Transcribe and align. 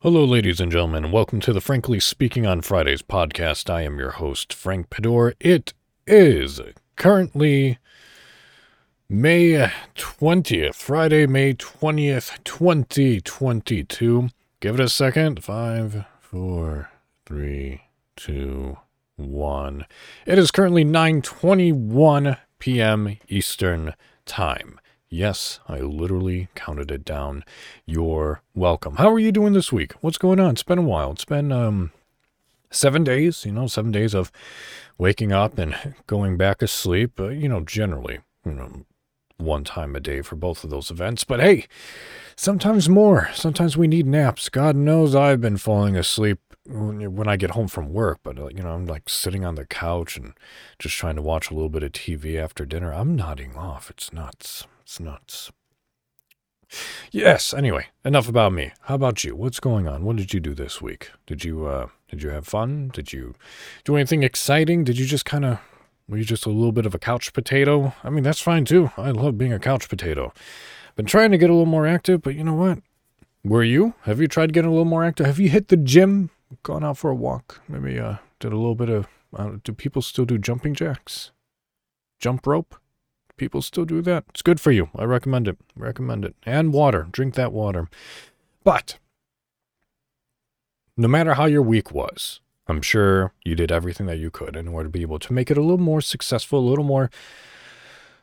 Hello, 0.00 0.24
ladies 0.24 0.60
and 0.60 0.70
gentlemen, 0.70 1.10
welcome 1.10 1.40
to 1.40 1.52
the 1.52 1.60
Frankly 1.60 1.98
Speaking 1.98 2.46
on 2.46 2.60
Fridays 2.60 3.02
podcast. 3.02 3.68
I 3.68 3.82
am 3.82 3.98
your 3.98 4.12
host, 4.12 4.52
Frank 4.52 4.90
Pador. 4.90 5.34
It 5.40 5.74
is 6.06 6.60
currently 6.94 7.78
May 9.08 9.72
20th, 9.96 10.76
Friday, 10.76 11.26
May 11.26 11.52
20th, 11.52 12.38
2022. 12.44 14.28
Give 14.60 14.74
it 14.76 14.80
a 14.80 14.88
second. 14.88 15.42
Five, 15.42 16.04
four, 16.20 16.90
three, 17.26 17.82
two, 18.14 18.76
one. 19.16 19.84
It 20.26 20.38
is 20.38 20.52
currently 20.52 20.84
9:21 20.84 22.38
p.m. 22.60 23.18
Eastern 23.26 23.94
Time. 24.26 24.78
Yes, 25.10 25.58
I 25.66 25.78
literally 25.78 26.48
counted 26.54 26.90
it 26.90 27.04
down. 27.04 27.44
You're 27.86 28.42
welcome. 28.54 28.96
How 28.96 29.10
are 29.10 29.18
you 29.18 29.32
doing 29.32 29.54
this 29.54 29.72
week? 29.72 29.92
What's 30.02 30.18
going 30.18 30.38
on? 30.38 30.50
It's 30.50 30.62
been 30.62 30.78
a 30.78 30.82
while. 30.82 31.12
It's 31.12 31.24
been 31.24 31.50
um 31.50 31.92
seven 32.70 33.04
days. 33.04 33.46
You 33.46 33.52
know, 33.52 33.68
seven 33.68 33.90
days 33.90 34.14
of 34.14 34.30
waking 34.98 35.32
up 35.32 35.56
and 35.56 35.94
going 36.06 36.36
back 36.36 36.60
asleep. 36.60 37.18
Uh, 37.18 37.28
you 37.28 37.48
know, 37.48 37.60
generally, 37.60 38.18
you 38.44 38.52
know, 38.52 38.84
one 39.38 39.64
time 39.64 39.96
a 39.96 40.00
day 40.00 40.20
for 40.20 40.36
both 40.36 40.62
of 40.62 40.68
those 40.68 40.90
events. 40.90 41.24
But 41.24 41.40
hey, 41.40 41.66
sometimes 42.36 42.86
more. 42.90 43.30
Sometimes 43.32 43.78
we 43.78 43.88
need 43.88 44.06
naps. 44.06 44.50
God 44.50 44.76
knows 44.76 45.14
I've 45.14 45.40
been 45.40 45.56
falling 45.56 45.96
asleep 45.96 46.38
when, 46.66 47.28
I 47.28 47.36
get 47.38 47.52
home 47.52 47.68
from 47.68 47.94
work, 47.94 48.18
but 48.22 48.36
you 48.54 48.62
know, 48.62 48.72
I'm 48.72 48.84
like 48.84 49.08
sitting 49.08 49.42
on 49.42 49.54
the 49.54 49.64
couch 49.64 50.18
and 50.18 50.34
just 50.78 50.96
trying 50.96 51.16
to 51.16 51.22
watch 51.22 51.50
a 51.50 51.54
little 51.54 51.70
bit 51.70 51.82
of 51.82 51.92
TV 51.92 52.36
after 52.36 52.66
dinner. 52.66 52.92
I'm 52.92 53.16
nodding 53.16 53.56
off. 53.56 53.88
It's 53.88 54.12
nuts. 54.12 54.66
It's 54.88 54.98
nuts. 54.98 55.52
Yes, 57.12 57.52
anyway, 57.52 57.88
enough 58.06 58.26
about 58.26 58.54
me. 58.54 58.72
How 58.84 58.94
about 58.94 59.22
you? 59.22 59.36
What's 59.36 59.60
going 59.60 59.86
on? 59.86 60.02
What 60.02 60.16
did 60.16 60.32
you 60.32 60.40
do 60.40 60.54
this 60.54 60.80
week? 60.80 61.10
Did 61.26 61.44
you 61.44 61.66
uh 61.66 61.88
did 62.08 62.22
you 62.22 62.30
have 62.30 62.46
fun? 62.46 62.88
Did 62.94 63.12
you 63.12 63.34
do 63.84 63.96
anything 63.96 64.22
exciting? 64.22 64.84
Did 64.84 64.98
you 64.98 65.04
just 65.04 65.26
kind 65.26 65.44
of 65.44 65.58
were 66.08 66.16
you 66.16 66.24
just 66.24 66.46
a 66.46 66.48
little 66.48 66.72
bit 66.72 66.86
of 66.86 66.94
a 66.94 66.98
couch 66.98 67.34
potato? 67.34 67.92
I 68.02 68.08
mean, 68.08 68.24
that's 68.24 68.40
fine 68.40 68.64
too. 68.64 68.90
I 68.96 69.10
love 69.10 69.36
being 69.36 69.52
a 69.52 69.58
couch 69.58 69.90
potato. 69.90 70.32
Been 70.96 71.04
trying 71.04 71.32
to 71.32 71.38
get 71.38 71.50
a 71.50 71.52
little 71.52 71.66
more 71.66 71.86
active, 71.86 72.22
but 72.22 72.34
you 72.34 72.42
know 72.42 72.54
what? 72.54 72.78
Were 73.44 73.62
you? 73.62 73.92
Have 74.04 74.22
you 74.22 74.26
tried 74.26 74.54
getting 74.54 74.70
a 74.70 74.72
little 74.72 74.86
more 74.86 75.04
active? 75.04 75.26
Have 75.26 75.38
you 75.38 75.50
hit 75.50 75.68
the 75.68 75.76
gym? 75.76 76.30
Gone 76.62 76.82
out 76.82 76.96
for 76.96 77.10
a 77.10 77.14
walk? 77.14 77.60
Maybe 77.68 78.00
uh 78.00 78.16
did 78.40 78.54
a 78.54 78.56
little 78.56 78.74
bit 78.74 78.88
of 78.88 79.06
uh, 79.36 79.58
do 79.62 79.74
people 79.74 80.00
still 80.00 80.24
do 80.24 80.38
jumping 80.38 80.74
jacks? 80.74 81.30
Jump 82.18 82.46
rope? 82.46 82.74
People 83.38 83.62
still 83.62 83.84
do 83.84 84.02
that. 84.02 84.24
It's 84.28 84.42
good 84.42 84.60
for 84.60 84.72
you. 84.72 84.90
I 84.94 85.04
recommend 85.04 85.48
it. 85.48 85.56
Recommend 85.74 86.24
it. 86.24 86.34
And 86.44 86.72
water. 86.72 87.08
Drink 87.10 87.34
that 87.36 87.52
water. 87.52 87.88
But 88.64 88.98
no 90.96 91.08
matter 91.08 91.34
how 91.34 91.46
your 91.46 91.62
week 91.62 91.92
was, 91.92 92.40
I'm 92.66 92.82
sure 92.82 93.32
you 93.44 93.54
did 93.54 93.72
everything 93.72 94.06
that 94.06 94.18
you 94.18 94.30
could 94.30 94.56
in 94.56 94.68
order 94.68 94.88
to 94.88 94.92
be 94.92 95.02
able 95.02 95.20
to 95.20 95.32
make 95.32 95.50
it 95.50 95.56
a 95.56 95.62
little 95.62 95.78
more 95.78 96.00
successful, 96.00 96.58
a 96.58 96.68
little 96.68 96.84
more, 96.84 97.10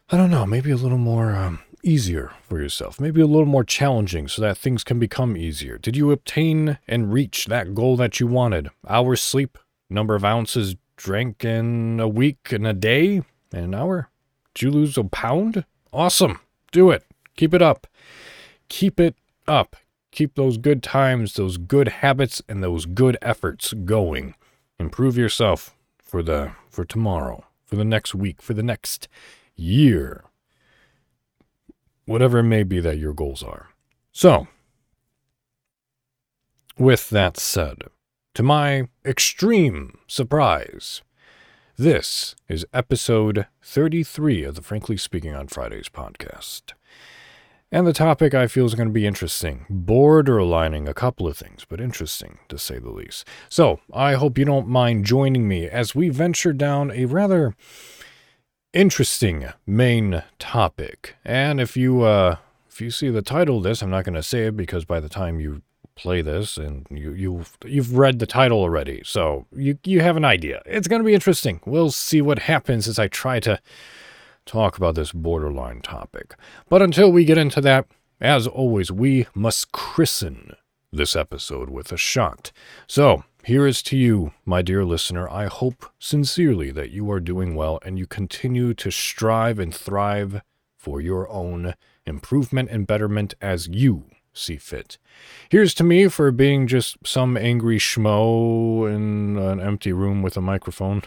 I 0.09 0.17
don't 0.17 0.29
know, 0.29 0.45
maybe 0.45 0.69
a 0.69 0.75
little 0.75 0.99
more 0.99 1.33
um, 1.33 1.61
easier 1.81 2.31
for 2.43 2.59
yourself, 2.59 2.99
maybe 2.99 3.21
a 3.21 3.25
little 3.25 3.45
more 3.45 3.63
challenging 3.63 4.27
so 4.27 4.41
that 4.41 4.57
things 4.57 4.83
can 4.83 4.99
become 4.99 5.37
easier. 5.37 5.77
Did 5.77 5.95
you 5.95 6.11
obtain 6.11 6.77
and 6.87 7.13
reach 7.13 7.45
that 7.45 7.73
goal 7.73 7.95
that 7.95 8.19
you 8.19 8.27
wanted? 8.27 8.69
Hours 8.87 9.21
sleep, 9.21 9.57
number 9.89 10.13
of 10.13 10.25
ounces 10.25 10.75
drank 10.97 11.43
in 11.43 11.99
a 11.99 12.07
week 12.07 12.51
and 12.51 12.67
a 12.67 12.73
day, 12.73 13.23
in 13.53 13.63
an 13.63 13.73
hour? 13.73 14.09
Did 14.55 14.61
you 14.63 14.71
lose 14.71 14.97
a 14.97 15.03
pound? 15.03 15.65
Awesome. 15.91 16.39
Do 16.71 16.89
it. 16.89 17.03
Keep 17.35 17.53
it 17.53 17.61
up. 17.61 17.87
Keep 18.69 18.99
it 18.99 19.15
up. 19.47 19.75
Keep 20.11 20.35
those 20.35 20.57
good 20.57 20.81
times, 20.81 21.33
those 21.33 21.57
good 21.57 21.89
habits, 21.89 22.41
and 22.47 22.63
those 22.63 22.85
good 22.85 23.17
efforts 23.21 23.73
going. 23.73 24.33
Improve 24.79 25.17
yourself 25.17 25.75
for 26.01 26.23
the 26.23 26.53
for 26.69 26.85
tomorrow, 26.85 27.43
for 27.65 27.75
the 27.75 27.83
next 27.83 28.15
week, 28.15 28.41
for 28.41 28.53
the 28.53 28.63
next 28.63 29.09
year. 29.55 30.23
Whatever 32.05 32.39
it 32.39 32.43
may 32.43 32.63
be 32.63 32.79
that 32.79 32.97
your 32.97 33.13
goals 33.13 33.43
are. 33.43 33.69
So, 34.13 34.47
with 36.77 37.09
that 37.09 37.35
said, 37.35 37.83
to 38.35 38.43
my 38.43 38.87
extreme 39.03 39.97
surprise, 40.07 41.01
this 41.77 42.35
is 42.47 42.65
episode 42.73 43.47
33 43.61 44.43
of 44.43 44.55
the 44.55 44.61
Frankly 44.61 44.95
Speaking 44.95 45.35
on 45.35 45.47
Fridays 45.47 45.89
podcast. 45.89 46.73
And 47.71 47.85
the 47.85 47.91
topic 47.91 48.33
I 48.33 48.47
feel 48.47 48.65
is 48.65 48.75
going 48.75 48.87
to 48.87 48.93
be 48.93 49.05
interesting, 49.05 49.65
borderlining 49.69 50.87
a 50.87 50.93
couple 50.93 51.27
of 51.27 51.37
things, 51.37 51.65
but 51.67 51.81
interesting 51.81 52.37
to 52.47 52.57
say 52.57 52.79
the 52.79 52.91
least. 52.91 53.27
So 53.49 53.81
I 53.93 54.13
hope 54.13 54.37
you 54.37 54.45
don't 54.45 54.69
mind 54.69 55.05
joining 55.05 55.47
me 55.47 55.67
as 55.67 55.93
we 55.93 56.07
venture 56.09 56.53
down 56.53 56.91
a 56.91 57.05
rather 57.05 57.55
interesting 58.71 59.47
main 59.65 60.23
topic. 60.39 61.15
And 61.25 61.59
if 61.59 61.75
you 61.75 62.03
uh, 62.03 62.37
if 62.69 62.79
you 62.79 62.91
see 62.91 63.09
the 63.09 63.21
title 63.21 63.57
of 63.57 63.63
this, 63.63 63.81
I'm 63.81 63.89
not 63.89 64.05
going 64.05 64.15
to 64.15 64.23
say 64.23 64.47
it 64.47 64.55
because 64.55 64.85
by 64.85 65.01
the 65.01 65.09
time 65.09 65.41
you 65.41 65.61
play 65.95 66.21
this 66.21 66.57
and 66.57 66.85
you 66.89 67.13
you've 67.13 67.57
you've 67.65 67.97
read 67.97 68.19
the 68.19 68.27
title 68.27 68.59
already, 68.59 69.01
so 69.05 69.45
you 69.51 69.77
you 69.83 70.01
have 70.01 70.17
an 70.17 70.25
idea. 70.25 70.61
It's 70.65 70.87
going 70.87 71.01
to 71.01 71.05
be 71.05 71.13
interesting. 71.13 71.61
We'll 71.65 71.91
see 71.91 72.21
what 72.21 72.39
happens 72.39 72.87
as 72.87 72.99
I 72.99 73.07
try 73.07 73.39
to 73.41 73.59
talk 74.45 74.77
about 74.77 74.95
this 74.95 75.11
borderline 75.11 75.81
topic. 75.81 76.35
But 76.69 76.81
until 76.81 77.11
we 77.11 77.25
get 77.25 77.37
into 77.37 77.61
that, 77.61 77.87
as 78.21 78.47
always, 78.47 78.91
we 78.91 79.27
must 79.33 79.71
christen 79.71 80.55
this 80.91 81.15
episode 81.15 81.69
with 81.69 81.91
a 81.91 81.97
shot. 81.97 82.51
So, 82.87 83.23
here 83.43 83.67
is 83.67 83.83
to 83.83 83.97
you, 83.97 84.31
my 84.45 84.61
dear 84.61 84.85
listener. 84.85 85.29
I 85.29 85.45
hope 85.45 85.85
sincerely 85.99 86.71
that 86.71 86.91
you 86.91 87.11
are 87.11 87.19
doing 87.19 87.55
well 87.55 87.79
and 87.83 87.99
you 87.99 88.07
continue 88.07 88.73
to 88.75 88.91
strive 88.91 89.59
and 89.59 89.73
thrive 89.73 90.41
for 90.77 91.01
your 91.01 91.29
own 91.29 91.73
improvement 92.05 92.69
and 92.69 92.87
betterment 92.87 93.33
as 93.41 93.67
you 93.67 94.05
see 94.37 94.57
fit. 94.57 94.97
Here's 95.49 95.73
to 95.75 95.83
me 95.83 96.07
for 96.07 96.31
being 96.31 96.67
just 96.67 96.97
some 97.05 97.37
angry 97.37 97.77
schmo 97.77 98.93
in 98.93 99.37
an 99.37 99.59
empty 99.59 99.93
room 99.93 100.21
with 100.21 100.37
a 100.37 100.41
microphone. 100.41 101.01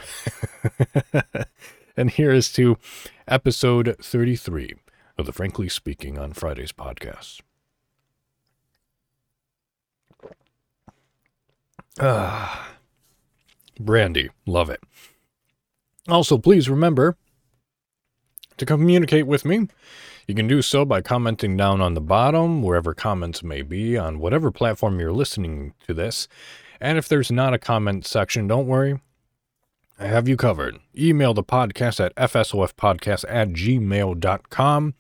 and 1.97 2.11
here 2.11 2.31
is 2.31 2.51
to 2.53 2.79
episode 3.27 3.97
33 4.01 4.75
of 5.17 5.27
the 5.27 5.33
Frankly 5.33 5.69
Speaking 5.69 6.19
on 6.19 6.33
Fridays 6.33 6.73
podcast. 6.73 7.41
Ah, 12.01 12.69
brandy, 13.79 14.31
love 14.47 14.71
it. 14.71 14.81
Also, 16.09 16.39
please 16.39 16.71
remember 16.71 17.17
to 18.57 18.67
communicate 18.67 19.27
with 19.27 19.45
me. 19.45 19.69
You 20.29 20.35
can 20.35 20.47
do 20.47 20.61
so 20.61 20.85
by 20.85 21.01
commenting 21.01 21.57
down 21.57 21.81
on 21.81 21.95
the 21.95 22.03
bottom, 22.03 22.63
wherever 22.63 22.93
comments 22.93 23.43
may 23.43 23.63
be, 23.63 23.97
on 23.97 24.19
whatever 24.19 24.51
platform 24.51 25.01
you're 25.01 25.11
listening 25.11 25.73
to 25.87 25.95
this. 25.95 26.29
And 26.83 26.99
if 26.99 27.09
there's 27.09 27.33
not 27.33 27.55
a 27.55 27.59
comment 27.59 28.05
section, 28.05 28.47
don't 28.47 28.67
worry. 28.67 29.01
I 29.99 30.07
have 30.07 30.29
you 30.29 30.37
covered. 30.37 30.77
Email 30.97 31.33
the 31.33 31.43
podcast 31.43 32.05
at 32.05 32.15
fsofpodcast 32.17 33.25
at 33.27 33.49
gmail.com. 33.49 34.95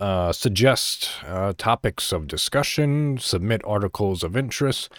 Uh, 0.00 0.32
suggest 0.32 1.10
uh, 1.24 1.52
topics 1.56 2.10
of 2.10 2.26
discussion, 2.26 3.18
submit 3.18 3.62
articles 3.64 4.24
of 4.24 4.36
interest, 4.36 4.90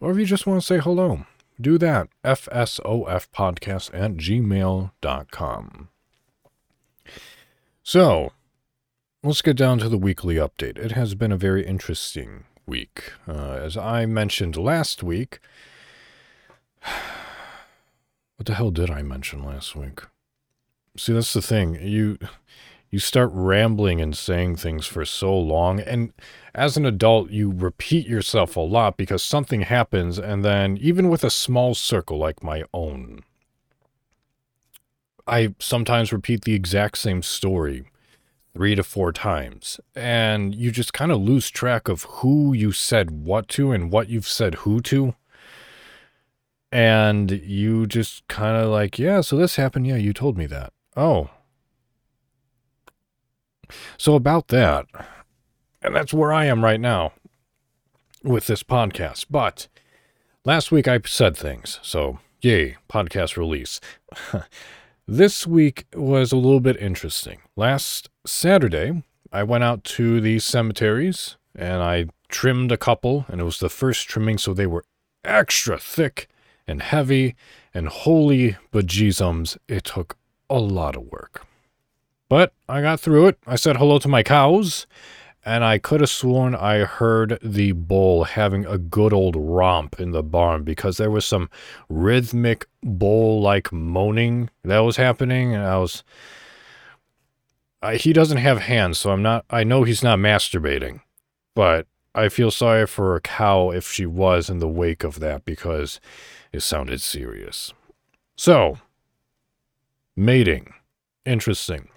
or 0.00 0.10
if 0.10 0.18
you 0.18 0.26
just 0.26 0.46
want 0.46 0.60
to 0.60 0.66
say 0.66 0.78
hello, 0.78 1.24
do 1.58 1.78
that. 1.78 2.08
fsofpodcast 2.22 3.90
at 3.94 4.12
gmail.com. 4.16 5.88
So, 7.82 8.32
let's 9.24 9.40
get 9.40 9.56
down 9.56 9.78
to 9.78 9.88
the 9.88 9.96
weekly 9.96 10.34
update. 10.34 10.76
It 10.76 10.92
has 10.92 11.14
been 11.14 11.32
a 11.32 11.36
very 11.36 11.66
interesting 11.66 12.44
week. 12.66 13.12
Uh, 13.26 13.58
as 13.62 13.74
I 13.74 14.04
mentioned 14.04 14.56
last 14.56 15.02
week, 15.02 15.40
what 18.36 18.44
the 18.44 18.54
hell 18.54 18.70
did 18.70 18.90
I 18.90 19.00
mention 19.02 19.42
last 19.42 19.74
week? 19.74 20.02
See, 20.98 21.14
that's 21.14 21.32
the 21.32 21.42
thing. 21.42 21.78
You 21.80 22.18
you 22.90 22.98
start 23.00 23.30
rambling 23.32 24.00
and 24.00 24.16
saying 24.16 24.54
things 24.54 24.86
for 24.86 25.04
so 25.04 25.36
long 25.36 25.80
and 25.80 26.12
as 26.54 26.76
an 26.76 26.86
adult 26.86 27.28
you 27.30 27.50
repeat 27.50 28.06
yourself 28.06 28.54
a 28.54 28.60
lot 28.60 28.96
because 28.96 29.20
something 29.20 29.62
happens 29.62 30.16
and 30.16 30.44
then 30.44 30.78
even 30.80 31.08
with 31.08 31.24
a 31.24 31.30
small 31.30 31.74
circle 31.74 32.18
like 32.18 32.44
my 32.44 32.62
own 32.72 33.24
I 35.26 35.56
sometimes 35.58 36.12
repeat 36.12 36.44
the 36.44 36.54
exact 36.54 36.98
same 36.98 37.20
story 37.24 37.84
three 38.54 38.74
to 38.74 38.82
four 38.82 39.12
times. 39.12 39.80
And 39.94 40.54
you 40.54 40.70
just 40.70 40.92
kind 40.92 41.10
of 41.12 41.20
lose 41.20 41.50
track 41.50 41.88
of 41.88 42.04
who 42.04 42.52
you 42.52 42.72
said 42.72 43.10
what 43.10 43.48
to 43.48 43.72
and 43.72 43.90
what 43.90 44.08
you've 44.08 44.28
said 44.28 44.54
who 44.56 44.80
to. 44.82 45.14
And 46.72 47.30
you 47.30 47.86
just 47.86 48.26
kind 48.28 48.56
of 48.56 48.70
like, 48.70 48.98
yeah, 48.98 49.20
so 49.20 49.36
this 49.36 49.56
happened. 49.56 49.86
Yeah, 49.86 49.96
you 49.96 50.12
told 50.12 50.36
me 50.38 50.46
that. 50.46 50.72
Oh. 50.96 51.30
So 53.96 54.14
about 54.14 54.48
that, 54.48 54.86
and 55.82 55.94
that's 55.94 56.12
where 56.14 56.32
I 56.32 56.44
am 56.46 56.64
right 56.64 56.80
now. 56.80 57.12
with 58.22 58.46
this 58.46 58.62
podcast. 58.62 59.26
But 59.30 59.68
last 60.44 60.72
week 60.72 60.88
I 60.88 60.98
said 61.04 61.36
things, 61.36 61.78
so 61.82 62.18
yay, 62.40 62.76
podcast 62.90 63.36
release. 63.36 63.80
this 65.06 65.46
week 65.46 65.86
was 65.94 66.32
a 66.32 66.36
little 66.36 66.60
bit 66.60 66.76
interesting. 66.78 67.40
Last 67.56 68.08
Saturday, 68.26 69.02
I 69.32 69.42
went 69.42 69.64
out 69.64 69.84
to 69.84 70.20
the 70.20 70.38
cemeteries 70.38 71.36
and 71.54 71.82
I 71.82 72.06
trimmed 72.28 72.72
a 72.72 72.76
couple, 72.76 73.26
and 73.28 73.40
it 73.40 73.44
was 73.44 73.58
the 73.58 73.68
first 73.68 74.08
trimming, 74.08 74.38
so 74.38 74.54
they 74.54 74.66
were 74.66 74.84
extra 75.24 75.78
thick 75.78 76.28
and 76.66 76.82
heavy, 76.82 77.36
and 77.72 77.88
holy 77.88 78.56
bejesus, 78.72 79.56
it 79.68 79.84
took 79.84 80.16
a 80.48 80.58
lot 80.58 80.96
of 80.96 81.12
work. 81.12 81.46
But 82.28 82.52
I 82.68 82.80
got 82.80 82.98
through 82.98 83.28
it. 83.28 83.38
I 83.46 83.56
said 83.56 83.76
hello 83.76 83.98
to 83.98 84.08
my 84.08 84.22
cows, 84.22 84.86
and 85.44 85.62
I 85.62 85.78
could 85.78 86.00
have 86.00 86.10
sworn 86.10 86.54
I 86.54 86.78
heard 86.78 87.38
the 87.42 87.72
bull 87.72 88.24
having 88.24 88.64
a 88.64 88.78
good 88.78 89.12
old 89.12 89.36
romp 89.36 90.00
in 90.00 90.12
the 90.12 90.22
barn 90.22 90.64
because 90.64 90.96
there 90.96 91.10
was 91.10 91.26
some 91.26 91.50
rhythmic 91.90 92.66
bull 92.82 93.42
like 93.42 93.70
moaning 93.70 94.48
that 94.64 94.78
was 94.78 94.96
happening, 94.96 95.54
and 95.54 95.62
I 95.62 95.76
was. 95.78 96.02
I, 97.84 97.96
he 97.96 98.12
doesn't 98.12 98.38
have 98.38 98.60
hands, 98.60 98.98
so 98.98 99.10
I'm 99.10 99.22
not. 99.22 99.44
I 99.50 99.62
know 99.62 99.84
he's 99.84 100.02
not 100.02 100.18
masturbating, 100.18 101.00
but 101.54 101.86
I 102.14 102.28
feel 102.28 102.50
sorry 102.50 102.86
for 102.86 103.14
a 103.14 103.20
cow 103.20 103.70
if 103.70 103.90
she 103.90 104.06
was 104.06 104.48
in 104.48 104.58
the 104.58 104.68
wake 104.68 105.04
of 105.04 105.20
that 105.20 105.44
because 105.44 106.00
it 106.52 106.60
sounded 106.60 107.00
serious. 107.02 107.72
So, 108.36 108.78
mating. 110.16 110.72
Interesting. 111.26 111.88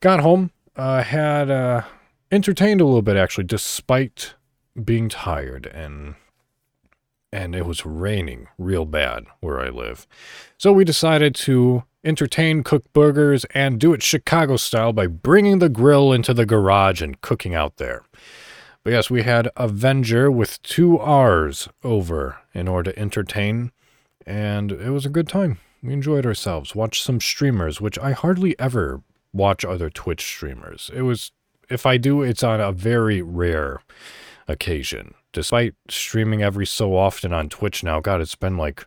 Got 0.00 0.20
home, 0.20 0.50
uh, 0.76 1.02
had 1.02 1.50
uh, 1.50 1.82
entertained 2.30 2.80
a 2.80 2.84
little 2.84 3.02
bit 3.02 3.16
actually, 3.16 3.44
despite 3.44 4.34
being 4.84 5.08
tired 5.08 5.66
and 5.66 6.14
and 7.30 7.54
it 7.54 7.66
was 7.66 7.84
raining 7.84 8.48
real 8.56 8.86
bad 8.86 9.26
where 9.40 9.60
I 9.60 9.68
live. 9.68 10.06
So 10.56 10.72
we 10.72 10.84
decided 10.84 11.34
to 11.36 11.84
entertain, 12.08 12.64
cook 12.64 12.90
burgers, 12.92 13.44
and 13.54 13.78
do 13.78 13.92
it 13.92 14.02
Chicago 14.02 14.56
style 14.56 14.92
by 14.94 15.06
bringing 15.06 15.58
the 15.58 15.68
grill 15.68 16.12
into 16.12 16.32
the 16.32 16.46
garage 16.46 17.02
and 17.02 17.20
cooking 17.20 17.54
out 17.54 17.76
there. 17.76 18.02
But 18.82 18.94
yes, 18.94 19.10
we 19.10 19.22
had 19.22 19.50
Avenger 19.56 20.30
with 20.30 20.62
two 20.62 20.98
R's 20.98 21.68
over 21.84 22.38
in 22.54 22.66
order 22.66 22.92
to 22.92 22.98
entertain, 22.98 23.72
and 24.26 24.72
it 24.72 24.90
was 24.90 25.04
a 25.04 25.10
good 25.10 25.28
time. 25.28 25.58
We 25.82 25.92
enjoyed 25.92 26.24
ourselves. 26.24 26.74
Watched 26.74 27.04
some 27.04 27.20
streamers, 27.20 27.80
which 27.80 27.98
I 27.98 28.12
hardly 28.12 28.58
ever 28.58 29.02
watch 29.32 29.64
other 29.64 29.90
Twitch 29.90 30.22
streamers. 30.22 30.90
It 30.94 31.02
was, 31.02 31.30
if 31.68 31.84
I 31.84 31.98
do, 31.98 32.22
it's 32.22 32.42
on 32.42 32.60
a 32.60 32.72
very 32.72 33.20
rare 33.20 33.80
occasion. 34.48 35.14
Despite 35.32 35.74
streaming 35.90 36.42
every 36.42 36.66
so 36.66 36.96
often 36.96 37.34
on 37.34 37.50
Twitch 37.50 37.84
now, 37.84 38.00
God, 38.00 38.22
it's 38.22 38.34
been 38.34 38.56
like 38.56 38.86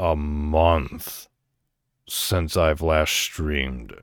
a 0.00 0.16
month 0.16 1.28
since 2.08 2.56
I've 2.56 2.80
last 2.80 3.12
streamed. 3.12 3.94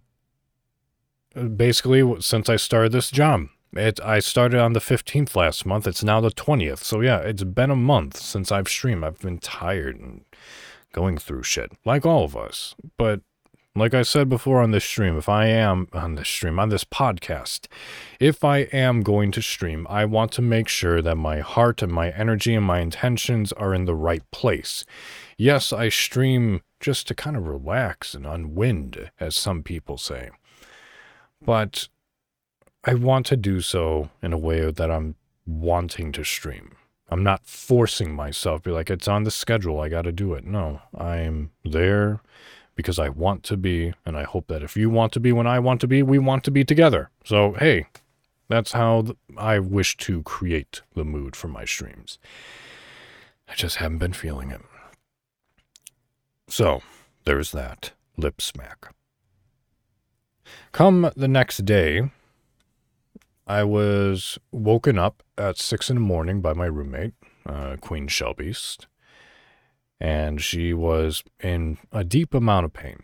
Basically, 1.55 2.21
since 2.21 2.47
I 2.47 2.55
started 2.55 2.91
this 2.91 3.11
job. 3.11 3.47
It, 3.73 3.99
I 4.01 4.19
started 4.19 4.61
on 4.61 4.73
the 4.73 4.79
15th 4.79 5.35
last 5.35 5.65
month. 5.65 5.85
It's 5.88 6.03
now 6.03 6.21
the 6.21 6.31
20th. 6.31 6.79
So, 6.79 7.01
yeah, 7.01 7.17
it's 7.19 7.44
been 7.44 7.69
a 7.69 7.75
month 7.75 8.17
since 8.17 8.51
I've 8.51 8.69
streamed. 8.69 9.03
I've 9.03 9.19
been 9.19 9.39
tired 9.39 9.99
and 9.99 10.23
going 10.94 11.17
through 11.17 11.44
shit, 11.44 11.71
like 11.83 12.05
all 12.05 12.23
of 12.23 12.38
us. 12.38 12.75
But 12.95 13.21
like 13.75 13.94
I 13.94 14.01
said 14.01 14.29
before 14.29 14.61
on 14.61 14.71
this 14.71 14.85
stream, 14.85 15.17
if 15.17 15.29
I 15.29 15.47
am 15.47 15.88
on 15.94 16.15
this 16.15 16.27
stream, 16.27 16.59
on 16.59 16.69
this 16.69 16.83
podcast, 16.83 17.67
if 18.19 18.44
I 18.44 18.59
am 18.73 19.01
going 19.01 19.31
to 19.33 19.41
stream, 19.41 19.85
I 19.89 20.05
want 20.05 20.31
to 20.33 20.41
make 20.41 20.67
sure 20.67 21.01
that 21.01 21.15
my 21.15 21.39
heart 21.41 21.83
and 21.83 21.91
my 21.91 22.09
energy 22.11 22.55
and 22.55 22.65
my 22.65 22.79
intentions 22.79 23.51
are 23.53 23.73
in 23.73 23.85
the 23.85 23.95
right 23.95 24.23
place. 24.31 24.85
Yes, 25.37 25.71
I 25.71 25.89
stream 25.89 26.61
just 26.79 27.07
to 27.07 27.15
kind 27.15 27.37
of 27.37 27.47
relax 27.47 28.15
and 28.15 28.25
unwind, 28.25 29.11
as 29.19 29.35
some 29.35 29.61
people 29.61 29.97
say. 29.97 30.31
But 31.43 31.87
I 32.83 32.95
want 32.95 33.27
to 33.27 33.37
do 33.37 33.61
so 33.61 34.09
in 34.21 34.33
a 34.33 34.37
way 34.37 34.71
that 34.71 34.89
I'm 34.89 35.15
wanting 35.45 36.11
to 36.13 36.23
stream. 36.23 36.75
I'm 37.09 37.23
not 37.23 37.45
forcing 37.45 38.13
myself, 38.13 38.63
to 38.63 38.69
be 38.69 38.73
like, 38.73 38.89
it's 38.89 39.07
on 39.07 39.23
the 39.23 39.31
schedule, 39.31 39.79
I 39.79 39.89
got 39.89 40.01
to 40.03 40.11
do 40.11 40.33
it. 40.33 40.43
No, 40.43 40.81
I'm 40.97 41.51
there 41.63 42.19
because 42.75 42.99
I 42.99 43.09
want 43.09 43.43
to 43.43 43.57
be, 43.57 43.93
and 44.05 44.17
I 44.17 44.23
hope 44.23 44.47
that 44.47 44.63
if 44.63 44.75
you 44.75 44.89
want 44.89 45.13
to 45.13 45.19
be 45.19 45.31
when 45.31 45.47
I 45.47 45.59
want 45.59 45.81
to 45.81 45.87
be, 45.87 46.03
we 46.03 46.19
want 46.19 46.43
to 46.45 46.51
be 46.51 46.63
together. 46.63 47.09
So, 47.23 47.53
hey, 47.53 47.85
that's 48.49 48.71
how 48.71 49.05
I 49.37 49.59
wish 49.59 49.97
to 49.97 50.23
create 50.23 50.81
the 50.95 51.05
mood 51.05 51.35
for 51.35 51.47
my 51.47 51.65
streams. 51.65 52.19
I 53.47 53.55
just 53.55 53.77
haven't 53.77 53.99
been 53.99 54.13
feeling 54.13 54.51
it. 54.51 54.61
So, 56.47 56.81
there's 57.25 57.51
that 57.51 57.91
lip 58.15 58.41
smack. 58.41 58.94
Come 60.71 61.11
the 61.15 61.27
next 61.27 61.65
day, 61.65 62.11
I 63.45 63.63
was 63.63 64.39
woken 64.51 64.97
up 64.97 65.23
at 65.38 65.57
six 65.57 65.89
in 65.89 65.97
the 65.97 66.01
morning 66.01 66.41
by 66.41 66.53
my 66.53 66.65
roommate, 66.65 67.13
uh, 67.45 67.77
Queen 67.81 68.07
Shelbyst 68.07 68.88
and 69.99 70.41
she 70.41 70.73
was 70.73 71.23
in 71.41 71.77
a 71.91 72.03
deep 72.03 72.33
amount 72.33 72.65
of 72.65 72.73
pain 72.73 73.03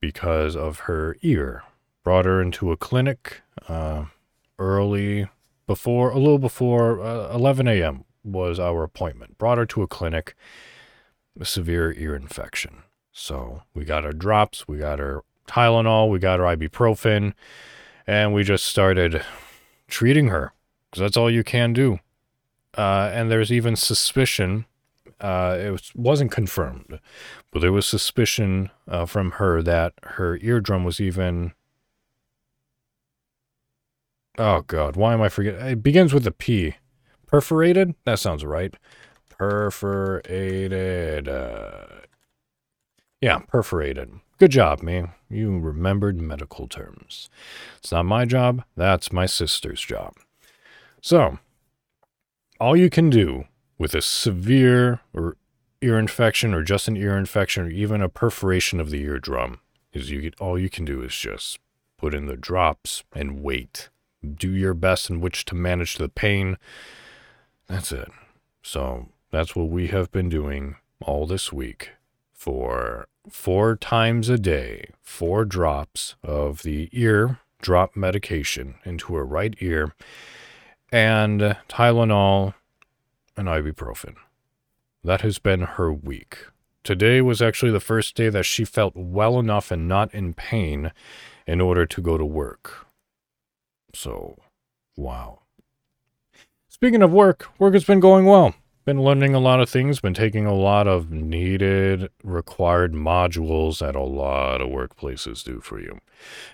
because 0.00 0.56
of 0.56 0.80
her 0.80 1.16
ear. 1.22 1.62
Brought 2.02 2.24
her 2.24 2.42
into 2.42 2.72
a 2.72 2.76
clinic 2.76 3.42
uh, 3.68 4.06
early, 4.58 5.28
before 5.66 6.10
a 6.10 6.18
little 6.18 6.40
before 6.40 7.00
uh, 7.00 7.32
11 7.32 7.68
a.m. 7.68 8.04
was 8.24 8.58
our 8.58 8.82
appointment. 8.82 9.38
Brought 9.38 9.58
her 9.58 9.66
to 9.66 9.82
a 9.82 9.86
clinic, 9.86 10.34
a 11.38 11.44
severe 11.44 11.92
ear 11.92 12.14
infection. 12.14 12.82
So 13.12 13.62
we 13.74 13.84
got 13.84 14.04
her 14.04 14.12
drops, 14.12 14.66
we 14.66 14.78
got 14.78 14.98
her 14.98 15.22
Tylenol, 15.46 16.10
we 16.10 16.18
got 16.18 16.38
her 16.38 16.46
ibuprofen, 16.46 17.34
and 18.06 18.32
we 18.32 18.42
just 18.42 18.64
started 18.64 19.22
treating 19.88 20.28
her 20.28 20.52
because 20.90 21.00
that's 21.00 21.16
all 21.16 21.30
you 21.30 21.44
can 21.44 21.72
do. 21.72 22.00
Uh, 22.76 23.10
and 23.12 23.30
there's 23.30 23.52
even 23.52 23.76
suspicion 23.76 24.64
uh, 25.22 25.56
it 25.60 25.70
was, 25.70 25.92
wasn't 25.94 26.32
confirmed, 26.32 26.98
but 27.52 27.60
there 27.60 27.72
was 27.72 27.86
suspicion 27.86 28.70
uh, 28.88 29.06
from 29.06 29.32
her 29.32 29.62
that 29.62 29.94
her 30.02 30.36
eardrum 30.38 30.82
was 30.84 31.00
even. 31.00 31.52
Oh 34.36 34.62
God, 34.62 34.96
why 34.96 35.12
am 35.12 35.22
I 35.22 35.28
forgetting? 35.28 35.64
It 35.64 35.82
begins 35.82 36.12
with 36.12 36.26
a 36.26 36.32
P. 36.32 36.74
Perforated? 37.26 37.94
That 38.04 38.18
sounds 38.18 38.44
right. 38.44 38.74
Perforated. 39.42 41.26
Uh, 41.26 41.86
yeah, 43.20 43.38
perforated. 43.48 44.12
Good 44.38 44.52
job, 44.52 44.84
me. 44.84 45.06
You 45.28 45.58
remembered 45.58 46.20
medical 46.20 46.68
terms. 46.68 47.28
It's 47.78 47.90
not 47.90 48.04
my 48.04 48.24
job, 48.24 48.62
that's 48.76 49.12
my 49.12 49.26
sister's 49.26 49.80
job. 49.80 50.14
So, 51.00 51.40
all 52.60 52.76
you 52.76 52.88
can 52.88 53.10
do 53.10 53.46
with 53.78 53.96
a 53.96 54.00
severe 54.00 55.00
or 55.12 55.36
ear 55.80 55.98
infection 55.98 56.54
or 56.54 56.62
just 56.62 56.86
an 56.86 56.96
ear 56.96 57.18
infection 57.18 57.64
or 57.64 57.68
even 57.68 58.00
a 58.00 58.08
perforation 58.08 58.78
of 58.78 58.90
the 58.90 59.02
eardrum 59.02 59.58
is 59.92 60.12
you 60.12 60.20
get 60.20 60.40
all 60.40 60.56
you 60.56 60.70
can 60.70 60.84
do 60.84 61.02
is 61.02 61.16
just 61.16 61.58
put 61.98 62.14
in 62.14 62.26
the 62.26 62.36
drops 62.36 63.02
and 63.12 63.42
wait. 63.42 63.88
Do 64.22 64.52
your 64.52 64.74
best 64.74 65.10
in 65.10 65.20
which 65.20 65.44
to 65.46 65.56
manage 65.56 65.96
the 65.96 66.08
pain. 66.08 66.58
That's 67.66 67.90
it. 67.90 68.08
So 68.62 69.08
that's 69.32 69.56
what 69.56 69.70
we 69.70 69.88
have 69.88 70.12
been 70.12 70.28
doing 70.28 70.76
all 71.00 71.26
this 71.26 71.52
week 71.52 71.90
for 72.32 73.08
four 73.30 73.74
times 73.76 74.28
a 74.28 74.38
day, 74.38 74.90
four 75.00 75.44
drops 75.44 76.14
of 76.22 76.62
the 76.62 76.88
ear 76.92 77.40
drop 77.62 77.96
medication 77.96 78.74
into 78.84 79.14
her 79.14 79.24
right 79.24 79.54
ear 79.60 79.94
and 80.92 81.56
Tylenol 81.68 82.54
and 83.36 83.48
ibuprofen. 83.48 84.16
That 85.02 85.22
has 85.22 85.38
been 85.38 85.62
her 85.62 85.92
week. 85.92 86.38
Today 86.84 87.22
was 87.22 87.40
actually 87.40 87.72
the 87.72 87.80
first 87.80 88.14
day 88.14 88.28
that 88.28 88.44
she 88.44 88.64
felt 88.64 88.94
well 88.94 89.38
enough 89.38 89.70
and 89.70 89.88
not 89.88 90.12
in 90.12 90.34
pain 90.34 90.92
in 91.46 91.60
order 91.60 91.86
to 91.86 92.02
go 92.02 92.18
to 92.18 92.24
work. 92.24 92.86
So, 93.94 94.36
wow. 94.96 95.40
Speaking 96.68 97.02
of 97.02 97.12
work, 97.12 97.48
work 97.58 97.72
has 97.72 97.84
been 97.84 98.00
going 98.00 98.26
well. 98.26 98.54
Been 98.84 99.00
learning 99.00 99.32
a 99.32 99.38
lot 99.38 99.60
of 99.60 99.70
things, 99.70 100.00
been 100.00 100.12
taking 100.12 100.44
a 100.44 100.54
lot 100.54 100.88
of 100.88 101.08
needed, 101.08 102.10
required 102.24 102.94
modules 102.94 103.78
that 103.78 103.94
a 103.94 104.02
lot 104.02 104.60
of 104.60 104.70
workplaces 104.70 105.44
do 105.44 105.60
for 105.60 105.78
you. 105.78 106.00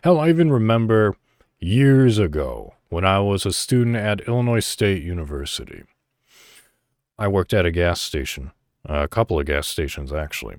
Hell, 0.05 0.21
I 0.21 0.29
even 0.29 0.53
remember 0.53 1.17
years 1.59 2.19
ago 2.19 2.75
when 2.91 3.07
I 3.07 3.19
was 3.21 3.47
a 3.47 3.53
student 3.53 3.97
at 3.97 4.21
Illinois 4.29 4.61
State 4.61 5.03
University. 5.03 5.85
I 7.19 7.29
worked 7.29 7.55
at 7.55 7.65
a 7.65 7.71
gas 7.71 7.99
station, 7.99 8.53
a 8.85 9.09
couple 9.09 9.41
of 9.41 9.47
gas 9.47 9.67
stations 9.67 10.13
actually. 10.13 10.57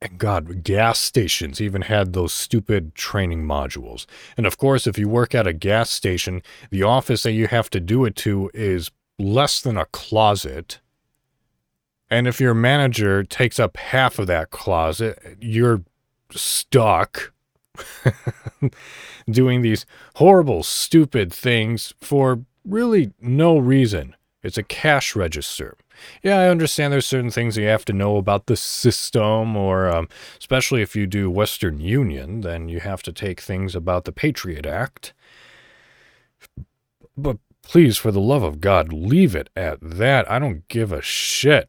And 0.00 0.16
God, 0.18 0.64
gas 0.64 0.98
stations 0.98 1.60
even 1.60 1.82
had 1.82 2.14
those 2.14 2.32
stupid 2.32 2.94
training 2.94 3.44
modules. 3.44 4.06
And 4.38 4.46
of 4.46 4.56
course, 4.56 4.86
if 4.86 4.98
you 4.98 5.08
work 5.08 5.34
at 5.34 5.46
a 5.46 5.52
gas 5.52 5.90
station, 5.90 6.42
the 6.70 6.82
office 6.82 7.24
that 7.24 7.32
you 7.32 7.46
have 7.46 7.68
to 7.70 7.80
do 7.80 8.06
it 8.06 8.16
to 8.16 8.50
is 8.54 8.90
less 9.18 9.60
than 9.60 9.76
a 9.76 9.86
closet. 9.86 10.80
And 12.10 12.26
if 12.26 12.40
your 12.40 12.54
manager 12.54 13.24
takes 13.24 13.58
up 13.58 13.76
half 13.76 14.18
of 14.18 14.26
that 14.26 14.50
closet, 14.50 15.36
you're 15.40 15.82
stuck 16.30 17.32
doing 19.30 19.62
these 19.62 19.86
horrible, 20.16 20.62
stupid 20.62 21.32
things 21.32 21.94
for 22.00 22.44
really 22.64 23.12
no 23.20 23.58
reason. 23.58 24.14
It's 24.42 24.58
a 24.58 24.62
cash 24.62 25.16
register. 25.16 25.76
Yeah, 26.22 26.38
I 26.38 26.48
understand 26.48 26.92
there's 26.92 27.06
certain 27.06 27.30
things 27.30 27.56
you 27.56 27.66
have 27.66 27.84
to 27.86 27.92
know 27.92 28.16
about 28.16 28.46
the 28.46 28.56
system, 28.56 29.56
or 29.56 29.88
um, 29.88 30.08
especially 30.38 30.82
if 30.82 30.94
you 30.96 31.06
do 31.06 31.30
Western 31.30 31.80
Union, 31.80 32.40
then 32.40 32.68
you 32.68 32.80
have 32.80 33.02
to 33.04 33.12
take 33.12 33.40
things 33.40 33.74
about 33.74 34.04
the 34.04 34.12
Patriot 34.12 34.66
Act. 34.66 35.14
But 37.16 37.38
please, 37.64 37.96
for 37.98 38.12
the 38.12 38.20
love 38.20 38.42
of 38.42 38.60
God, 38.60 38.92
leave 38.92 39.34
it 39.34 39.50
at 39.56 39.78
that. 39.80 40.30
I 40.30 40.38
don't 40.38 40.66
give 40.68 40.92
a 40.92 41.02
shit 41.02 41.68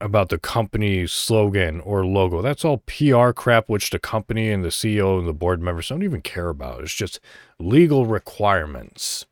about 0.00 0.28
the 0.28 0.38
company 0.38 1.06
slogan 1.06 1.80
or 1.80 2.04
logo. 2.04 2.42
That's 2.42 2.64
all 2.64 2.78
PR 2.78 3.30
crap, 3.30 3.68
which 3.68 3.90
the 3.90 3.98
company 3.98 4.50
and 4.50 4.64
the 4.64 4.68
CEO 4.68 5.18
and 5.18 5.28
the 5.28 5.32
board 5.32 5.62
members 5.62 5.88
don't 5.88 6.02
even 6.02 6.22
care 6.22 6.48
about. 6.48 6.82
It's 6.82 6.94
just 6.94 7.20
legal 7.58 8.04
requirements 8.06 9.26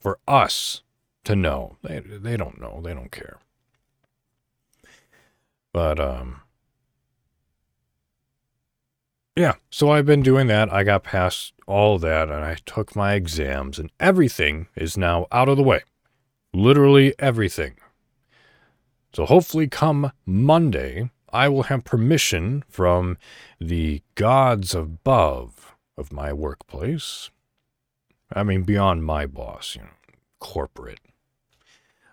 for 0.00 0.18
us 0.26 0.82
to 1.24 1.36
know. 1.36 1.76
They, 1.82 2.00
they 2.00 2.36
don't 2.36 2.60
know. 2.60 2.80
They 2.82 2.94
don't 2.94 3.12
care. 3.12 3.38
But, 5.72 6.00
um, 6.00 6.40
yeah, 9.36 9.54
so 9.70 9.90
I've 9.90 10.06
been 10.06 10.22
doing 10.22 10.46
that. 10.46 10.72
I 10.72 10.82
got 10.82 11.04
past 11.04 11.52
all 11.66 11.98
that 11.98 12.30
and 12.30 12.42
I 12.42 12.56
took 12.64 12.96
my 12.96 13.14
exams, 13.14 13.78
and 13.78 13.92
everything 14.00 14.68
is 14.74 14.96
now 14.96 15.26
out 15.30 15.48
of 15.48 15.58
the 15.58 15.62
way. 15.62 15.82
Literally 16.54 17.14
everything. 17.18 17.74
So 19.12 19.26
hopefully, 19.26 19.68
come 19.68 20.12
Monday, 20.24 21.10
I 21.32 21.48
will 21.48 21.64
have 21.64 21.84
permission 21.84 22.64
from 22.68 23.18
the 23.60 24.02
gods 24.14 24.74
above 24.74 25.74
of 25.98 26.12
my 26.12 26.32
workplace. 26.32 27.30
I 28.32 28.42
mean, 28.42 28.62
beyond 28.62 29.04
my 29.04 29.26
boss, 29.26 29.76
you 29.76 29.82
know, 29.82 29.88
corporate. 30.38 31.00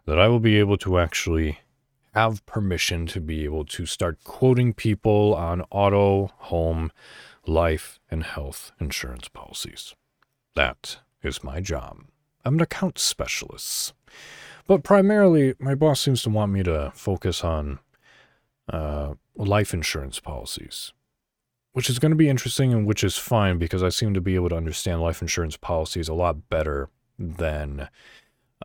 That 0.06 0.20
I 0.20 0.28
will 0.28 0.42
be 0.42 0.60
able 0.60 0.78
to 0.80 1.00
actually 1.00 1.60
have 2.14 2.46
permission 2.46 3.06
to 3.08 3.20
be 3.20 3.44
able 3.44 3.66
to 3.66 3.86
start 3.86 4.24
quoting 4.24 4.74
people 4.74 5.34
on 5.34 5.64
auto, 5.72 6.32
home, 6.38 6.92
life, 7.48 8.00
and 8.10 8.24
health 8.24 8.72
insurance 8.80 9.28
policies. 9.28 9.96
That 10.56 11.00
is 11.24 11.44
my 11.44 11.60
job. 11.60 12.06
I'm 12.46 12.56
an 12.56 12.62
account 12.62 13.00
specialist. 13.00 13.94
But 14.68 14.84
primarily, 14.84 15.56
my 15.60 15.76
boss 15.76 16.02
seems 16.02 16.24
to 16.24 16.30
want 16.30 16.52
me 16.52 16.64
to 16.64 16.92
focus 16.96 17.44
on 17.44 17.80
uh, 18.72 19.16
life 19.36 19.74
insurance 19.74 20.20
policies, 20.20 20.94
which 21.72 21.90
is 21.90 22.00
going 22.00 22.12
to 22.12 22.16
be 22.16 22.30
interesting 22.30 22.72
and 22.72 22.86
which 22.86 23.04
is 23.04 23.18
fine 23.18 23.58
because 23.58 23.84
I 23.84 23.90
seem 23.90 24.14
to 24.14 24.22
be 24.22 24.36
able 24.36 24.50
to 24.50 24.56
understand 24.56 25.02
life 25.02 25.22
insurance 25.22 25.58
policies 25.58 26.08
a 26.08 26.14
lot 26.14 26.50
better 26.50 26.90
than 27.18 27.90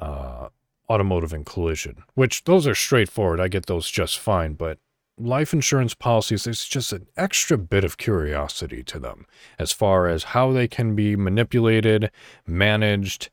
uh, 0.00 0.48
automotive 0.90 1.32
and 1.32 1.44
collision, 1.44 2.02
which 2.14 2.44
those 2.44 2.66
are 2.66 2.74
straightforward. 2.74 3.40
I 3.40 3.48
get 3.48 3.66
those 3.66 3.90
just 3.90 4.18
fine, 4.18 4.54
but 4.54 4.78
life 5.18 5.52
insurance 5.52 5.94
policies, 5.94 6.44
there's 6.44 6.66
just 6.66 6.92
an 6.92 7.06
extra 7.16 7.58
bit 7.58 7.84
of 7.84 7.98
curiosity 7.98 8.82
to 8.84 8.98
them 8.98 9.26
as 9.58 9.72
far 9.72 10.06
as 10.08 10.24
how 10.24 10.52
they 10.52 10.68
can 10.68 10.94
be 10.94 11.16
manipulated, 11.16 12.10
managed, 12.46 13.30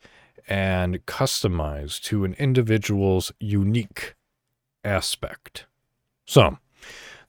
and 0.47 1.05
customized 1.05 2.03
to 2.03 2.24
an 2.24 2.35
individual's 2.38 3.31
unique 3.39 4.15
aspect. 4.83 5.65
So, 6.25 6.57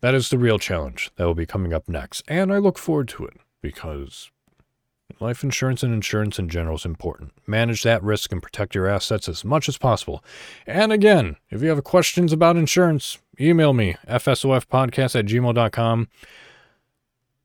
that 0.01 0.15
is 0.15 0.29
the 0.29 0.39
real 0.39 0.59
challenge 0.59 1.11
that 1.17 1.25
will 1.25 1.35
be 1.35 1.47
coming 1.47 1.73
up 1.73 1.89
next, 1.89 2.23
and 2.29 2.53
I 2.53 2.59
look 2.59 2.79
forward 2.79 3.09
to 3.09 3.25
it 3.25 3.37
because 3.63 4.31
life 5.21 5.43
insurance 5.43 5.83
and 5.83 5.95
insurance 5.95 6.39
in 6.39 6.49
general 6.49 6.77
is 6.77 6.85
important. 6.85 7.33
Manage 7.47 7.83
that 7.83 8.03
risk 8.03 8.33
and 8.33 8.43
protect 8.43 8.75
your 8.75 8.87
assets 8.87 9.29
as 9.29 9.45
much 9.45 9.69
as 9.69 9.79
possible. 9.79 10.23
And 10.67 10.93
again, 10.93 11.37
if 11.51 11.63
you 11.63 11.69
have 11.69 11.83
questions 11.85 12.33
about 12.33 12.57
insurance, 12.57 13.19
email 13.41 13.73
me, 13.73 13.97
fsofpodcast 14.09 15.19
at 15.19 15.27
gmail.com. 15.27 16.09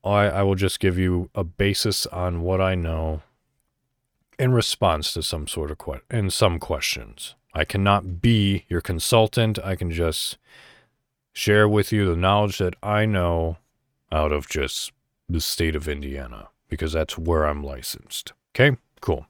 I, 0.04 0.24
I 0.24 0.42
will 0.42 0.56
just 0.56 0.80
give 0.80 0.98
you 0.98 1.30
a 1.34 1.44
basis 1.44 2.06
on 2.06 2.42
what 2.42 2.60
I 2.60 2.74
know 2.74 3.22
in 4.38 4.52
response 4.52 5.12
to 5.12 5.22
some 5.22 5.46
sort 5.46 5.70
of 5.70 5.78
que- 5.78 6.00
in 6.10 6.30
some 6.30 6.58
questions. 6.58 7.36
I 7.54 7.64
cannot 7.64 8.20
be 8.20 8.64
your 8.68 8.80
consultant. 8.80 9.58
I 9.62 9.76
can 9.76 9.90
just 9.90 10.38
share 11.32 11.68
with 11.68 11.92
you 11.92 12.06
the 12.06 12.16
knowledge 12.16 12.58
that 12.58 12.74
I 12.82 13.06
know 13.06 13.58
out 14.10 14.32
of 14.32 14.48
just 14.48 14.92
the 15.28 15.40
state 15.40 15.76
of 15.76 15.88
Indiana 15.88 16.48
because 16.72 16.94
that's 16.94 17.18
where 17.18 17.44
I'm 17.44 17.62
licensed. 17.62 18.32
Okay, 18.56 18.78
cool. 19.02 19.26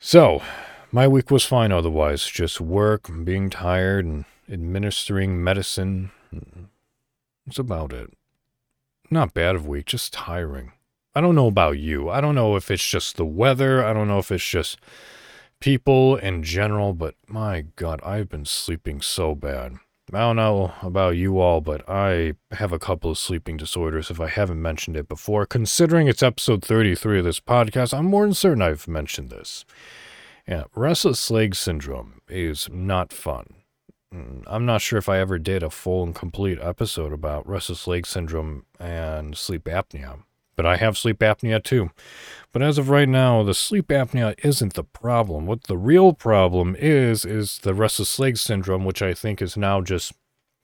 So, 0.00 0.42
my 0.90 1.06
week 1.06 1.30
was 1.30 1.44
fine 1.44 1.70
otherwise. 1.70 2.26
Just 2.26 2.60
work, 2.60 3.08
being 3.22 3.48
tired, 3.48 4.04
and 4.04 4.24
administering 4.50 5.44
medicine. 5.44 6.10
That's 7.46 7.60
about 7.60 7.92
it. 7.92 8.12
Not 9.08 9.34
bad 9.34 9.54
of 9.54 9.68
week, 9.68 9.86
just 9.86 10.12
tiring. 10.12 10.72
I 11.14 11.20
don't 11.20 11.36
know 11.36 11.46
about 11.46 11.78
you. 11.78 12.10
I 12.10 12.20
don't 12.20 12.34
know 12.34 12.56
if 12.56 12.72
it's 12.72 12.84
just 12.84 13.16
the 13.16 13.24
weather. 13.24 13.84
I 13.84 13.92
don't 13.92 14.08
know 14.08 14.18
if 14.18 14.32
it's 14.32 14.44
just 14.44 14.80
people 15.60 16.16
in 16.16 16.42
general, 16.42 16.92
but 16.92 17.14
my 17.28 17.66
God, 17.76 18.00
I've 18.02 18.28
been 18.28 18.46
sleeping 18.46 19.00
so 19.00 19.36
bad. 19.36 19.74
I 20.16 20.20
don't 20.20 20.36
know 20.36 20.72
about 20.82 21.16
you 21.16 21.38
all, 21.40 21.60
but 21.60 21.88
I 21.88 22.34
have 22.52 22.72
a 22.72 22.78
couple 22.78 23.10
of 23.10 23.18
sleeping 23.18 23.56
disorders 23.56 24.10
if 24.10 24.20
I 24.20 24.28
haven't 24.28 24.60
mentioned 24.60 24.96
it 24.96 25.08
before. 25.08 25.46
Considering 25.46 26.08
it's 26.08 26.22
episode 26.22 26.64
33 26.64 27.18
of 27.18 27.24
this 27.24 27.40
podcast, 27.40 27.96
I'm 27.96 28.06
more 28.06 28.24
than 28.24 28.34
certain 28.34 28.62
I've 28.62 28.86
mentioned 28.88 29.30
this. 29.30 29.64
Yeah, 30.46 30.64
restless 30.74 31.30
leg 31.30 31.54
syndrome 31.54 32.20
is 32.28 32.68
not 32.70 33.12
fun. 33.12 33.54
Mm, 34.14 34.44
I'm 34.46 34.66
not 34.66 34.82
sure 34.82 34.98
if 34.98 35.08
I 35.08 35.18
ever 35.18 35.38
did 35.38 35.62
a 35.62 35.70
full 35.70 36.04
and 36.04 36.14
complete 36.14 36.58
episode 36.60 37.12
about 37.12 37.48
restless 37.48 37.86
leg 37.86 38.06
syndrome 38.06 38.66
and 38.78 39.36
sleep 39.36 39.64
apnea. 39.64 40.22
But 40.56 40.66
I 40.66 40.76
have 40.76 40.96
sleep 40.96 41.18
apnea 41.18 41.62
too. 41.62 41.90
But 42.52 42.62
as 42.62 42.78
of 42.78 42.88
right 42.88 43.08
now, 43.08 43.42
the 43.42 43.54
sleep 43.54 43.88
apnea 43.88 44.34
isn't 44.44 44.74
the 44.74 44.84
problem. 44.84 45.46
What 45.46 45.64
the 45.64 45.76
real 45.76 46.12
problem 46.12 46.76
is, 46.78 47.24
is 47.24 47.58
the 47.58 47.74
restless 47.74 48.18
leg 48.18 48.36
syndrome, 48.36 48.84
which 48.84 49.02
I 49.02 49.12
think 49.12 49.42
is 49.42 49.56
now 49.56 49.80
just 49.80 50.12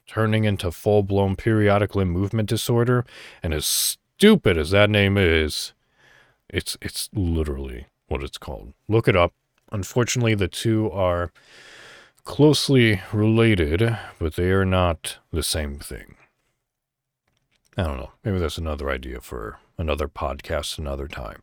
turning 0.07 0.45
into 0.45 0.71
full 0.71 1.03
blown 1.03 1.37
periodic 1.37 1.95
limb 1.95 2.11
movement 2.11 2.49
disorder. 2.49 3.05
And 3.43 3.53
as 3.53 3.67
stupid 3.67 4.57
as 4.57 4.71
that 4.71 4.91
name 4.91 5.17
is, 5.17 5.73
it's 6.49 6.77
it's 6.81 7.09
literally 7.13 7.87
what 8.09 8.23
it's 8.23 8.39
called. 8.39 8.73
Look 8.89 9.09
it 9.09 9.17
up. 9.17 9.33
Unfortunately, 9.73 10.35
the 10.35 10.49
two 10.49 10.91
are 10.91 11.33
closely 12.25 13.01
related, 13.13 13.97
but 14.19 14.35
they 14.35 14.51
are 14.51 14.65
not 14.65 15.19
the 15.33 15.43
same 15.43 15.79
thing. 15.79 16.17
I 17.77 17.85
don't 17.85 17.97
know. 17.97 18.11
Maybe 18.25 18.39
that's 18.39 18.59
another 18.59 18.91
idea 18.91 19.21
for 19.21 19.59
another 19.81 20.09
podcast 20.09 20.79
another 20.79 21.09
time. 21.09 21.41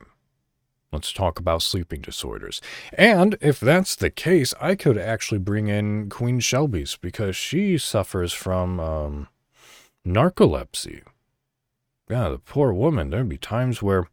Let's 0.91 1.12
talk 1.12 1.38
about 1.38 1.62
sleeping 1.62 2.01
disorders. 2.01 2.62
And 2.94 3.38
if 3.41 3.60
that's 3.60 3.96
the 3.96 4.10
case, 4.10 4.53
I 4.62 4.75
could 4.75 4.98
actually 4.98 5.39
bring 5.39 5.67
in 5.67 6.10
Queen 6.10 6.39
Shelby's 6.39 6.96
because 6.96 7.36
she 7.36 7.77
suffers 7.77 8.32
from 8.32 8.79
um, 8.79 9.27
narcolepsy. 10.06 11.01
Yeah, 12.10 12.29
the 12.29 12.38
poor 12.38 12.72
woman. 12.72 13.10
There'd 13.10 13.27
be 13.27 13.38
times 13.38 13.84
where, 13.84 14.08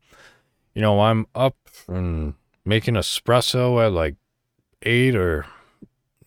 you 0.75 0.83
know, 0.83 1.01
I'm 1.01 1.27
up 1.33 1.57
and 1.87 2.35
making 2.65 2.95
espresso 2.95 3.85
at 3.85 3.93
like 3.93 4.17
eight, 4.83 5.15
or 5.15 5.47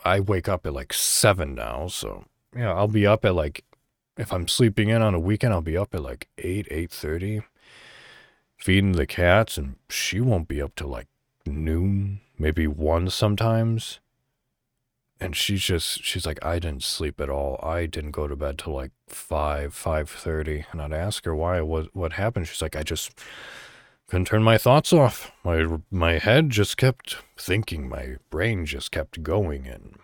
I 0.05 0.21
wake 0.21 0.47
up 0.47 0.65
at 0.65 0.73
like 0.73 0.93
seven 0.93 1.55
now. 1.55 1.87
So, 1.87 2.23
yeah, 2.55 2.73
I'll 2.73 2.87
be 2.87 3.05
up 3.05 3.25
at 3.25 3.35
like, 3.35 3.65
if 4.15 4.31
I'm 4.31 4.47
sleeping 4.47 4.87
in 4.87 5.01
on 5.01 5.13
a 5.13 5.19
weekend, 5.19 5.53
I'll 5.53 5.61
be 5.61 5.77
up 5.77 5.93
at 5.93 6.01
like 6.01 6.29
eight, 6.37 6.67
eight 6.71 6.89
thirty 6.89 7.41
feeding 8.57 8.93
the 8.93 9.07
cats, 9.07 9.57
and 9.57 9.75
she 9.89 10.19
won't 10.19 10.47
be 10.47 10.61
up 10.61 10.75
till 10.75 10.89
like 10.89 11.07
noon, 11.45 12.19
maybe 12.37 12.67
one 12.67 13.09
sometimes. 13.09 13.99
And 15.19 15.35
she's 15.35 15.63
just 15.63 16.03
she's 16.03 16.25
like, 16.25 16.43
I 16.45 16.59
didn't 16.59 16.83
sleep 16.83 17.19
at 17.19 17.29
all. 17.29 17.59
I 17.63 17.87
didn't 17.87 18.11
go 18.11 18.27
to 18.27 18.35
bed 18.35 18.59
till 18.59 18.73
like 18.73 18.91
five, 19.07 19.73
five 19.73 20.09
thirty. 20.09 20.65
And 20.71 20.81
I'd 20.81 20.93
ask 20.93 21.25
her 21.25 21.33
why 21.35 21.61
what 21.61 21.95
what 21.95 22.13
happened. 22.13 22.47
She's 22.47 22.61
like, 22.61 22.75
I 22.75 22.83
just 22.83 23.19
couldn't 24.07 24.25
turn 24.25 24.43
my 24.43 24.57
thoughts 24.57 24.93
off. 24.93 25.31
My 25.43 25.65
my 25.89 26.19
head 26.19 26.51
just 26.51 26.77
kept 26.77 27.17
thinking. 27.35 27.89
My 27.89 28.17
brain 28.29 28.65
just 28.65 28.91
kept 28.91 29.23
going, 29.23 29.65
and 29.65 29.97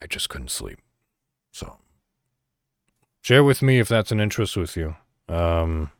I 0.00 0.06
just 0.06 0.28
couldn't 0.30 0.50
sleep. 0.50 0.78
So 1.52 1.76
share 3.20 3.44
with 3.44 3.60
me 3.60 3.78
if 3.78 3.88
that's 3.88 4.10
an 4.10 4.20
interest 4.20 4.56
with 4.56 4.74
you. 4.74 4.96
Um, 5.28 5.90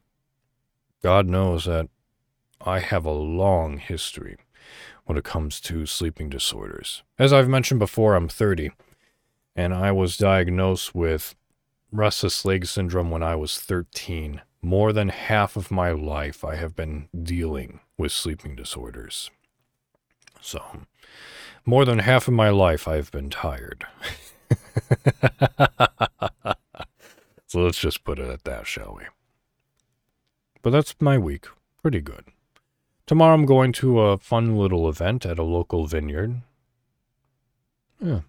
God 1.03 1.27
knows 1.27 1.65
that 1.67 1.89
I 2.61 2.81
have 2.81 3.05
a 3.05 3.13
long 3.13 3.79
history 3.79 4.37
when 5.05 5.17
it 5.17 5.25
comes 5.25 5.61
to 5.63 5.87
sleeping 5.87 6.29
disorders. 6.29 7.03
As 7.19 7.33
I've 7.33 7.49
mentioned 7.49 7.81
before, 7.81 8.15
I'm 8.15 8.29
30, 8.29 8.73
and 9.55 9.73
I 9.73 9.93
was 9.93 10.17
diagnosed 10.17 10.95
with 10.95 11.35
restless 11.91 12.45
leg 12.45 12.67
syndrome 12.67 13.11
when 13.11 13.23
I 13.23 13.37
was 13.37 13.59
13. 13.59 14.43
More 14.61 14.93
than 14.93 15.09
half 15.09 15.57
of 15.57 15.71
my 15.71 15.93
life, 15.93 16.45
I 16.45 16.57
have 16.57 16.75
been 16.75 17.09
dealing 17.23 17.81
with 17.97 18.13
sleeping 18.13 18.57
disorders. 18.57 19.31
So, 20.41 20.63
more 21.65 21.85
than 21.85 22.01
half 22.01 22.29
of 22.29 22.35
my 22.35 22.51
life, 22.51 22.89
I've 22.89 23.11
been 23.13 23.31
tired. 23.31 23.87
so 27.47 27.61
let's 27.61 27.79
just 27.79 28.05
put 28.05 28.19
it 28.19 28.29
at 28.29 28.45
that, 28.45 28.67
shall 28.67 28.97
we? 28.99 29.05
But 30.63 30.71
that's 30.71 30.95
my 31.01 31.19
week. 31.19 31.47
Pretty 31.83 32.01
good. 32.01 32.25
Tomorrow 33.07 33.35
I'm 33.35 33.47
going 33.47 33.73
to 33.73 34.01
a 34.01 34.19
fun 34.19 34.57
little 34.57 34.89
event 34.89 35.25
at 35.25 35.39
a 35.39 35.43
local 35.43 35.87
vineyard. 35.87 36.43
Yeah. 38.01 38.21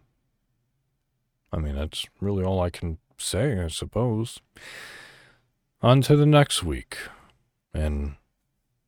I 1.51 1.57
mean, 1.57 1.75
that's 1.75 2.05
really 2.21 2.43
all 2.43 2.61
I 2.61 2.69
can 2.69 2.97
say, 3.17 3.59
I 3.59 3.67
suppose. 3.67 4.39
On 5.81 6.01
to 6.03 6.15
the 6.15 6.25
next 6.25 6.63
week. 6.63 6.97
And, 7.73 8.15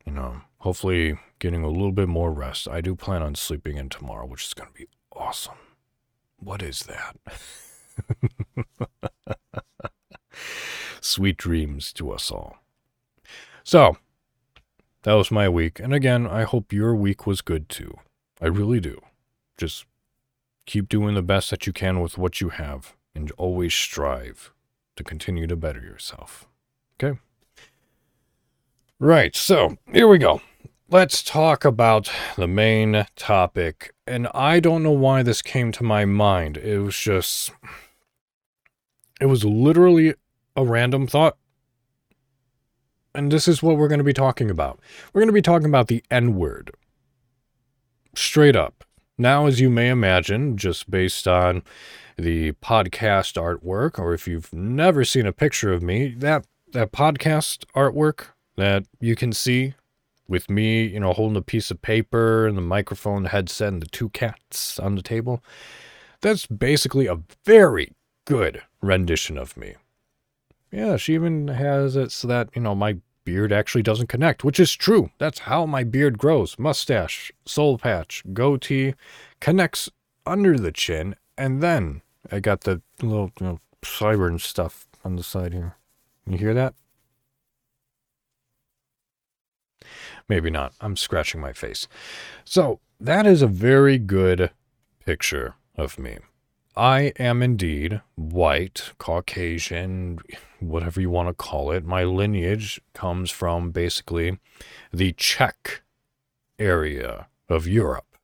you 0.06 0.14
know, 0.14 0.42
hopefully 0.60 1.18
getting 1.40 1.64
a 1.64 1.70
little 1.70 1.92
bit 1.92 2.08
more 2.08 2.32
rest. 2.32 2.68
I 2.68 2.82
do 2.82 2.96
plan 2.96 3.22
on 3.22 3.36
sleeping 3.36 3.78
in 3.78 3.90
tomorrow, 3.90 4.26
which 4.26 4.46
is 4.46 4.54
going 4.54 4.70
to 4.70 4.74
be 4.74 4.88
awesome. 5.12 5.58
What 6.38 6.62
is 6.62 6.88
that? 6.88 7.18
Sweet 11.02 11.38
dreams 11.38 11.92
to 11.94 12.12
us 12.12 12.32
all. 12.32 12.61
So, 13.64 13.98
that 15.04 15.14
was 15.14 15.32
my 15.32 15.50
week. 15.50 15.80
And 15.80 15.94
again, 15.94 16.28
I 16.28 16.44
hope 16.44 16.72
your 16.72 16.96
week 16.96 17.26
was 17.26 17.42
good 17.42 17.70
too. 17.70 17.96
I 18.42 18.48
really 18.48 18.80
do. 18.80 19.02
Just 19.58 19.86
keep 20.66 20.90
doing 20.90 21.16
the 21.16 21.22
best 21.22 21.50
that 21.50 21.66
you 21.68 21.74
can 21.74 22.02
with 22.02 22.18
what 22.18 22.42
you 22.42 22.50
have 22.50 22.96
and 23.16 23.32
always 23.32 23.74
strive 23.74 24.52
to 24.96 25.04
continue 25.04 25.48
to 25.48 25.56
better 25.56 25.82
yourself. 25.82 26.48
Okay? 27.02 27.20
Right, 29.00 29.36
so 29.36 29.78
here 29.92 30.08
we 30.08 30.18
go. 30.18 30.42
Let's 30.90 31.24
talk 31.24 31.66
about 31.66 32.12
the 32.36 32.48
main 32.48 33.06
topic. 33.16 33.94
And 34.06 34.28
I 34.34 34.60
don't 34.60 34.84
know 34.84 34.92
why 34.92 35.24
this 35.24 35.42
came 35.42 35.72
to 35.74 35.84
my 35.84 36.06
mind. 36.06 36.58
It 36.58 36.80
was 36.80 36.98
just, 36.98 37.52
it 39.20 39.26
was 39.26 39.44
literally 39.44 40.14
a 40.56 40.66
random 40.66 41.08
thought. 41.08 41.38
And 43.14 43.32
this 43.32 43.48
is 43.48 43.62
what 43.62 43.78
we're 43.78 43.88
going 43.88 44.00
to 44.00 44.04
be 44.04 44.14
talking 44.14 44.50
about. 44.50 44.80
We're 45.14 45.22
going 45.22 45.28
to 45.28 45.34
be 45.34 45.42
talking 45.42 45.68
about 45.68 45.88
the 45.88 46.04
N 46.10 46.36
word. 46.36 46.72
Straight 48.16 48.56
up. 48.56 48.84
Now, 49.18 49.46
as 49.46 49.60
you 49.60 49.70
may 49.70 49.90
imagine, 49.90 50.58
just 50.58 50.90
based 50.90 51.28
on 51.28 51.64
the 52.18 52.54
podcast 52.54 53.36
artwork, 53.36 54.00
or 54.00 54.14
if 54.14 54.28
you've 54.28 54.52
never 54.54 55.04
seen 55.04 55.26
a 55.26 55.34
picture 55.34 55.74
of 55.74 55.84
me, 55.84 56.10
that, 56.18 56.46
that 56.72 56.92
podcast 56.92 57.66
artwork 57.76 58.28
that 58.56 58.86
you 59.00 59.16
can 59.16 59.34
see 59.34 59.74
with 60.28 60.50
me, 60.50 60.86
you 60.86 61.00
know, 61.00 61.14
holding 61.14 61.38
a 61.38 61.42
piece 61.42 61.70
of 61.70 61.82
paper 61.82 62.48
and 62.48 62.58
the 62.58 62.62
microphone, 62.62 63.24
the 63.24 63.30
headset, 63.30 63.74
and 63.74 63.82
the 63.82 63.88
two 63.88 64.10
cats 64.10 64.80
on 64.80 64.96
the 64.96 65.02
table, 65.02 65.44
that's 66.22 66.48
basically 66.48 67.08
a 67.08 67.20
very 67.46 67.92
good 68.26 68.62
rendition 68.82 69.38
of 69.38 69.58
me. 69.58 69.76
Yeah, 70.72 70.96
she 70.96 71.14
even 71.16 71.50
has 71.50 71.96
it 71.96 72.12
so 72.12 72.28
that, 72.28 72.50
you 72.56 72.62
know, 72.62 72.74
my 72.74 72.98
beard 73.26 73.52
actually 73.52 73.84
doesn't 73.84 74.08
connect, 74.08 74.44
which 74.44 74.60
is 74.60 74.74
true. 74.74 75.12
That's 75.18 75.40
how 75.40 75.66
my 75.66 75.84
beard 75.84 76.18
grows. 76.18 76.58
Mustache, 76.58 77.32
soul 77.46 77.78
patch, 77.78 78.24
goatee 78.34 78.96
connects 79.40 79.90
under 80.26 80.58
the 80.58 80.72
chin, 80.72 81.16
and 81.38 81.62
then 81.62 82.02
I 82.32 82.40
got 82.40 82.62
the 82.62 82.82
little, 83.02 83.32
you 83.40 83.60
know, 83.84 84.38
stuff 84.38 84.88
on 85.04 85.16
the 85.18 85.24
side 85.24 85.54
here. 85.54 85.76
You 86.26 86.38
hear 86.38 86.54
that? 86.54 86.74
Maybe 90.30 90.50
not. 90.50 90.74
I'm 90.80 90.96
scratching 90.96 91.42
my 91.42 91.52
face. 91.52 91.88
So, 92.46 92.80
that 93.00 93.26
is 93.26 93.42
a 93.42 93.48
very 93.48 93.98
good 93.98 94.52
picture 95.04 95.56
of 95.76 95.98
me. 96.00 96.20
I 96.76 97.12
am 97.20 97.44
indeed 97.44 98.02
white, 98.16 98.94
Caucasian, 98.98 100.20
whatever 100.62 101.02
you 101.02 101.10
want 101.10 101.28
to 101.28 101.34
call 101.34 101.72
it. 101.72 101.84
My 101.84 102.06
lineage 102.06 102.80
comes 102.94 103.30
from 103.30 103.72
basically 103.72 104.40
the 104.94 105.12
Czech 105.12 105.82
area 106.58 107.28
of 107.50 107.68
Europe. 107.68 108.16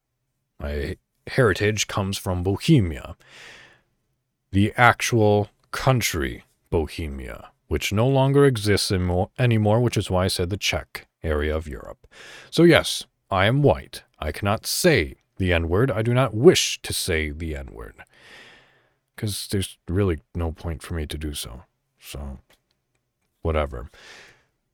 My 0.60 0.97
heritage 1.27 1.88
comes 1.88 2.17
from 2.17 2.41
Bohemia, 2.41 3.17
the 4.51 4.73
actual 4.77 5.49
country 5.71 6.45
Bohemia, 6.69 7.49
which 7.67 7.91
no 7.91 8.07
longer 8.07 8.45
exists 8.45 8.91
anymore, 8.91 9.81
which 9.81 9.97
is 9.97 10.10
why 10.10 10.23
I 10.23 10.29
said 10.29 10.49
the 10.49 10.57
Czech 10.57 11.07
area 11.21 11.53
of 11.53 11.67
Europe. 11.67 12.07
So, 12.49 12.63
yes, 12.63 13.03
I 13.29 13.45
am 13.47 13.62
white. 13.62 14.03
I 14.19 14.31
cannot 14.31 14.65
say 14.65 15.15
the 15.36 15.51
N 15.51 15.67
word. 15.67 15.91
I 15.91 16.01
do 16.01 16.13
not 16.13 16.33
wish 16.33 16.81
to 16.81 16.93
say 16.93 17.29
the 17.29 17.53
N 17.53 17.71
word 17.73 17.95
because 19.17 19.47
there's 19.49 19.77
really 19.89 20.19
no 20.34 20.53
point 20.53 20.82
for 20.82 20.93
me 20.93 21.06
to 21.08 21.17
do 21.17 21.34
so. 21.34 21.63
So, 21.99 22.38
whatever. 23.41 23.89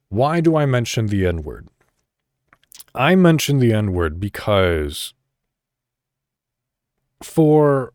Why 0.09 0.41
do 0.41 0.55
I 0.55 0.67
mention 0.67 1.07
the 1.07 1.25
N 1.25 1.41
word? 1.41 1.69
I 2.93 3.15
mention 3.15 3.57
the 3.57 3.73
N 3.73 3.93
word 3.93 4.19
because 4.19 5.15
for 7.23 7.93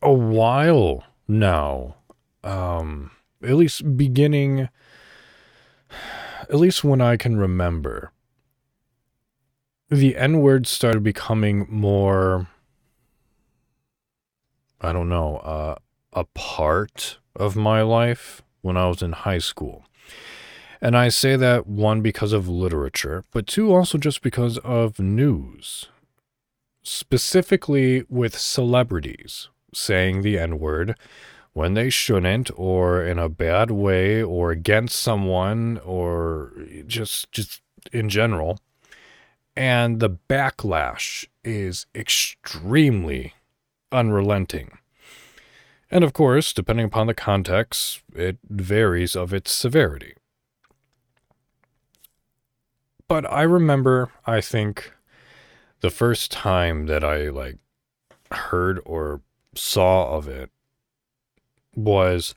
a 0.00 0.12
while 0.12 1.02
now, 1.26 1.96
um, 2.44 3.10
at 3.42 3.54
least 3.54 3.96
beginning 3.96 4.68
at 6.48 6.54
least 6.54 6.84
when 6.84 7.00
I 7.00 7.16
can 7.16 7.36
remember, 7.36 8.12
the 9.90 10.16
N 10.16 10.40
word 10.40 10.66
started 10.66 11.02
becoming 11.02 11.66
more, 11.68 12.48
I 14.80 14.92
don't 14.92 15.08
know, 15.08 15.38
uh, 15.38 15.76
a 16.12 16.24
part 16.24 17.18
of 17.34 17.56
my 17.56 17.82
life 17.82 18.42
when 18.62 18.76
I 18.76 18.88
was 18.88 19.02
in 19.02 19.12
high 19.12 19.38
school. 19.38 19.84
And 20.80 20.96
I 20.96 21.08
say 21.08 21.36
that 21.36 21.66
one 21.66 22.02
because 22.02 22.32
of 22.32 22.48
literature, 22.48 23.24
but 23.32 23.46
two 23.46 23.74
also 23.74 23.98
just 23.98 24.22
because 24.22 24.58
of 24.58 25.00
news, 25.00 25.88
specifically 26.82 28.04
with 28.08 28.38
celebrities 28.38 29.48
saying 29.74 30.22
the 30.22 30.38
N 30.38 30.58
word 30.58 30.96
when 31.52 31.74
they 31.74 31.90
shouldn't 31.90 32.50
or 32.56 33.02
in 33.02 33.18
a 33.18 33.28
bad 33.28 33.70
way 33.70 34.22
or 34.22 34.50
against 34.50 34.96
someone 34.96 35.78
or 35.84 36.52
just 36.86 37.30
just 37.32 37.60
in 37.92 38.08
general 38.08 38.58
and 39.56 39.98
the 39.98 40.10
backlash 40.10 41.26
is 41.42 41.86
extremely 41.94 43.34
unrelenting 43.92 44.78
and 45.90 46.04
of 46.04 46.12
course 46.12 46.52
depending 46.52 46.86
upon 46.86 47.06
the 47.06 47.14
context 47.14 48.02
it 48.14 48.38
varies 48.48 49.16
of 49.16 49.32
its 49.32 49.50
severity 49.50 50.14
but 53.06 53.30
i 53.32 53.42
remember 53.42 54.10
i 54.26 54.40
think 54.40 54.92
the 55.80 55.90
first 55.90 56.30
time 56.30 56.86
that 56.86 57.02
i 57.02 57.28
like 57.28 57.58
heard 58.30 58.80
or 58.84 59.22
saw 59.54 60.16
of 60.16 60.28
it 60.28 60.50
was, 61.74 62.34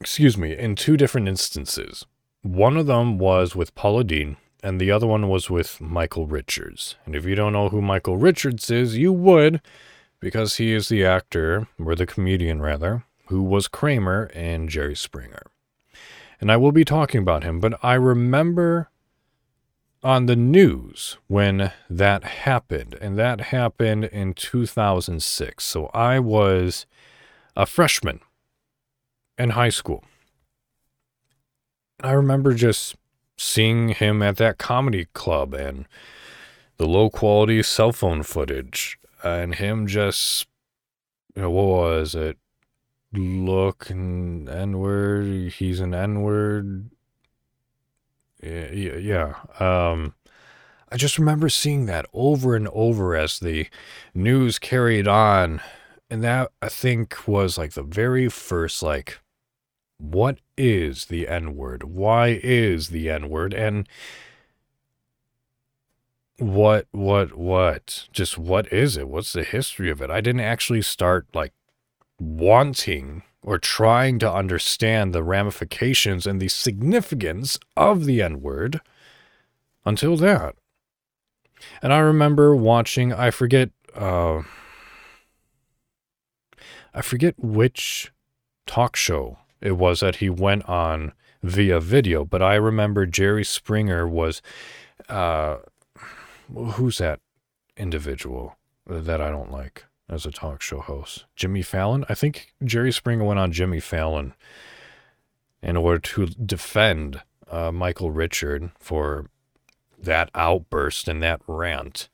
excuse 0.00 0.36
me, 0.36 0.56
in 0.56 0.74
two 0.74 0.96
different 0.96 1.28
instances. 1.28 2.06
One 2.42 2.76
of 2.76 2.86
them 2.86 3.18
was 3.18 3.54
with 3.56 3.74
Paula 3.74 4.04
Deen, 4.04 4.36
and 4.62 4.80
the 4.80 4.90
other 4.90 5.06
one 5.06 5.28
was 5.28 5.50
with 5.50 5.80
Michael 5.80 6.26
Richards. 6.26 6.96
And 7.06 7.14
if 7.14 7.24
you 7.24 7.34
don't 7.34 7.52
know 7.52 7.68
who 7.68 7.80
Michael 7.80 8.16
Richards 8.16 8.70
is, 8.70 8.96
you 8.96 9.12
would, 9.12 9.60
because 10.20 10.56
he 10.56 10.72
is 10.72 10.88
the 10.88 11.04
actor, 11.04 11.68
or 11.78 11.94
the 11.94 12.06
comedian 12.06 12.60
rather, 12.60 13.04
who 13.26 13.42
was 13.42 13.68
Kramer 13.68 14.26
in 14.26 14.68
Jerry 14.68 14.96
Springer. 14.96 15.42
And 16.40 16.50
I 16.50 16.56
will 16.56 16.72
be 16.72 16.84
talking 16.84 17.20
about 17.20 17.44
him, 17.44 17.60
but 17.60 17.78
I 17.82 17.94
remember 17.94 18.90
on 20.02 20.26
the 20.26 20.36
news 20.36 21.16
when 21.28 21.72
that 21.88 22.24
happened, 22.24 22.96
and 23.00 23.18
that 23.18 23.40
happened 23.40 24.04
in 24.04 24.34
2006. 24.34 25.64
So 25.64 25.86
I 25.94 26.18
was 26.18 26.84
a 27.56 27.64
freshman 27.64 28.20
in 29.38 29.50
high 29.50 29.70
school. 29.70 30.04
I 32.00 32.12
remember 32.12 32.52
just 32.52 32.96
seeing 33.38 33.90
him 33.90 34.22
at 34.22 34.36
that 34.36 34.58
comedy 34.58 35.06
club 35.14 35.54
and 35.54 35.86
the 36.76 36.86
low 36.86 37.08
quality 37.08 37.62
cell 37.62 37.92
phone 37.92 38.22
footage 38.22 38.98
and 39.24 39.54
him 39.54 39.86
just, 39.86 40.46
you 41.34 41.42
know, 41.42 41.50
what 41.50 41.64
was 41.64 42.14
it? 42.14 42.38
look 43.18 43.90
an 43.90 44.48
N 44.48 44.78
word. 44.78 45.52
He's 45.52 45.80
an 45.80 45.94
N 45.94 46.22
word. 46.22 46.90
Yeah, 48.42 48.70
yeah. 48.72 49.34
Um, 49.58 50.14
I 50.90 50.96
just 50.96 51.18
remember 51.18 51.48
seeing 51.48 51.86
that 51.86 52.06
over 52.12 52.54
and 52.54 52.68
over 52.68 53.16
as 53.16 53.38
the 53.38 53.68
news 54.14 54.58
carried 54.58 55.08
on. 55.08 55.60
And 56.10 56.22
that 56.22 56.50
I 56.60 56.68
think 56.68 57.26
was 57.26 57.56
like 57.56 57.72
the 57.72 57.82
very 57.82 58.28
first, 58.28 58.82
like, 58.82 59.20
what 59.98 60.38
is 60.58 61.06
the 61.06 61.26
N 61.28 61.56
word? 61.56 61.84
Why 61.84 62.40
is 62.42 62.88
the 62.88 63.10
N 63.10 63.30
word? 63.30 63.54
And 63.54 63.88
what, 66.38 66.86
what, 66.90 67.36
what? 67.36 68.08
Just 68.12 68.38
what 68.38 68.72
is 68.72 68.96
it? 68.96 69.08
What's 69.08 69.32
the 69.32 69.44
history 69.44 69.90
of 69.90 70.02
it? 70.02 70.10
I 70.10 70.20
didn't 70.20 70.40
actually 70.40 70.82
start 70.82 71.26
like 71.34 71.52
wanting 72.18 73.22
or 73.42 73.58
trying 73.58 74.18
to 74.18 74.32
understand 74.32 75.14
the 75.14 75.22
ramifications 75.22 76.26
and 76.26 76.40
the 76.40 76.48
significance 76.48 77.58
of 77.76 78.04
the 78.04 78.22
N 78.22 78.40
word 78.40 78.80
until 79.84 80.16
that. 80.16 80.56
And 81.82 81.92
I 81.92 81.98
remember 81.98 82.56
watching, 82.56 83.12
I 83.12 83.30
forget, 83.30 83.70
uh, 83.94 84.42
I 86.92 87.02
forget 87.02 87.34
which 87.38 88.12
talk 88.66 88.96
show 88.96 89.38
it 89.60 89.72
was 89.72 90.00
that 90.00 90.16
he 90.16 90.30
went 90.30 90.68
on 90.68 91.12
via 91.42 91.80
video, 91.80 92.24
but 92.24 92.42
I 92.42 92.54
remember 92.54 93.06
Jerry 93.06 93.44
Springer 93.44 94.08
was, 94.08 94.40
uh, 95.08 95.56
who's 96.52 96.98
that 96.98 97.20
individual 97.76 98.56
that 98.86 99.20
I 99.20 99.30
don't 99.30 99.50
like? 99.50 99.84
as 100.08 100.26
a 100.26 100.30
talk 100.30 100.60
show 100.60 100.80
host. 100.80 101.24
Jimmy 101.36 101.62
Fallon. 101.62 102.04
I 102.08 102.14
think 102.14 102.52
Jerry 102.62 102.92
Springer 102.92 103.24
went 103.24 103.40
on 103.40 103.52
Jimmy 103.52 103.80
Fallon 103.80 104.34
in 105.62 105.76
order 105.76 105.98
to 105.98 106.26
defend 106.26 107.22
uh, 107.50 107.72
Michael 107.72 108.10
Richard 108.10 108.70
for 108.78 109.30
that 109.98 110.30
outburst 110.34 111.08
and 111.08 111.22
that 111.22 111.40
rant. 111.46 112.08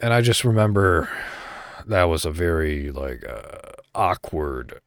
And 0.00 0.12
I 0.12 0.20
just 0.20 0.44
remember 0.44 1.08
that 1.86 2.04
was 2.04 2.24
a 2.24 2.30
very 2.30 2.92
like 2.92 3.24
uh, 3.26 3.72
awkward 3.94 4.80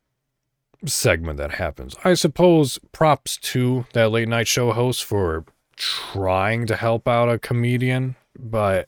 segment 0.86 1.38
that 1.38 1.56
happens. 1.56 1.96
I 2.04 2.14
suppose 2.14 2.80
props 2.92 3.38
to 3.38 3.86
that 3.94 4.12
late 4.12 4.28
night 4.28 4.48
show 4.48 4.72
host 4.72 5.04
for 5.04 5.46
trying 5.82 6.68
to 6.68 6.76
help 6.76 7.08
out 7.08 7.28
a 7.28 7.40
comedian, 7.40 8.16
but 8.38 8.88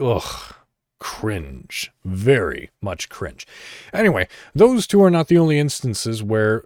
ugh, 0.00 0.54
cringe. 1.00 1.90
Very 2.04 2.70
much 2.80 3.08
cringe. 3.08 3.48
Anyway, 3.92 4.28
those 4.54 4.86
two 4.86 5.02
are 5.02 5.10
not 5.10 5.26
the 5.26 5.38
only 5.38 5.58
instances 5.58 6.22
where 6.22 6.64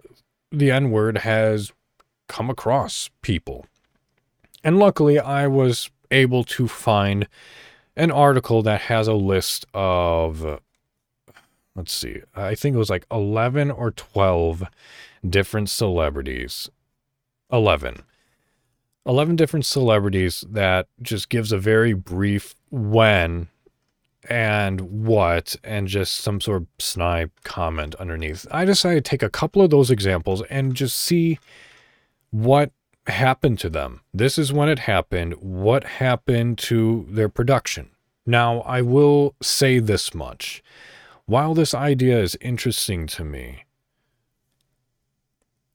the 0.51 0.69
N 0.69 0.91
word 0.91 1.19
has 1.19 1.71
come 2.27 2.51
across 2.51 3.09
people. 3.23 3.65
And 4.63 4.77
luckily, 4.77 5.17
I 5.17 5.47
was 5.47 5.89
able 6.11 6.43
to 6.43 6.67
find 6.67 7.27
an 7.95 8.11
article 8.11 8.61
that 8.61 8.81
has 8.81 9.07
a 9.07 9.15
list 9.15 9.65
of, 9.73 10.59
let's 11.75 11.91
see, 11.91 12.21
I 12.35 12.53
think 12.53 12.75
it 12.75 12.79
was 12.79 12.91
like 12.91 13.07
11 13.09 13.71
or 13.71 13.89
12 13.89 14.63
different 15.27 15.71
celebrities. 15.71 16.69
11. 17.51 18.03
11 19.05 19.35
different 19.35 19.65
celebrities 19.65 20.45
that 20.49 20.87
just 21.01 21.29
gives 21.29 21.51
a 21.51 21.57
very 21.57 21.93
brief 21.93 22.55
when 22.69 23.47
and 24.29 24.81
what 25.05 25.55
and 25.63 25.87
just 25.87 26.15
some 26.17 26.39
sort 26.39 26.61
of 26.61 26.67
snide 26.79 27.31
comment 27.43 27.95
underneath. 27.95 28.45
I 28.51 28.65
decided 28.65 29.03
to 29.03 29.09
take 29.09 29.23
a 29.23 29.29
couple 29.29 29.61
of 29.61 29.71
those 29.71 29.89
examples 29.89 30.43
and 30.49 30.75
just 30.75 30.97
see 30.97 31.39
what 32.29 32.71
happened 33.07 33.59
to 33.59 33.69
them. 33.69 34.01
This 34.13 34.37
is 34.37 34.53
when 34.53 34.69
it 34.69 34.79
happened. 34.79 35.33
What 35.41 35.83
happened 35.83 36.57
to 36.59 37.07
their 37.09 37.29
production? 37.29 37.89
Now, 38.25 38.61
I 38.61 38.81
will 38.81 39.35
say 39.41 39.79
this 39.79 40.13
much. 40.13 40.63
While 41.25 41.55
this 41.55 41.73
idea 41.73 42.21
is 42.21 42.37
interesting 42.41 43.07
to 43.07 43.23
me, 43.23 43.65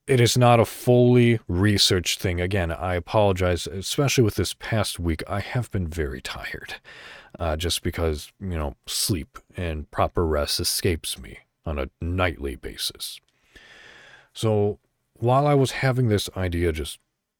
it 0.06 0.20
is 0.20 0.38
not 0.38 0.60
a 0.60 0.64
fully 0.64 1.40
researched 1.48 2.20
thing. 2.20 2.40
Again, 2.40 2.70
I 2.70 2.94
apologize, 2.94 3.66
especially 3.66 4.24
with 4.24 4.36
this 4.36 4.54
past 4.54 5.00
week. 5.00 5.22
I 5.28 5.40
have 5.40 5.70
been 5.70 5.88
very 5.88 6.20
tired 6.20 6.76
uh, 7.38 7.56
just 7.56 7.82
because, 7.82 8.32
you 8.40 8.56
know, 8.56 8.76
sleep 8.86 9.38
and 9.56 9.90
proper 9.90 10.24
rest 10.24 10.60
escapes 10.60 11.18
me 11.18 11.40
on 11.64 11.78
a 11.78 11.90
nightly 12.00 12.54
basis. 12.54 13.20
So 14.32 14.78
while 15.14 15.46
I 15.46 15.54
was 15.54 15.72
having 15.72 16.08
this 16.08 16.30
idea 16.36 16.72
just 16.72 16.98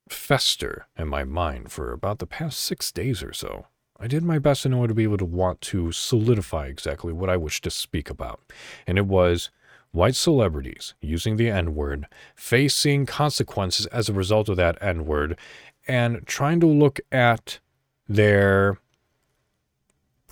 fester 0.08 0.86
in 0.98 1.08
my 1.08 1.24
mind 1.24 1.70
for 1.70 1.92
about 1.92 2.18
the 2.18 2.26
past 2.26 2.58
six 2.58 2.90
days 2.90 3.22
or 3.22 3.32
so, 3.32 3.66
I 3.98 4.08
did 4.08 4.24
my 4.24 4.38
best 4.38 4.66
in 4.66 4.74
order 4.74 4.88
to 4.88 4.94
be 4.94 5.04
able 5.04 5.18
to 5.18 5.24
want 5.24 5.60
to 5.62 5.92
solidify 5.92 6.66
exactly 6.66 7.12
what 7.12 7.30
I 7.30 7.36
wished 7.36 7.64
to 7.64 7.70
speak 7.70 8.10
about. 8.10 8.40
And 8.86 8.98
it 8.98 9.06
was 9.06 9.50
white 9.96 10.14
celebrities 10.14 10.94
using 11.00 11.36
the 11.36 11.50
N 11.50 11.74
word, 11.74 12.06
facing 12.36 13.06
consequences 13.06 13.86
as 13.86 14.08
a 14.08 14.12
result 14.12 14.48
of 14.48 14.56
that 14.56 14.78
N 14.80 15.06
word, 15.06 15.36
and 15.88 16.24
trying 16.26 16.60
to 16.60 16.66
look 16.66 17.00
at 17.10 17.58
their 18.06 18.78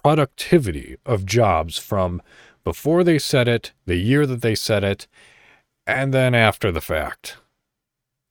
productivity 0.03 0.97
of 1.07 1.25
jobs 1.25 1.79
from 1.79 2.23
before 2.63 3.03
they 3.03 3.19
said 3.19 3.49
it, 3.49 3.73
the 3.87 3.97
year 3.97 4.27
that 4.27 4.43
they 4.43 4.55
said 4.55 4.85
it, 4.85 5.07
and 5.87 6.15
then 6.15 6.35
after 6.35 6.71
the 6.71 6.81
fact. 6.81 7.39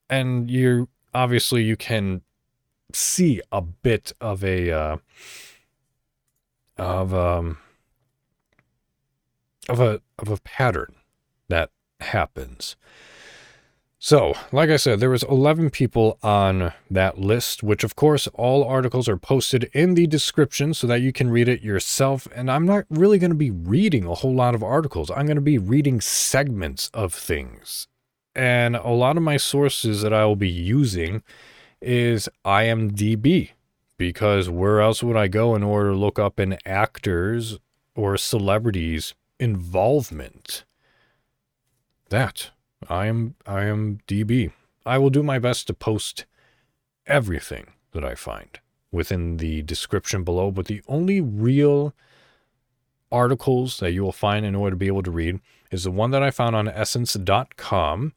And 0.09 0.49
you 0.49 0.87
obviously 1.13 1.63
you 1.63 1.75
can 1.75 2.21
see 2.93 3.41
a 3.51 3.61
bit 3.61 4.13
of 4.21 4.43
a 4.43 4.71
uh, 4.71 4.97
of 6.77 7.13
um 7.13 7.57
of 9.67 9.79
a 9.79 10.01
of 10.19 10.29
a 10.29 10.37
pattern 10.37 10.95
that 11.49 11.69
happens. 11.99 12.75
So, 14.05 14.33
like 14.51 14.69
I 14.69 14.75
said, 14.75 14.99
there 14.99 15.09
was 15.09 15.23
11 15.23 15.69
people 15.69 16.19
on 16.21 16.73
that 16.91 17.19
list, 17.19 17.63
which 17.63 17.85
of 17.85 17.95
course 17.95 18.27
all 18.33 18.65
articles 18.65 19.07
are 19.07 19.15
posted 19.15 19.69
in 19.71 19.93
the 19.93 20.07
description 20.07 20.73
so 20.73 20.87
that 20.87 20.99
you 20.99 21.13
can 21.13 21.29
read 21.29 21.47
it 21.47 21.61
yourself. 21.61 22.27
And 22.35 22.51
I'm 22.51 22.65
not 22.65 22.83
really 22.89 23.17
going 23.17 23.31
to 23.31 23.35
be 23.35 23.49
reading 23.49 24.05
a 24.05 24.13
whole 24.13 24.35
lot 24.35 24.55
of 24.55 24.61
articles. 24.61 25.09
I'm 25.09 25.25
going 25.25 25.35
to 25.35 25.41
be 25.41 25.57
reading 25.57 26.01
segments 26.01 26.89
of 26.93 27.13
things. 27.13 27.87
And 28.35 28.75
a 28.75 28.89
lot 28.89 29.15
of 29.15 29.23
my 29.23 29.37
sources 29.37 30.01
that 30.01 30.11
I 30.11 30.25
will 30.25 30.35
be 30.35 30.49
using 30.49 31.23
is 31.81 32.27
IMDb 32.43 33.51
because 33.97 34.49
where 34.49 34.81
else 34.81 35.01
would 35.01 35.15
I 35.15 35.29
go 35.29 35.55
in 35.55 35.63
order 35.63 35.91
to 35.91 35.97
look 35.97 36.19
up 36.19 36.39
an 36.39 36.57
actor's 36.65 37.57
or 37.95 38.17
celebrity's 38.17 39.13
involvement? 39.39 40.65
That 42.13 42.51
I 42.89 43.07
am 43.07 43.33
I 43.47 43.63
am 43.63 43.97
DB. 44.07 44.51
I 44.85 44.99
will 44.99 45.09
do 45.09 45.23
my 45.23 45.39
best 45.39 45.65
to 45.65 45.73
post 45.73 46.25
everything 47.07 47.71
that 47.91 48.05
I 48.05 48.13
find 48.13 48.59
within 48.91 49.37
the 49.37 49.63
description 49.63 50.23
below, 50.23 50.51
but 50.51 50.67
the 50.67 50.83
only 50.87 51.21
real 51.21 51.95
articles 53.11 53.79
that 53.79 53.93
you 53.93 54.03
will 54.03 54.11
find 54.11 54.45
in 54.45 54.53
order 54.53 54.75
to 54.75 54.77
be 54.77 54.85
able 54.85 55.01
to 55.01 55.09
read 55.09 55.39
is 55.71 55.85
the 55.85 55.89
one 55.89 56.11
that 56.11 56.21
I 56.21 56.29
found 56.29 56.55
on 56.55 56.67
essence.com 56.67 58.13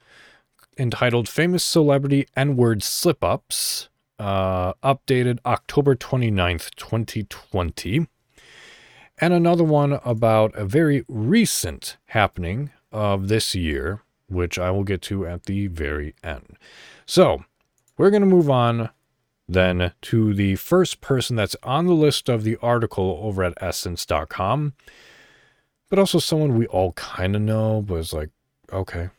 entitled 0.77 1.27
Famous 1.27 1.65
Celebrity 1.65 2.29
N-Word 2.37 2.83
Slip-Ups, 2.83 3.89
uh, 4.19 4.75
updated 4.85 5.39
October 5.47 5.97
29th, 5.97 6.75
2020. 6.75 8.07
And 9.17 9.33
another 9.33 9.65
one 9.65 9.95
about 10.05 10.55
a 10.55 10.67
very 10.67 11.03
recent 11.09 11.97
happening 12.09 12.73
of 12.97 13.29
this 13.29 13.55
year 13.55 14.03
which 14.29 14.59
I 14.59 14.71
will 14.71 14.85
get 14.85 15.03
to 15.03 15.27
at 15.27 15.45
the 15.45 15.67
very 15.69 16.15
end. 16.23 16.57
So, 17.05 17.45
we're 17.97 18.11
going 18.11 18.23
to 18.23 18.27
move 18.27 18.51
on 18.51 18.91
then 19.49 19.93
to 20.03 20.35
the 20.35 20.57
first 20.57 21.01
person 21.01 21.37
that's 21.37 21.57
on 21.63 21.87
the 21.87 21.95
list 21.95 22.29
of 22.29 22.43
the 22.43 22.59
article 22.61 23.21
over 23.23 23.45
at 23.45 23.55
essence.com, 23.63 24.75
but 25.89 25.99
also 25.99 26.19
someone 26.19 26.59
we 26.59 26.67
all 26.67 26.93
kind 26.93 27.35
of 27.37 27.43
know, 27.43 27.81
but 27.81 27.95
it's 27.97 28.13
like, 28.13 28.31
okay. 28.73 29.11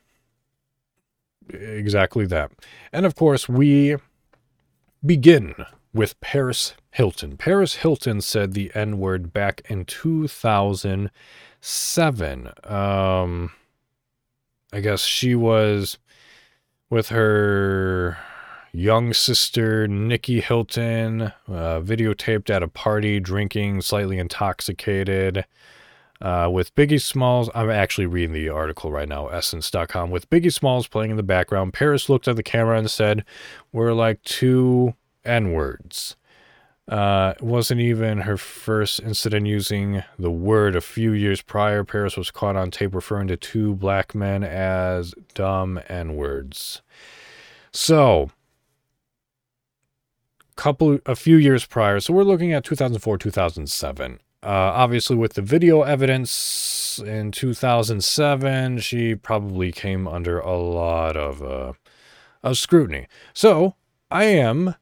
Exactly 1.49 2.25
that. 2.25 2.51
And 2.91 3.05
of 3.05 3.15
course, 3.15 3.47
we 3.47 3.95
begin 5.05 5.55
with 5.93 6.19
Paris 6.19 6.73
Hilton. 6.91 7.37
Paris 7.37 7.75
Hilton 7.75 8.19
said 8.19 8.53
the 8.53 8.69
N 8.75 8.97
word 8.97 9.31
back 9.31 9.61
in 9.69 9.85
2007. 9.85 12.51
Um, 12.65 13.51
I 14.73 14.81
guess 14.81 15.01
she 15.01 15.35
was 15.35 15.97
with 16.89 17.09
her 17.09 18.17
young 18.71 19.13
sister, 19.13 19.87
Nicky 19.87 20.41
Hilton, 20.41 21.21
uh, 21.47 21.79
videotaped 21.79 22.49
at 22.49 22.63
a 22.63 22.67
party, 22.67 23.19
drinking, 23.19 23.81
slightly 23.81 24.19
intoxicated. 24.19 25.45
Uh, 26.19 26.49
with 26.51 26.73
Biggie 26.75 27.01
Smalls, 27.01 27.49
I'm 27.53 27.69
actually 27.69 28.07
reading 28.07 28.33
the 28.33 28.49
article 28.49 28.91
right 28.91 29.07
now, 29.07 29.27
essence.com. 29.27 30.09
With 30.09 30.29
Biggie 30.29 30.53
Smalls 30.53 30.87
playing 30.87 31.11
in 31.11 31.17
the 31.17 31.23
background, 31.23 31.73
Paris 31.73 32.09
looked 32.09 32.27
at 32.27 32.35
the 32.35 32.43
camera 32.43 32.77
and 32.77 32.89
said, 32.89 33.23
We're 33.71 33.93
like 33.93 34.21
two 34.23 34.95
N 35.23 35.51
words. 35.51 36.15
Uh, 36.87 37.33
it 37.35 37.43
wasn't 37.43 37.81
even 37.81 38.19
her 38.19 38.37
first 38.37 39.01
incident 39.01 39.45
using 39.45 40.03
the 40.17 40.31
word. 40.31 40.75
A 40.75 40.81
few 40.81 41.11
years 41.11 41.41
prior, 41.41 41.83
Paris 41.83 42.15
was 42.15 42.31
caught 42.31 42.55
on 42.55 42.71
tape 42.71 42.95
referring 42.95 43.27
to 43.27 43.35
two 43.35 43.75
black 43.75 44.15
men 44.15 44.43
as 44.43 45.13
dumb 45.33 45.81
N 45.89 46.15
words. 46.15 46.81
So, 47.73 48.31
couple, 50.55 50.99
a 51.05 51.15
few 51.15 51.35
years 51.35 51.65
prior. 51.65 51.99
So 51.99 52.13
we're 52.13 52.23
looking 52.23 52.53
at 52.53 52.63
2004, 52.63 53.17
2007. 53.17 54.19
Uh, 54.41 54.47
obviously, 54.47 55.17
with 55.17 55.33
the 55.33 55.41
video 55.41 55.81
evidence 55.81 57.01
in 57.05 57.31
2007, 57.31 58.79
she 58.79 59.13
probably 59.13 59.73
came 59.73 60.07
under 60.07 60.39
a 60.39 60.55
lot 60.55 61.17
of 61.17 61.43
uh, 61.43 61.73
of 62.43 62.57
scrutiny. 62.57 63.07
So 63.33 63.75
I 64.09 64.25
am 64.25 64.75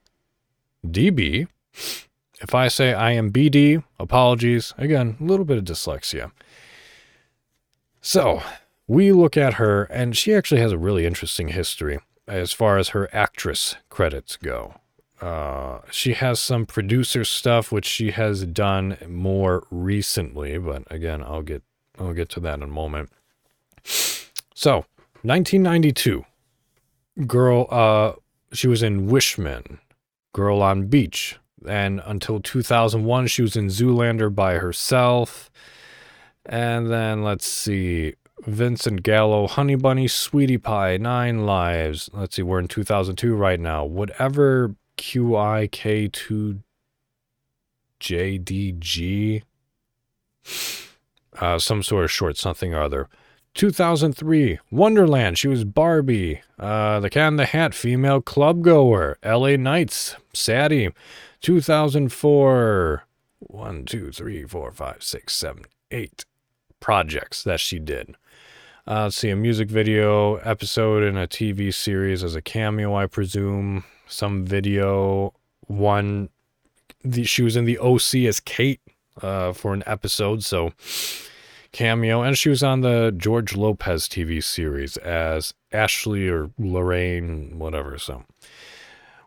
DB 0.86 1.48
if 2.41 2.53
I 2.53 2.67
say 2.67 2.93
I 2.93 3.11
am 3.11 3.31
BD, 3.31 3.83
apologies. 3.99 4.73
Again, 4.77 5.17
a 5.19 5.23
little 5.23 5.45
bit 5.45 5.57
of 5.57 5.63
dyslexia. 5.63 6.31
So, 8.01 8.43
we 8.88 9.11
look 9.11 9.35
at 9.35 9.55
her, 9.55 9.83
and 9.85 10.15
she 10.15 10.33
actually 10.33 10.61
has 10.61 10.71
a 10.71 10.77
really 10.77 11.05
interesting 11.05 11.49
history 11.49 11.99
as 12.27 12.53
far 12.53 12.77
as 12.77 12.89
her 12.89 13.09
actress 13.13 13.75
credits 13.89 14.38
go. 14.38 14.75
Uh, 15.21 15.79
she 15.89 16.13
has 16.13 16.39
some 16.39 16.65
producer 16.65 17.23
stuff 17.23 17.71
which 17.71 17.85
she 17.85 18.11
has 18.11 18.45
done 18.45 18.97
more 19.07 19.65
recently, 19.71 20.57
but 20.57 20.83
again, 20.91 21.23
I'll 21.23 21.41
get 21.41 21.63
I'll 21.97 22.13
get 22.13 22.29
to 22.29 22.39
that 22.41 22.55
in 22.55 22.63
a 22.63 22.67
moment. 22.67 23.09
So, 24.53 24.85
1992, 25.21 26.25
girl, 27.25 27.67
uh, 27.71 28.13
she 28.51 28.67
was 28.67 28.83
in 28.83 29.07
Wishman, 29.07 29.79
Girl 30.33 30.61
on 30.61 30.88
Beach, 30.88 31.38
and 31.67 32.01
until 32.06 32.39
2001, 32.39 33.28
she 33.28 33.41
was 33.41 33.56
in 33.56 33.67
Zoolander 33.67 34.34
by 34.34 34.56
herself. 34.56 35.49
And 36.45 36.91
then 36.91 37.23
let's 37.23 37.47
see, 37.47 38.15
Vincent 38.41 39.04
Gallo, 39.04 39.47
Honey 39.47 39.75
Bunny, 39.75 40.08
Sweetie 40.08 40.58
Pie, 40.58 40.97
Nine 40.97 41.45
Lives. 41.45 42.10
Let's 42.13 42.36
see, 42.36 42.43
we're 42.43 42.60
in 42.60 42.67
2002 42.67 43.36
right 43.36 43.60
now. 43.60 43.86
Whatever 43.86 44.75
QIK2JDG, 44.97 46.62
uh, 51.39 51.60
some 51.60 51.84
sort 51.84 52.04
of 52.04 52.12
short 52.12 52.38
something 52.38 52.73
or 52.73 52.82
other. 52.82 53.10
2003, 53.56 54.60
Wonderland. 54.69 55.38
She 55.38 55.47
was 55.47 55.63
Barbie. 55.63 56.41
Uh, 56.60 56.99
the 56.99 57.10
Cat 57.10 57.30
in 57.30 57.38
the 57.38 57.45
Hat, 57.45 57.73
female 57.73 58.21
club 58.21 58.62
goer. 58.62 59.17
LA 59.23 59.56
Knights, 59.56 60.17
Sadie. 60.34 60.89
2004, 61.45 63.03
one, 63.38 63.86
two, 63.86 64.12
three, 64.12 64.45
four, 64.45 64.71
five, 64.71 65.03
six, 65.03 65.36
seven, 65.36 65.63
eight 65.91 66.25
projects 66.79 67.43
that 67.43 67.60
she 67.60 67.77
did. 67.77 68.15
Uh, 68.88 69.03
let's 69.03 69.17
see, 69.17 69.29
a 69.29 69.36
music 69.36 69.69
video 69.69 70.38
episode 70.38 71.03
in 71.03 71.15
a 71.15 71.27
TV 71.27 71.71
series 71.71 72.23
as 72.23 72.34
a 72.34 72.41
cameo, 72.41 72.95
I 72.95 73.05
presume. 73.05 73.84
Some 74.08 74.43
video. 74.43 75.36
One, 75.67 76.29
the, 77.03 77.25
she 77.25 77.43
was 77.43 77.55
in 77.55 77.65
the 77.65 77.77
OC 77.77 78.25
as 78.27 78.39
Kate 78.39 78.81
uh, 79.21 79.53
for 79.53 79.75
an 79.75 79.84
episode, 79.86 80.43
so 80.43 80.73
cameo. 81.71 82.23
And 82.23 82.36
she 82.36 82.49
was 82.49 82.63
on 82.63 82.81
the 82.81 83.13
George 83.15 83.55
Lopez 83.55 84.10
TV 84.10 84.43
series 84.43 84.97
as 84.97 85.53
Ashley 85.71 86.27
or 86.27 86.49
Lorraine, 86.58 87.60
whatever. 87.60 87.99
So 87.99 88.23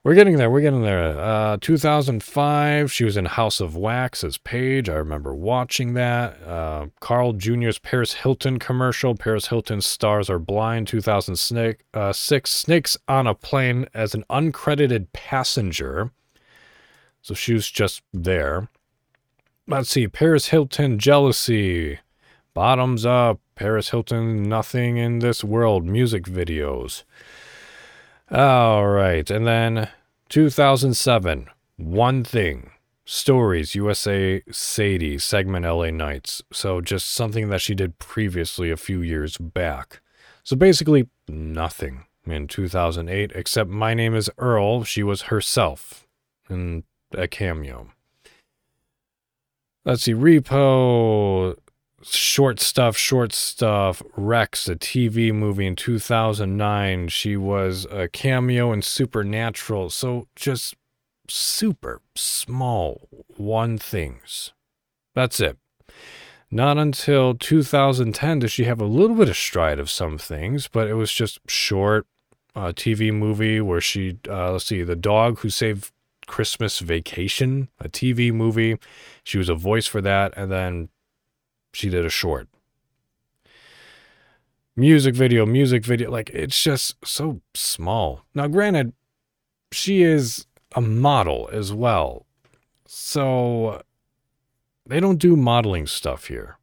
we're 0.09 0.15
getting 0.15 0.39
there. 0.39 0.51
We're 0.51 0.63
getting 0.63 0.81
there. 0.81 1.21
Uh, 1.21 1.59
2005, 1.61 2.91
she 2.91 3.05
was 3.05 3.19
in 3.19 3.27
House 3.27 3.61
of 3.61 3.77
Wax 3.77 4.25
as 4.25 4.39
Paige. 4.39 4.89
I 4.89 4.95
remember 4.95 5.35
watching 5.35 5.93
that. 5.93 6.43
Uh, 6.47 6.87
Carl 6.99 7.35
Jr.'s 7.35 7.79
Paris 7.79 8.15
Hilton 8.15 8.59
commercial. 8.59 9.15
Paris 9.15 9.49
Hilton's 9.49 9.85
Stars 9.85 10.31
Are 10.31 10.39
Blind. 10.39 10.89
2006, 10.89 11.85
uh, 11.93 12.13
Snakes 12.15 12.97
on 13.07 13.27
a 13.27 13.35
Plane 13.35 13.87
as 13.93 14.15
an 14.15 14.25
uncredited 14.31 15.09
passenger. 15.13 16.11
So 17.21 17.35
she 17.35 17.53
was 17.53 17.71
just 17.71 18.01
there. 18.11 18.71
Let's 19.67 19.91
see. 19.91 20.09
Paris 20.09 20.49
Hilton 20.49 20.99
Jealousy. 20.99 21.99
Bottoms 22.55 23.05
Up. 23.05 23.41
Paris 23.57 23.91
Hilton 23.91 24.45
Nothing 24.45 24.97
in 24.97 25.19
This 25.19 25.45
World 25.45 25.85
music 25.85 26.25
videos. 26.25 27.03
All 28.31 28.87
right. 28.87 29.31
And 29.31 29.47
then 29.47 29.91
2007, 30.29 31.49
One 31.77 32.25
Thing. 32.25 32.71
Stories, 33.11 33.75
USA 33.75 34.43
Sadie, 34.51 35.17
segment 35.17 35.65
LA 35.65 35.91
Nights. 35.91 36.43
So 36.53 36.83
just 36.83 37.11
something 37.11 37.49
that 37.49 37.63
she 37.63 37.75
did 37.75 37.99
previously 37.99 38.71
a 38.71 38.77
few 38.77 39.01
years 39.01 39.39
back. 39.39 40.03
So 40.45 40.57
basically, 40.57 41.09
nothing 41.27 42.05
in 42.27 42.49
2008, 42.49 43.33
except 43.35 43.71
My 43.71 43.95
Name 43.95 44.15
is 44.15 44.31
Earl. 44.37 44.85
She 44.85 45.03
was 45.03 45.23
herself 45.23 46.07
in 46.51 46.85
a 47.13 47.27
cameo. 47.27 47.89
Let's 49.87 50.03
see, 50.03 50.13
Repo, 50.13 51.57
short 52.03 52.61
stuff, 52.61 52.97
short 52.97 53.33
stuff. 53.33 54.03
Rex, 54.17 54.69
a 54.69 54.77
TV 54.77 55.33
movie 55.33 55.67
in 55.67 55.77
2009. 55.77 57.09
She 57.09 57.37
was 57.37 57.87
a 57.91 58.09
cameo 58.09 58.73
in 58.73 58.83
Supernatural. 58.83 59.91
So 59.91 60.29
just 60.37 60.75
super 61.29 62.01
small 62.15 63.09
one 63.37 63.79
things. 63.79 64.53
That's 65.15 65.41
it. 65.41 65.59
Not 66.51 66.79
until 66.79 67.35
2010 67.35 68.39
does 68.39 68.53
she 68.53 68.65
have 68.65 68.81
a 68.81 68.87
little 68.87 69.17
bit 69.17 69.29
of 69.29 69.37
stride 69.37 69.79
of 69.79 69.91
some 69.91 70.17
things, 70.17 70.67
but 70.67 70.89
it 70.89 70.95
was 70.95 71.13
just 71.13 71.41
short 71.47 72.07
uh, 72.57 72.73
TV 72.73 73.13
movie 73.13 73.61
where 73.61 73.83
she, 73.83 74.19
uh, 74.29 74.53
let's 74.53 74.65
see, 74.65 74.83
The 74.83 74.97
Dog 74.97 75.41
Who 75.41 75.51
Saved 75.51 75.93
Christmas 76.27 76.79
Vacation, 76.79 77.69
a 77.79 77.89
TV 77.89 78.33
movie. 78.33 78.79
She 79.25 79.37
was 79.37 79.49
a 79.49 79.55
voice 79.55 79.87
for 79.87 80.01
that. 80.01 80.33
And 80.37 80.51
then 80.51 80.89
she 81.79 81.89
did 81.89 82.05
a 82.05 82.11
short. 82.11 82.49
Music 84.75 85.15
video, 85.15 85.47
music 85.47 85.85
video, 85.85 86.11
like 86.11 86.29
it's 86.31 86.61
just 86.61 86.97
so 87.05 87.41
small. 87.55 88.25
Now, 88.35 88.49
granted, 88.49 88.93
she 89.71 90.03
is 90.03 90.47
a 90.75 90.81
model 90.81 91.49
as 91.53 91.73
well. 91.73 92.27
So 92.87 93.83
they 94.87 94.99
don't 94.99 95.19
do 95.19 95.37
modeling 95.37 95.87
stuff 95.87 96.27
here. 96.27 96.59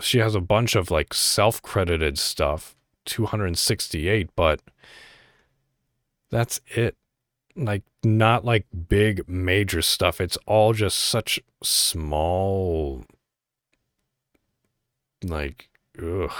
She 0.00 0.18
has 0.18 0.34
a 0.34 0.40
bunch 0.42 0.76
of 0.76 0.90
like 0.90 1.14
self 1.14 1.62
credited 1.62 2.18
stuff, 2.18 2.76
268, 3.06 4.28
but 4.36 4.60
that's 6.30 6.60
it. 6.66 6.94
Like, 7.54 7.84
not 8.04 8.44
like 8.44 8.66
big 8.88 9.26
major 9.26 9.80
stuff. 9.80 10.20
It's 10.20 10.36
all 10.46 10.74
just 10.74 10.98
such 10.98 11.40
small 11.62 13.06
like, 15.22 15.68
ugh. 16.02 16.32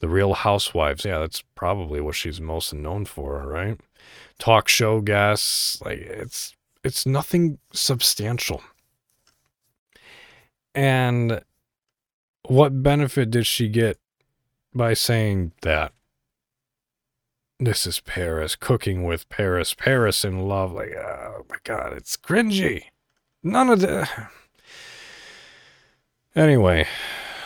The 0.00 0.08
Real 0.08 0.34
Housewives. 0.34 1.04
Yeah, 1.04 1.18
that's 1.18 1.42
probably 1.56 2.00
what 2.00 2.14
she's 2.14 2.40
most 2.40 2.72
known 2.72 3.04
for, 3.04 3.44
right? 3.46 3.80
Talk 4.38 4.68
show 4.68 5.00
guests. 5.00 5.80
Like, 5.82 5.98
it's 5.98 6.54
it's 6.84 7.04
nothing 7.04 7.58
substantial. 7.72 8.62
And 10.74 11.42
what 12.46 12.82
benefit 12.82 13.30
did 13.30 13.46
she 13.46 13.68
get 13.68 13.98
by 14.72 14.94
saying 14.94 15.52
that? 15.62 15.92
This 17.60 17.86
is 17.86 17.98
Paris, 17.98 18.54
cooking 18.54 19.02
with 19.02 19.28
Paris, 19.28 19.74
Paris 19.74 20.24
in 20.24 20.46
love. 20.46 20.72
Like, 20.72 20.94
oh 20.94 21.44
my 21.50 21.56
God, 21.64 21.92
it's 21.94 22.16
cringy. 22.16 22.84
None 23.42 23.68
of 23.70 23.80
the. 23.80 24.08
Anyway, 26.36 26.86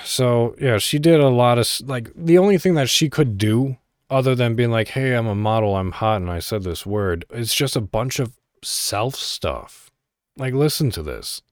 so 0.04 0.54
yeah, 0.60 0.78
she 0.78 0.98
did 0.98 1.20
a 1.20 1.28
lot 1.28 1.58
of 1.58 1.68
like 1.86 2.10
the 2.14 2.38
only 2.38 2.58
thing 2.58 2.74
that 2.74 2.88
she 2.88 3.08
could 3.08 3.38
do 3.38 3.76
other 4.10 4.34
than 4.34 4.54
being 4.54 4.70
like, 4.70 4.88
"Hey, 4.88 5.14
I'm 5.14 5.26
a 5.26 5.34
model, 5.34 5.76
I'm 5.76 5.92
hot, 5.92 6.20
and 6.20 6.30
I 6.30 6.38
said 6.38 6.62
this 6.62 6.84
word." 6.86 7.24
It's 7.30 7.54
just 7.54 7.76
a 7.76 7.80
bunch 7.80 8.18
of 8.18 8.32
self 8.62 9.14
stuff. 9.14 9.90
Like, 10.36 10.54
listen 10.54 10.90
to 10.92 11.02
this. 11.02 11.42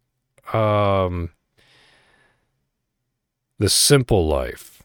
Um, 0.53 1.31
the 3.59 3.69
Simple 3.69 4.27
Life. 4.27 4.83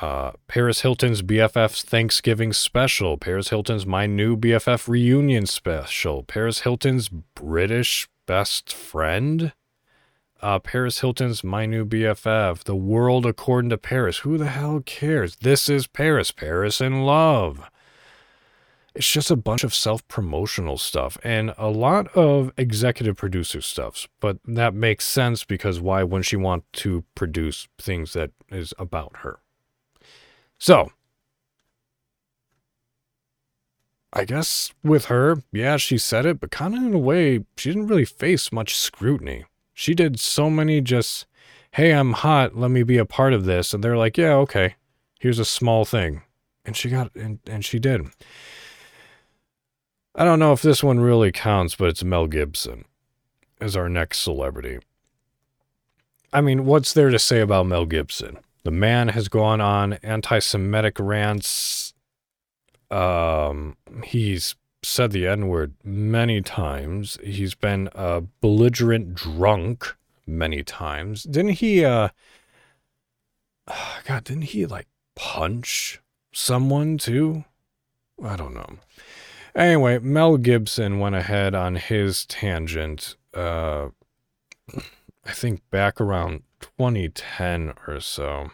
Uh, 0.00 0.32
Paris 0.46 0.82
Hilton's 0.82 1.22
BFF's 1.22 1.82
Thanksgiving 1.82 2.52
special. 2.52 3.16
Paris 3.16 3.48
Hilton's 3.48 3.86
My 3.86 4.06
New 4.06 4.36
BFF 4.36 4.86
reunion 4.86 5.46
special. 5.46 6.22
Paris 6.22 6.60
Hilton's 6.60 7.08
British 7.08 8.08
best 8.26 8.72
friend. 8.72 9.52
Uh, 10.40 10.58
Paris 10.58 11.00
Hilton's 11.00 11.42
My 11.42 11.66
New 11.66 11.84
BFF. 11.84 12.62
The 12.62 12.76
World 12.76 13.26
According 13.26 13.70
to 13.70 13.78
Paris. 13.78 14.18
Who 14.18 14.38
the 14.38 14.46
hell 14.46 14.80
cares? 14.84 15.36
This 15.36 15.68
is 15.68 15.86
Paris. 15.86 16.30
Paris 16.30 16.80
in 16.80 17.02
Love. 17.02 17.68
It's 18.94 19.10
just 19.10 19.30
a 19.30 19.36
bunch 19.36 19.64
of 19.64 19.74
self 19.74 20.06
promotional 20.08 20.78
stuff 20.78 21.18
and 21.24 21.54
a 21.58 21.68
lot 21.68 22.08
of 22.16 22.52
executive 22.56 23.16
producer 23.16 23.60
stuff. 23.60 24.08
But 24.20 24.38
that 24.44 24.74
makes 24.74 25.04
sense 25.04 25.44
because 25.44 25.80
why 25.80 26.02
wouldn't 26.04 26.26
she 26.26 26.36
want 26.36 26.64
to 26.74 27.04
produce 27.14 27.68
things 27.78 28.12
that 28.12 28.30
is 28.48 28.72
about 28.78 29.18
her? 29.18 29.40
So, 30.58 30.90
I 34.12 34.24
guess 34.24 34.72
with 34.82 35.06
her, 35.06 35.42
yeah, 35.52 35.76
she 35.76 35.98
said 35.98 36.26
it, 36.26 36.40
but 36.40 36.50
kind 36.50 36.74
of 36.74 36.82
in 36.82 36.94
a 36.94 36.98
way, 36.98 37.44
she 37.56 37.70
didn't 37.70 37.88
really 37.88 38.04
face 38.04 38.50
much 38.50 38.76
scrutiny. 38.76 39.44
She 39.78 39.94
did 39.94 40.18
so 40.18 40.50
many 40.50 40.80
just, 40.80 41.24
hey, 41.70 41.92
I'm 41.92 42.14
hot, 42.14 42.56
let 42.56 42.72
me 42.72 42.82
be 42.82 42.98
a 42.98 43.04
part 43.04 43.32
of 43.32 43.44
this. 43.44 43.72
And 43.72 43.84
they're 43.84 43.96
like, 43.96 44.16
yeah, 44.16 44.32
okay, 44.32 44.74
here's 45.20 45.38
a 45.38 45.44
small 45.44 45.84
thing. 45.84 46.22
And 46.64 46.76
she 46.76 46.90
got, 46.90 47.14
and, 47.14 47.38
and 47.46 47.64
she 47.64 47.78
did. 47.78 48.08
I 50.16 50.24
don't 50.24 50.40
know 50.40 50.52
if 50.52 50.62
this 50.62 50.82
one 50.82 50.98
really 50.98 51.30
counts, 51.30 51.76
but 51.76 51.86
it's 51.86 52.02
Mel 52.02 52.26
Gibson 52.26 52.86
as 53.60 53.76
our 53.76 53.88
next 53.88 54.18
celebrity. 54.18 54.80
I 56.32 56.40
mean, 56.40 56.64
what's 56.66 56.92
there 56.92 57.10
to 57.10 57.18
say 57.18 57.38
about 57.38 57.66
Mel 57.66 57.86
Gibson? 57.86 58.38
The 58.64 58.72
man 58.72 59.10
has 59.10 59.28
gone 59.28 59.60
on 59.60 59.92
anti 60.02 60.40
Semitic 60.40 60.96
rants. 60.98 61.94
Um, 62.90 63.76
he's 64.02 64.56
said 64.82 65.10
the 65.10 65.26
N 65.26 65.48
word 65.48 65.74
many 65.84 66.40
times. 66.40 67.18
He's 67.22 67.54
been 67.54 67.88
a 67.94 68.22
belligerent 68.40 69.14
drunk 69.14 69.96
many 70.26 70.62
times. 70.62 71.24
Didn't 71.24 71.52
he, 71.52 71.84
uh, 71.84 72.08
God, 74.04 74.24
didn't 74.24 74.42
he 74.42 74.66
like 74.66 74.86
punch 75.14 76.00
someone 76.32 76.98
too? 76.98 77.44
I 78.22 78.36
don't 78.36 78.54
know. 78.54 78.78
Anyway, 79.54 79.98
Mel 79.98 80.36
Gibson 80.36 80.98
went 80.98 81.16
ahead 81.16 81.54
on 81.54 81.76
his 81.76 82.24
tangent. 82.26 83.16
Uh, 83.34 83.88
I 85.24 85.32
think 85.32 85.62
back 85.70 86.00
around 86.00 86.42
2010 86.60 87.74
or 87.86 88.00
so. 88.00 88.50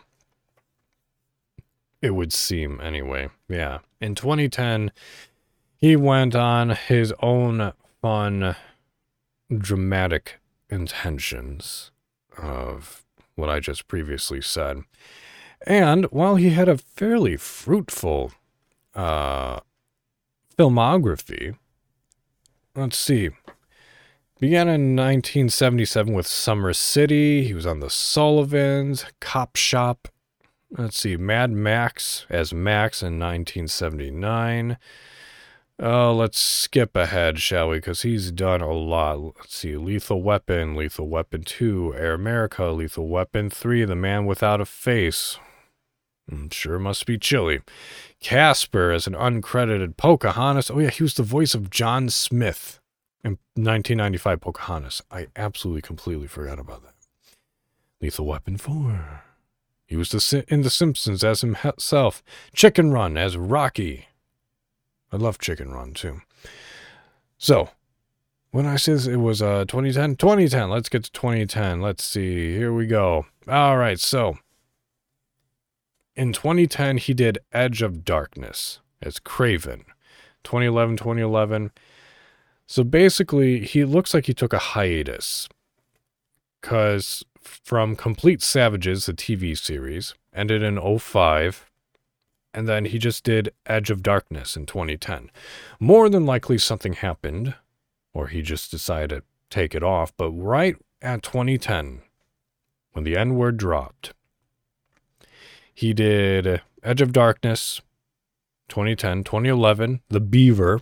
It 2.01 2.15
would 2.15 2.33
seem, 2.33 2.81
anyway. 2.81 3.31
Yeah. 3.49 3.79
In 4.01 4.15
2010, 4.15 4.93
he 5.77 5.97
went 5.97 6.35
on 6.35 6.71
his 6.71 7.13
own 7.21 7.73
fun, 8.01 8.57
dramatic 9.57 10.41
intentions 10.71 11.91
of 12.37 13.05
what 13.35 13.49
I 13.49 13.61
just 13.61 13.89
previously 13.89 14.41
said. 14.41 14.83
And 15.67 16.05
while 16.07 16.37
he 16.37 16.51
had 16.51 16.69
a 16.69 16.79
fairly 16.79 17.37
fruitful 17.37 18.33
uh, 18.95 19.61
filmography. 20.57 21.57
Let's 22.75 22.97
see. 22.97 23.31
Began 24.41 24.69
in 24.69 24.97
1977 24.97 26.13
with 26.13 26.27
Summer 26.27 26.73
City. 26.73 27.45
He 27.45 27.55
was 27.55 27.67
on 27.67 27.81
The 27.81 27.91
Sullivans, 27.91 29.07
Cop 29.21 29.57
Shop. 29.57 30.09
Let's 30.71 30.99
see. 30.99 31.17
Mad 31.17 31.53
Max 31.53 32.27
as 32.29 32.53
Max 32.53 33.03
in 33.03 33.19
1979. 33.19 34.77
Oh, 35.81 36.15
let's 36.15 36.39
skip 36.39 36.95
ahead, 36.95 37.41
shall 37.41 37.71
we? 37.71 37.79
Because 37.79 38.03
he's 38.03 38.31
done 38.31 38.61
a 38.61 38.73
lot. 38.73 39.35
Let's 39.39 39.57
see. 39.57 39.77
Lethal 39.77 40.23
Weapon, 40.23 40.77
Lethal 40.77 41.09
Weapon 41.09 41.43
2, 41.43 41.95
Air 41.97 42.15
America, 42.15 42.67
Lethal 42.67 43.09
Weapon 43.09 43.51
3, 43.51 43.85
The 43.85 43.97
Man 43.97 44.25
Without 44.25 44.61
a 44.61 44.65
Face. 44.65 45.39
I'm 46.31 46.49
sure 46.51 46.79
must 46.79 47.07
be 47.07 47.19
chilly. 47.19 47.61
Casper 48.21 48.93
as 48.93 49.09
an 49.09 49.15
uncredited 49.15 49.97
Pocahontas. 49.97 50.71
Oh, 50.71 50.79
yeah, 50.79 50.91
he 50.91 51.03
was 51.03 51.15
the 51.15 51.25
voice 51.25 51.55
of 51.55 51.71
John 51.71 52.09
Smith 52.09 52.81
in 53.25 53.33
1995 53.55 54.41
Pocahontas. 54.41 55.03
I 55.11 55.27
absolutely 55.35 55.83
completely 55.83 56.29
forgot 56.29 56.61
about 56.61 56.85
that. 56.85 56.95
Lethal 58.01 58.27
Weapon 58.27 58.59
4. 58.59 59.25
He 59.87 59.97
was 59.97 60.11
the, 60.11 60.45
in 60.49 60.63
The 60.63 60.71
Simpsons 60.71 61.25
as 61.25 61.41
himself. 61.41 62.23
Chicken 62.55 62.93
Run 62.93 63.19
as 63.19 63.37
Rocky. 63.37 64.07
I 65.15 65.17
love 65.17 65.39
Chicken 65.39 65.71
Run 65.71 65.95
too. 65.95 66.23
So, 67.39 67.71
when 68.51 68.67
I 68.67 68.75
says 68.75 69.07
it 69.07 69.19
was 69.19 69.41
uh 69.41 69.65
2010, 69.67 70.17
2010. 70.17 70.71
Let's 70.71 70.89
get 70.89 71.05
to 71.05 71.13
2010. 71.13 71.81
Let's 71.81 72.03
see. 72.03 72.53
Here 72.53 72.73
we 72.73 72.89
go. 72.89 73.27
All 73.47 73.77
right. 73.77 74.01
So, 74.01 74.39
in 76.17 76.33
2010, 76.33 76.97
he 76.97 77.15
did 77.15 77.39
Edge 77.53 77.81
of 77.81 78.05
Darkness 78.05 78.81
as 79.01 79.21
Craven. 79.21 79.85
2011, 80.43 80.97
2011. 80.97 81.71
So 82.67 82.83
basically, 82.83 83.61
he 83.61 83.85
looks 83.85 84.15
like 84.15 84.27
he 84.27 84.35
took 84.35 84.53
a 84.53 84.59
hiatus. 84.59 85.49
Because 86.61 87.25
from 87.41 87.95
Complete 87.95 88.43
Savages, 88.43 89.07
the 89.07 89.13
TV 89.13 89.57
series, 89.57 90.15
ended 90.35 90.61
in 90.61 90.99
05. 90.99 91.71
And 92.55 92.69
then 92.69 92.85
he 92.85 92.99
just 92.99 93.25
did 93.25 93.53
Edge 93.67 93.91
of 93.91 94.03
Darkness 94.03 94.57
in 94.57 94.65
2010. 94.65 95.31
More 95.81 96.09
than 96.09 96.25
likely, 96.25 96.57
something 96.57 96.93
happened, 96.93 97.55
or 98.13 98.29
he 98.29 98.43
just 98.43 98.71
decided 98.71 99.09
to 99.11 99.23
take 99.51 99.75
it 99.75 99.83
off. 99.83 100.13
But 100.17 100.31
right 100.31 100.77
at 101.03 101.25
2010, 101.25 102.03
when 102.93 103.05
the 103.05 103.17
N 103.17 103.35
word 103.35 103.57
dropped, 103.57 104.15
he 105.75 105.93
did 105.93 106.63
Edge 106.85 107.01
of 107.01 107.13
Darkness, 107.13 107.81
2010, 108.69 109.25
2011, 109.25 110.01
The 110.09 110.21
Beaver, 110.21 110.81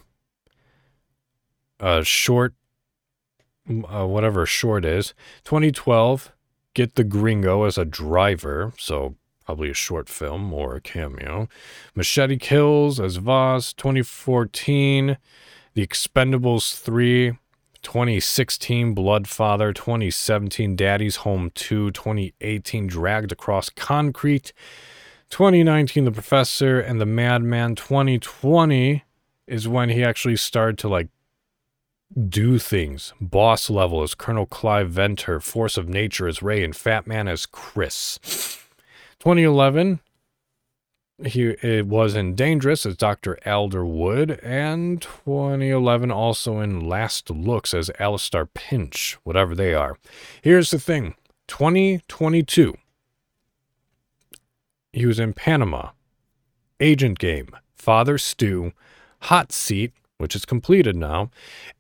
a 1.81 2.05
short, 2.05 2.55
uh, 3.69 4.07
whatever 4.07 4.45
short 4.45 4.85
is, 4.85 5.15
2012, 5.45 6.33
Get 6.75 6.95
the 6.95 7.05
Gringo 7.05 7.65
as 7.65 7.77
a 7.77 7.85
driver, 7.85 8.73
so 8.79 9.17
probably 9.44 9.70
a 9.70 9.74
short 9.74 10.09
film 10.09 10.52
or 10.52 10.76
a 10.76 10.81
cameo. 10.81 11.48
Machete 11.94 12.37
Kills 12.37 13.00
as 13.00 13.16
Voss, 13.16 13.72
2014, 13.72 15.18
The 15.74 15.87
Expendables 15.87 16.78
3, 16.78 17.38
2016 17.83 18.94
Bloodfather, 18.94 19.74
2017 19.74 20.76
Daddy's 20.76 21.16
Home 21.16 21.50
2, 21.55 21.90
2018 21.90 22.87
Dragged 22.87 23.33
Across 23.33 23.70
Concrete, 23.70 24.52
2019 25.31 26.05
The 26.05 26.12
Professor, 26.12 26.81
and 26.81 27.00
The 27.00 27.07
Madman. 27.07 27.74
2020 27.74 29.05
is 29.46 29.66
when 29.66 29.88
he 29.88 30.05
actually 30.05 30.37
started 30.37 30.78
to 30.78 30.88
like 30.88 31.09
do 32.28 32.59
things. 32.59 33.12
Boss 33.20 33.70
level 33.70 34.02
as 34.02 34.14
Colonel 34.14 34.46
Clive 34.46 34.90
Ventor, 34.90 35.40
Force 35.40 35.76
of 35.76 35.88
Nature 35.88 36.28
as 36.28 36.42
Ray, 36.42 36.62
and 36.62 36.76
Fat 36.76 37.07
Man 37.07 37.26
as 37.26 37.46
Chris. 37.46 38.62
2011 39.23 40.01
he 41.25 41.51
it 41.63 41.87
was 41.87 42.17
in 42.17 42.35
Dangerous 42.35 42.85
as 42.85 42.97
Dr. 42.97 43.39
Alder 43.47 43.87
Wood, 43.87 44.41
and 44.43 45.01
2011 45.01 46.11
also 46.11 46.59
in 46.59 46.89
Last 46.89 47.31
Looks 47.31 47.73
as 47.73 47.89
Alistair 48.01 48.47
Pinch, 48.47 49.17
whatever 49.23 49.55
they 49.55 49.75
are. 49.75 49.97
Here's 50.43 50.73
the 50.73 50.81
thing 50.81 51.15
2022, 51.47 52.75
he 54.93 55.07
was 55.07 55.21
in 55.21 55.35
Panama, 55.35 55.91
Agent 56.81 57.21
Game, 57.21 57.51
Father 57.77 58.19
Stu, 58.19 58.73
Hot 59.21 59.53
Seat, 59.53 59.93
which 60.19 60.35
is 60.35 60.45
completed 60.45 60.97
now, 60.97 61.31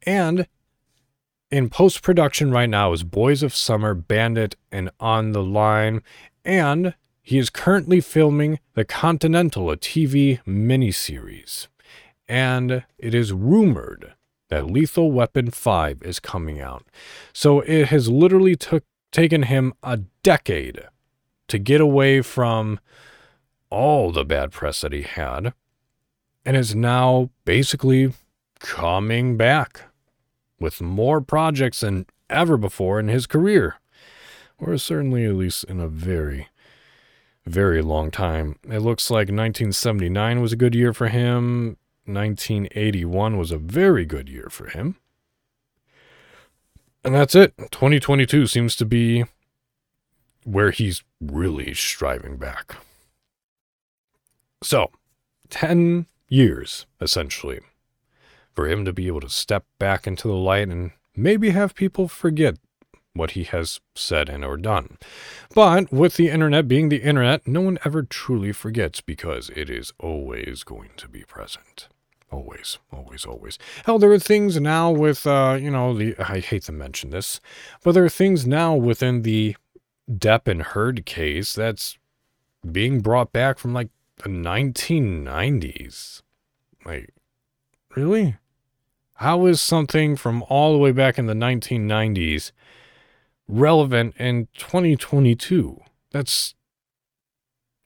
and 0.04 0.46
in 1.50 1.68
post 1.68 2.02
production 2.02 2.52
right 2.52 2.70
now 2.70 2.92
is 2.92 3.02
Boys 3.02 3.42
of 3.42 3.52
Summer, 3.52 3.94
Bandit, 3.94 4.54
and 4.70 4.90
On 5.00 5.32
the 5.32 5.42
Line, 5.42 6.04
and 6.44 6.94
he 7.22 7.38
is 7.38 7.50
currently 7.50 8.00
filming 8.00 8.58
The 8.74 8.84
Continental, 8.84 9.70
a 9.70 9.76
TV 9.76 10.42
miniseries. 10.44 11.68
And 12.28 12.84
it 12.98 13.14
is 13.14 13.32
rumored 13.32 14.14
that 14.48 14.66
Lethal 14.66 15.12
Weapon 15.12 15.50
5 15.50 16.02
is 16.02 16.18
coming 16.18 16.60
out. 16.60 16.84
So 17.32 17.60
it 17.60 17.86
has 17.88 18.08
literally 18.08 18.56
took, 18.56 18.84
taken 19.12 19.44
him 19.44 19.72
a 19.82 20.00
decade 20.22 20.82
to 21.48 21.58
get 21.58 21.80
away 21.80 22.22
from 22.22 22.80
all 23.70 24.10
the 24.10 24.24
bad 24.24 24.52
press 24.52 24.80
that 24.80 24.92
he 24.92 25.02
had 25.02 25.54
and 26.44 26.56
is 26.56 26.74
now 26.74 27.30
basically 27.44 28.12
coming 28.58 29.36
back 29.36 29.82
with 30.58 30.80
more 30.80 31.20
projects 31.20 31.80
than 31.80 32.06
ever 32.28 32.56
before 32.56 32.98
in 33.00 33.08
his 33.08 33.26
career, 33.26 33.76
or 34.58 34.76
certainly 34.76 35.24
at 35.24 35.34
least 35.34 35.64
in 35.64 35.80
a 35.80 35.88
very 35.88 36.48
very 37.50 37.82
long 37.82 38.10
time. 38.10 38.58
It 38.64 38.80
looks 38.80 39.10
like 39.10 39.28
1979 39.28 40.40
was 40.40 40.52
a 40.52 40.56
good 40.56 40.74
year 40.74 40.92
for 40.92 41.08
him. 41.08 41.76
1981 42.04 43.36
was 43.36 43.50
a 43.50 43.58
very 43.58 44.04
good 44.04 44.28
year 44.28 44.48
for 44.50 44.68
him. 44.68 44.96
And 47.04 47.14
that's 47.14 47.34
it. 47.34 47.54
2022 47.70 48.46
seems 48.46 48.76
to 48.76 48.84
be 48.84 49.24
where 50.44 50.70
he's 50.70 51.02
really 51.20 51.74
striving 51.74 52.36
back. 52.36 52.76
So, 54.62 54.90
10 55.50 56.06
years, 56.28 56.86
essentially, 57.00 57.60
for 58.54 58.68
him 58.68 58.84
to 58.84 58.92
be 58.92 59.08
able 59.08 59.20
to 59.20 59.28
step 59.28 59.64
back 59.78 60.06
into 60.06 60.28
the 60.28 60.34
light 60.34 60.68
and 60.68 60.92
maybe 61.16 61.50
have 61.50 61.74
people 61.74 62.06
forget 62.06 62.56
what 63.14 63.32
he 63.32 63.44
has 63.44 63.80
said 63.94 64.28
and 64.28 64.44
or 64.44 64.56
done. 64.56 64.98
But 65.54 65.92
with 65.92 66.16
the 66.16 66.30
internet 66.30 66.68
being 66.68 66.88
the 66.88 67.02
internet, 67.02 67.46
no 67.46 67.60
one 67.60 67.78
ever 67.84 68.02
truly 68.02 68.52
forgets 68.52 69.00
because 69.00 69.50
it 69.50 69.68
is 69.68 69.92
always 69.98 70.64
going 70.64 70.90
to 70.96 71.08
be 71.08 71.24
present. 71.24 71.88
Always, 72.30 72.78
always, 72.90 73.26
always. 73.26 73.58
Hell, 73.84 73.98
there 73.98 74.10
are 74.10 74.18
things 74.18 74.58
now 74.58 74.90
with, 74.90 75.26
uh, 75.26 75.58
you 75.60 75.70
know, 75.70 75.96
the, 75.96 76.16
I 76.18 76.40
hate 76.40 76.62
to 76.62 76.72
mention 76.72 77.10
this, 77.10 77.40
but 77.84 77.92
there 77.92 78.04
are 78.04 78.08
things 78.08 78.46
now 78.46 78.74
within 78.74 79.22
the 79.22 79.54
Depp 80.10 80.48
and 80.48 80.62
Heard 80.62 81.04
case 81.04 81.54
that's 81.54 81.98
being 82.70 83.00
brought 83.00 83.32
back 83.32 83.58
from 83.58 83.74
like 83.74 83.90
the 84.22 84.30
1990s. 84.30 86.22
Like, 86.86 87.12
really? 87.94 88.36
How 89.16 89.44
is 89.46 89.60
something 89.60 90.16
from 90.16 90.42
all 90.48 90.72
the 90.72 90.78
way 90.78 90.92
back 90.92 91.18
in 91.18 91.26
the 91.26 91.34
1990s 91.34 92.52
relevant 93.52 94.14
in 94.18 94.48
2022? 94.56 95.80
That's 96.10 96.54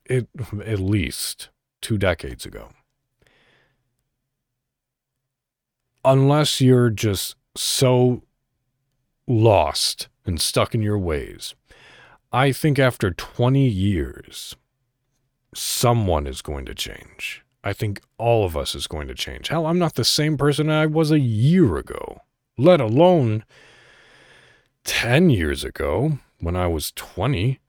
it, 0.05 0.27
at 0.65 0.79
least 0.79 1.49
two 1.81 1.97
decades 1.97 2.45
ago. 2.45 2.69
Unless 6.05 6.61
you're 6.61 6.89
just 6.89 7.35
so 7.55 8.23
lost 9.27 10.07
and 10.25 10.39
stuck 10.39 10.73
in 10.73 10.81
your 10.81 10.97
ways. 10.97 11.53
I 12.31 12.51
think 12.51 12.79
after 12.79 13.11
20 13.11 13.67
years, 13.67 14.55
someone 15.53 16.27
is 16.27 16.41
going 16.41 16.65
to 16.65 16.75
change. 16.75 17.43
I 17.63 17.73
think 17.73 18.01
all 18.17 18.45
of 18.45 18.55
us 18.55 18.75
is 18.75 18.87
going 18.87 19.07
to 19.07 19.15
change. 19.15 19.49
Hell, 19.49 19.65
I'm 19.65 19.79
not 19.79 19.95
the 19.95 20.05
same 20.05 20.37
person 20.37 20.69
I 20.69 20.85
was 20.85 21.11
a 21.11 21.19
year 21.19 21.77
ago, 21.77 22.21
let 22.57 22.79
alone 22.79 23.43
10 24.87 25.29
years 25.29 25.63
ago 25.63 26.17
when 26.39 26.55
I 26.55 26.65
was 26.67 26.91
20. 26.93 27.59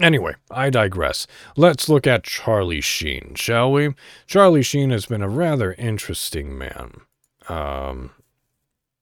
Anyway, 0.00 0.34
I 0.50 0.70
digress. 0.70 1.26
Let's 1.56 1.88
look 1.88 2.06
at 2.06 2.24
Charlie 2.24 2.80
Sheen, 2.80 3.34
shall 3.34 3.70
we? 3.72 3.94
Charlie 4.26 4.62
Sheen 4.62 4.90
has 4.90 5.06
been 5.06 5.20
a 5.20 5.28
rather 5.28 5.74
interesting 5.74 6.56
man. 6.56 7.02
Um, 7.48 8.12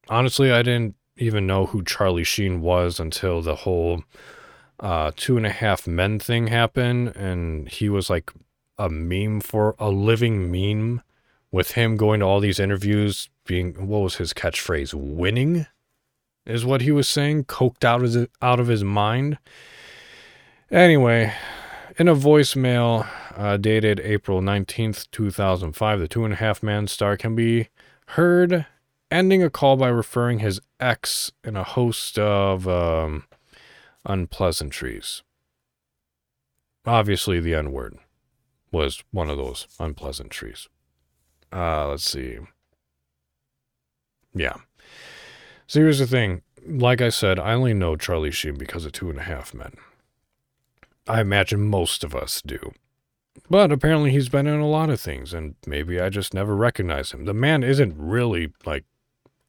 honestly, 0.08 0.50
I 0.50 0.62
didn't 0.62 0.96
even 1.16 1.46
know 1.46 1.66
who 1.66 1.84
Charlie 1.84 2.24
Sheen 2.24 2.60
was 2.60 2.98
until 2.98 3.42
the 3.42 3.56
whole 3.56 4.02
uh, 4.80 5.12
two 5.14 5.36
and 5.36 5.46
a 5.46 5.50
half 5.50 5.86
men 5.86 6.18
thing 6.18 6.46
happened, 6.46 7.14
and 7.14 7.68
he 7.68 7.88
was 7.90 8.08
like 8.08 8.32
a 8.78 8.88
meme 8.88 9.42
for 9.42 9.76
a 9.78 9.90
living 9.90 10.50
meme 10.50 11.02
with 11.52 11.72
him 11.72 11.98
going 11.98 12.20
to 12.20 12.26
all 12.26 12.40
these 12.40 12.58
interviews 12.58 13.28
being 13.44 13.86
what 13.86 13.98
was 13.98 14.16
his 14.16 14.32
catchphrase 14.32 14.94
winning 14.94 15.66
is 16.46 16.64
what 16.64 16.82
he 16.82 16.90
was 16.90 17.08
saying 17.08 17.44
coked 17.44 17.84
out 17.84 18.02
of 18.02 18.12
his, 18.12 18.26
out 18.42 18.60
of 18.60 18.66
his 18.68 18.84
mind 18.84 19.38
anyway 20.70 21.32
in 21.98 22.08
a 22.08 22.14
voicemail 22.14 23.08
uh, 23.36 23.56
dated 23.56 24.00
april 24.00 24.40
19th 24.40 25.10
2005 25.10 26.00
the 26.00 26.08
two 26.08 26.24
and 26.24 26.34
a 26.34 26.36
half 26.36 26.62
man 26.62 26.86
star 26.86 27.16
can 27.16 27.34
be 27.34 27.68
heard 28.08 28.66
ending 29.10 29.42
a 29.42 29.50
call 29.50 29.76
by 29.76 29.88
referring 29.88 30.38
his 30.38 30.60
ex 30.78 31.32
in 31.44 31.56
a 31.56 31.64
host 31.64 32.18
of 32.18 32.66
um, 32.68 33.24
unpleasantries 34.04 35.22
obviously 36.86 37.40
the 37.40 37.54
n 37.54 37.72
word 37.72 37.98
was 38.72 39.02
one 39.10 39.28
of 39.28 39.36
those 39.36 39.66
unpleasantries. 39.78 40.68
Uh, 41.52 41.88
let's 41.88 42.08
see. 42.08 42.38
Yeah. 44.34 44.54
So 45.70 45.78
here's 45.78 46.00
the 46.00 46.06
thing. 46.08 46.42
Like 46.66 47.00
I 47.00 47.10
said, 47.10 47.38
I 47.38 47.52
only 47.52 47.74
know 47.74 47.94
Charlie 47.94 48.32
Sheen 48.32 48.56
because 48.56 48.84
of 48.84 48.90
Two 48.90 49.08
and 49.08 49.20
a 49.20 49.22
Half 49.22 49.54
Men. 49.54 49.74
I 51.06 51.20
imagine 51.20 51.60
most 51.60 52.02
of 52.02 52.12
us 52.12 52.42
do. 52.44 52.72
But 53.48 53.70
apparently 53.70 54.10
he's 54.10 54.28
been 54.28 54.48
in 54.48 54.58
a 54.58 54.66
lot 54.66 54.90
of 54.90 55.00
things, 55.00 55.32
and 55.32 55.54
maybe 55.68 56.00
I 56.00 56.08
just 56.08 56.34
never 56.34 56.56
recognize 56.56 57.12
him. 57.12 57.24
The 57.24 57.32
man 57.32 57.62
isn't 57.62 57.94
really 57.96 58.52
like 58.66 58.84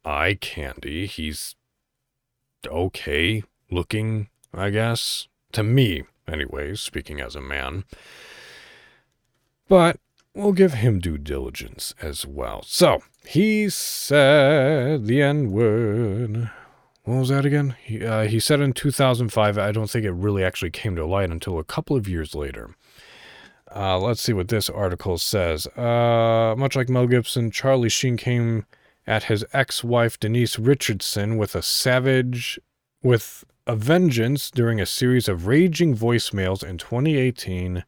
eye 0.06 0.38
candy. 0.40 1.08
He's 1.08 1.56
okay 2.68 3.42
looking, 3.72 4.30
I 4.54 4.70
guess. 4.70 5.28
To 5.54 5.64
me, 5.64 6.04
anyways, 6.28 6.82
speaking 6.82 7.20
as 7.20 7.36
a 7.36 7.42
man. 7.42 7.84
But 9.68 10.00
we'll 10.36 10.54
give 10.54 10.74
him 10.74 11.00
due 11.00 11.18
diligence 11.18 11.96
as 12.00 12.28
well. 12.28 12.62
So, 12.62 13.02
he 13.26 13.70
said 13.70 15.06
the 15.06 15.22
N 15.22 15.52
word. 15.52 16.50
What 17.04 17.18
was 17.18 17.30
that 17.30 17.46
again? 17.46 17.76
He, 17.84 18.06
uh, 18.06 18.24
he 18.24 18.40
said 18.40 18.60
in 18.62 18.74
2005. 18.74 19.58
I 19.58 19.72
don't 19.72 19.90
think 19.90 20.06
it 20.06 20.12
really 20.12 20.44
actually 20.44 20.72
came 20.72 20.96
to 20.96 21.06
light 21.06 21.32
until 21.32 21.58
a 21.58 21.64
couple 21.64 21.96
of 21.96 22.08
years 22.08 22.36
later. 22.36 22.76
Uh, 23.74 23.98
let's 23.98 24.22
see 24.22 24.34
what 24.34 24.50
this 24.50 24.70
article 24.70 25.18
says. 25.18 25.66
Uh, 25.78 26.54
much 26.58 26.76
like 26.76 26.90
Mel 26.90 27.08
Gibson, 27.08 27.52
Charlie 27.52 27.90
Sheen 27.90 28.18
came 28.18 28.66
at 29.08 29.24
his 29.24 29.46
ex-wife 29.54 30.20
Denise 30.20 30.60
Richardson 30.60 31.38
with 31.38 31.56
a 31.56 31.62
savage, 31.62 32.60
with 33.02 33.44
a 33.66 33.76
vengeance 33.76 34.52
during 34.52 34.80
a 34.80 34.86
series 34.86 35.28
of 35.28 35.48
raging 35.48 35.96
voicemails 35.96 36.64
in 36.64 36.78
2018 36.78 37.84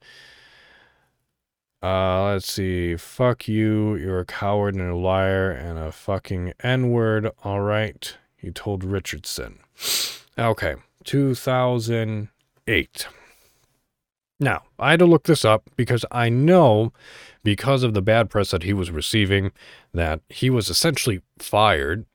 uh, 1.84 2.32
let's 2.32 2.52
see. 2.52 2.96
Fuck 2.96 3.48
you. 3.50 3.96
You're 3.96 4.22
a 4.22 4.26
coward 4.26 4.76
and 4.76 4.90
a 4.90 4.96
liar 4.96 5.52
and 5.52 5.78
a 5.78 5.92
fucking 5.92 6.54
N 6.62 6.92
word. 6.92 7.30
All 7.44 7.60
right. 7.60 8.16
He 8.38 8.52
told 8.52 8.84
Richardson. 8.84 9.60
Okay. 10.36 10.74
2008. 11.04 13.08
Now, 14.40 14.64
I 14.80 14.90
had 14.90 15.00
to 15.00 15.06
look 15.06 15.26
this 15.26 15.46
up 15.46 15.70
because 15.76 16.06
I 16.12 16.30
know, 16.30 16.92
because 17.44 17.84
of 17.84 17.94
the 17.94 18.02
bad 18.02 18.32
press 18.32 18.50
that 18.50 18.64
he 18.64 18.74
was 18.74 18.90
receiving, 18.90 19.52
that 19.94 20.22
he 20.30 20.50
was 20.50 20.72
essentially 20.72 21.22
fired. 21.38 22.08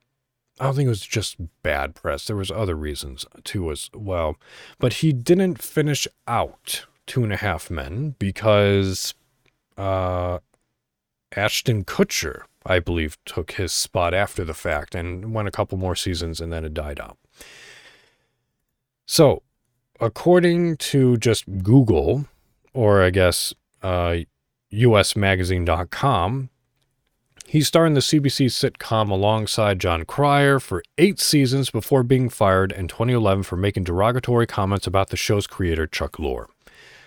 I 0.59 0.64
don't 0.64 0.75
think 0.75 0.87
it 0.87 0.91
was 0.91 1.07
just 1.07 1.37
bad 1.62 1.95
press. 1.95 2.27
There 2.27 2.35
was 2.35 2.51
other 2.51 2.75
reasons 2.75 3.25
too 3.45 3.71
as 3.71 3.89
well. 3.95 4.37
But 4.81 4.95
he 4.95 5.12
didn't 5.12 5.62
finish 5.62 6.09
out 6.27 6.87
Two 7.07 7.23
and 7.23 7.33
a 7.33 7.37
Half 7.37 7.71
Men 7.71 8.16
because 8.19 9.14
uh, 9.79 10.41
Ashton 11.35 11.85
Kutcher, 11.85 12.43
I 12.66 12.81
believe, 12.81 13.16
took 13.24 13.53
his 13.53 13.72
spot 13.72 14.12
after 14.12 14.45
the 14.45 14.55
fact 14.55 14.95
and 14.95 15.33
went 15.33 15.49
a 15.49 15.53
couple 15.53 15.79
more 15.79 15.95
seasons 15.95 16.41
and 16.41 16.53
then 16.53 16.64
it 16.64 16.74
died 16.74 17.01
out. 17.01 17.16
So, 19.07 19.43
according 20.01 20.76
to 20.79 21.16
just 21.16 21.62
Google, 21.62 22.26
or 22.74 23.03
I 23.03 23.11
guess 23.11 23.55
uh, 23.83 24.18
usmagazine.com, 24.72 26.51
he 27.47 27.62
starred 27.62 27.87
in 27.87 27.95
the 27.95 28.01
CBC 28.01 28.47
sitcom 28.47 29.09
alongside 29.11 29.79
Jon 29.79 30.05
Cryer 30.05 30.61
for 30.61 30.83
eight 30.99 31.18
seasons 31.18 31.70
before 31.70 32.03
being 32.03 32.29
fired 32.29 32.72
in 32.72 32.89
2011 32.89 33.45
for 33.45 33.57
making 33.57 33.85
derogatory 33.85 34.47
comments 34.47 34.87
about 34.87 35.09
the 35.09 35.16
show's 35.16 35.47
creator, 35.47 35.87
Chuck 35.87 36.16
Lorre. 36.18 36.49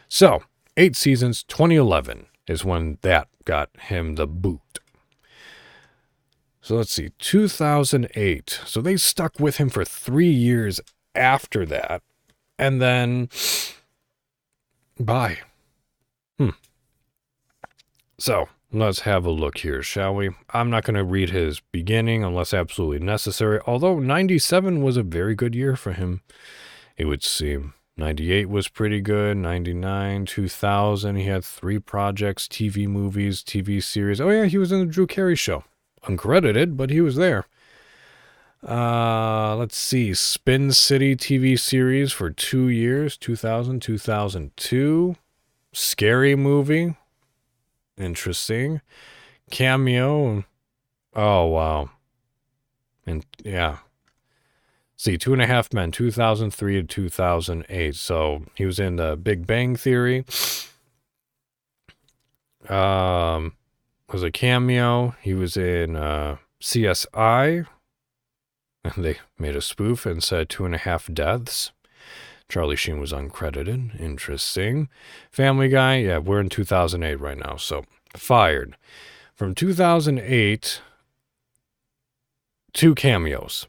So, 0.07 0.41
eight 0.78 0.95
seasons, 0.95 1.43
2011 1.43 2.26
is 2.47 2.65
when 2.65 2.97
that 3.01 3.27
got 3.45 3.69
him 3.79 4.15
the 4.15 4.27
boot. 4.27 4.79
So 6.61 6.75
let's 6.75 6.91
see, 6.91 7.09
2008. 7.17 8.61
So 8.65 8.81
they 8.81 8.97
stuck 8.97 9.39
with 9.39 9.57
him 9.57 9.69
for 9.69 9.83
three 9.83 10.31
years 10.31 10.79
after 11.15 11.65
that. 11.65 12.03
And 12.59 12.79
then, 12.79 13.29
bye. 14.99 15.39
Hmm. 16.37 16.49
So 18.19 18.47
let's 18.71 19.01
have 19.01 19.25
a 19.25 19.31
look 19.31 19.57
here, 19.59 19.81
shall 19.81 20.13
we? 20.13 20.29
I'm 20.51 20.69
not 20.69 20.83
going 20.83 20.95
to 20.95 21.03
read 21.03 21.31
his 21.31 21.59
beginning 21.71 22.23
unless 22.23 22.53
absolutely 22.53 22.99
necessary, 22.99 23.59
although 23.65 23.99
97 23.99 24.83
was 24.83 24.97
a 24.97 25.03
very 25.03 25.33
good 25.33 25.55
year 25.55 25.75
for 25.75 25.93
him, 25.93 26.21
it 26.95 27.05
would 27.05 27.23
seem. 27.23 27.73
98 27.97 28.49
was 28.49 28.67
pretty 28.67 29.01
good. 29.01 29.37
99, 29.37 30.25
2000, 30.25 31.15
he 31.15 31.25
had 31.25 31.43
three 31.43 31.79
projects, 31.79 32.47
TV 32.47 32.87
movies, 32.87 33.43
TV 33.43 33.83
series. 33.83 34.19
Oh, 34.19 34.29
yeah, 34.29 34.45
he 34.45 34.57
was 34.57 34.71
in 34.71 34.79
the 34.79 34.85
Drew 34.85 35.07
Carey 35.07 35.35
show. 35.35 35.63
Uncredited, 36.03 36.77
but 36.77 36.89
he 36.89 37.01
was 37.01 37.15
there. 37.15 37.45
Uh, 38.67 39.55
let's 39.55 39.77
see. 39.77 40.13
Spin 40.13 40.71
City 40.71 41.15
TV 41.15 41.59
series 41.59 42.11
for 42.11 42.29
two 42.29 42.69
years 42.69 43.17
2000, 43.17 43.81
2002. 43.81 45.15
Scary 45.73 46.35
movie. 46.35 46.95
Interesting. 47.97 48.81
Cameo. 49.49 50.43
Oh, 51.15 51.45
wow. 51.45 51.89
And 53.05 53.25
yeah. 53.43 53.77
See, 55.02 55.18
Two 55.18 55.34
and 55.34 55.41
a 55.41 55.47
Half 55.47 55.74
Men, 55.74 55.89
2003 55.89 56.76
to 56.76 56.84
2008. 56.84 57.95
So 57.95 58.43
he 58.54 58.68
was 58.68 58.80
in 58.80 58.97
the 58.97 59.18
Big 59.18 59.47
Bang 59.47 59.76
Theory. 59.76 60.26
Um, 62.70 63.54
was 64.14 64.22
a 64.22 64.30
cameo. 64.30 65.16
He 65.20 65.34
was 65.34 65.58
in 65.58 65.95
uh, 65.95 66.38
CSI. 66.62 67.66
And 68.84 69.04
they 69.04 69.18
made 69.39 69.56
a 69.56 69.62
spoof 69.62 70.06
and 70.06 70.24
said 70.24 70.49
two 70.49 70.66
and 70.66 70.76
a 70.76 70.78
half 70.78 71.12
deaths. 71.12 71.72
Charlie 72.47 72.76
Sheen 72.76 72.99
was 72.99 73.12
uncredited. 73.12 73.99
Interesting. 73.99 74.88
Family 75.32 75.70
Guy, 75.70 75.95
yeah, 75.95 76.20
we're 76.20 76.41
in 76.41 76.49
2008 76.49 77.16
right 77.16 77.39
now. 77.39 77.56
So 77.56 77.86
fired. 78.16 78.78
From 79.34 79.56
2008, 79.56 80.80
two 82.72 82.93
cameos. 82.93 83.66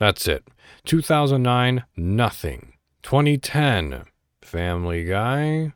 That's 0.00 0.26
it. 0.26 0.48
2009, 0.86 1.84
nothing. 1.94 2.72
2010, 3.02 4.04
Family 4.40 5.04
Guy. 5.04 5.74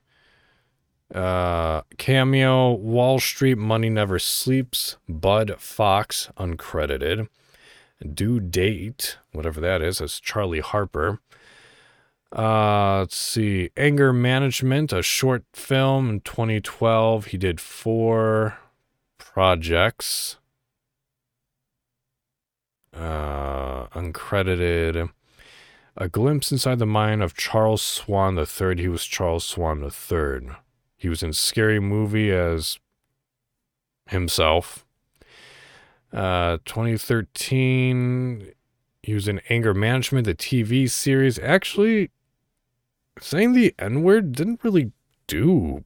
Uh, 1.15 1.83
cameo, 1.99 2.73
Wall 2.73 3.21
Street, 3.21 3.59
Money 3.59 3.91
Never 3.91 4.19
Sleeps, 4.19 4.97
Bud 5.09 5.55
Fox, 5.59 6.31
uncredited. 6.39 7.29
Due 8.15 8.41
Date, 8.41 9.19
whatever 9.33 9.61
that 9.61 9.83
is, 9.83 9.99
that's 9.99 10.19
Charlie 10.19 10.61
Harper. 10.61 11.21
Uh, 12.35 13.01
let's 13.01 13.17
see, 13.17 13.71
Anger 13.77 14.13
Management, 14.13 14.93
a 14.93 15.03
short 15.03 15.45
film 15.53 16.09
in 16.09 16.21
2012. 16.21 17.27
He 17.27 17.37
did 17.37 17.61
four 17.61 18.59
projects. 19.19 20.39
Uh, 22.95 23.87
uncredited. 23.89 25.11
A 25.97 26.09
glimpse 26.09 26.51
inside 26.51 26.79
the 26.79 26.87
mind 26.87 27.23
of 27.23 27.37
Charles 27.37 27.83
Swan 27.83 28.37
III. 28.37 28.77
He 28.77 28.89
was 28.89 29.05
Charles 29.05 29.45
Swan 29.45 29.83
III. 29.83 30.51
He 30.97 31.09
was 31.09 31.23
in 31.23 31.33
Scary 31.33 31.81
Movie 31.81 32.33
as 32.33 32.79
himself. 34.07 34.85
Uh, 36.13 36.59
2013, 36.65 38.53
he 39.03 39.15
was 39.15 39.29
in 39.29 39.41
Anger 39.49 39.75
Management, 39.75 40.27
the 40.27 40.35
TV 40.35 40.89
series. 40.89 41.39
Actually, 41.39 42.11
saying 43.21 43.53
the 43.53 43.75
N 43.79 44.03
word 44.03 44.33
didn't 44.33 44.63
really 44.63 44.93
do 45.27 45.85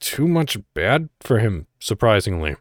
too 0.00 0.26
much 0.26 0.58
bad 0.74 1.08
for 1.20 1.38
him, 1.38 1.66
surprisingly. 1.78 2.56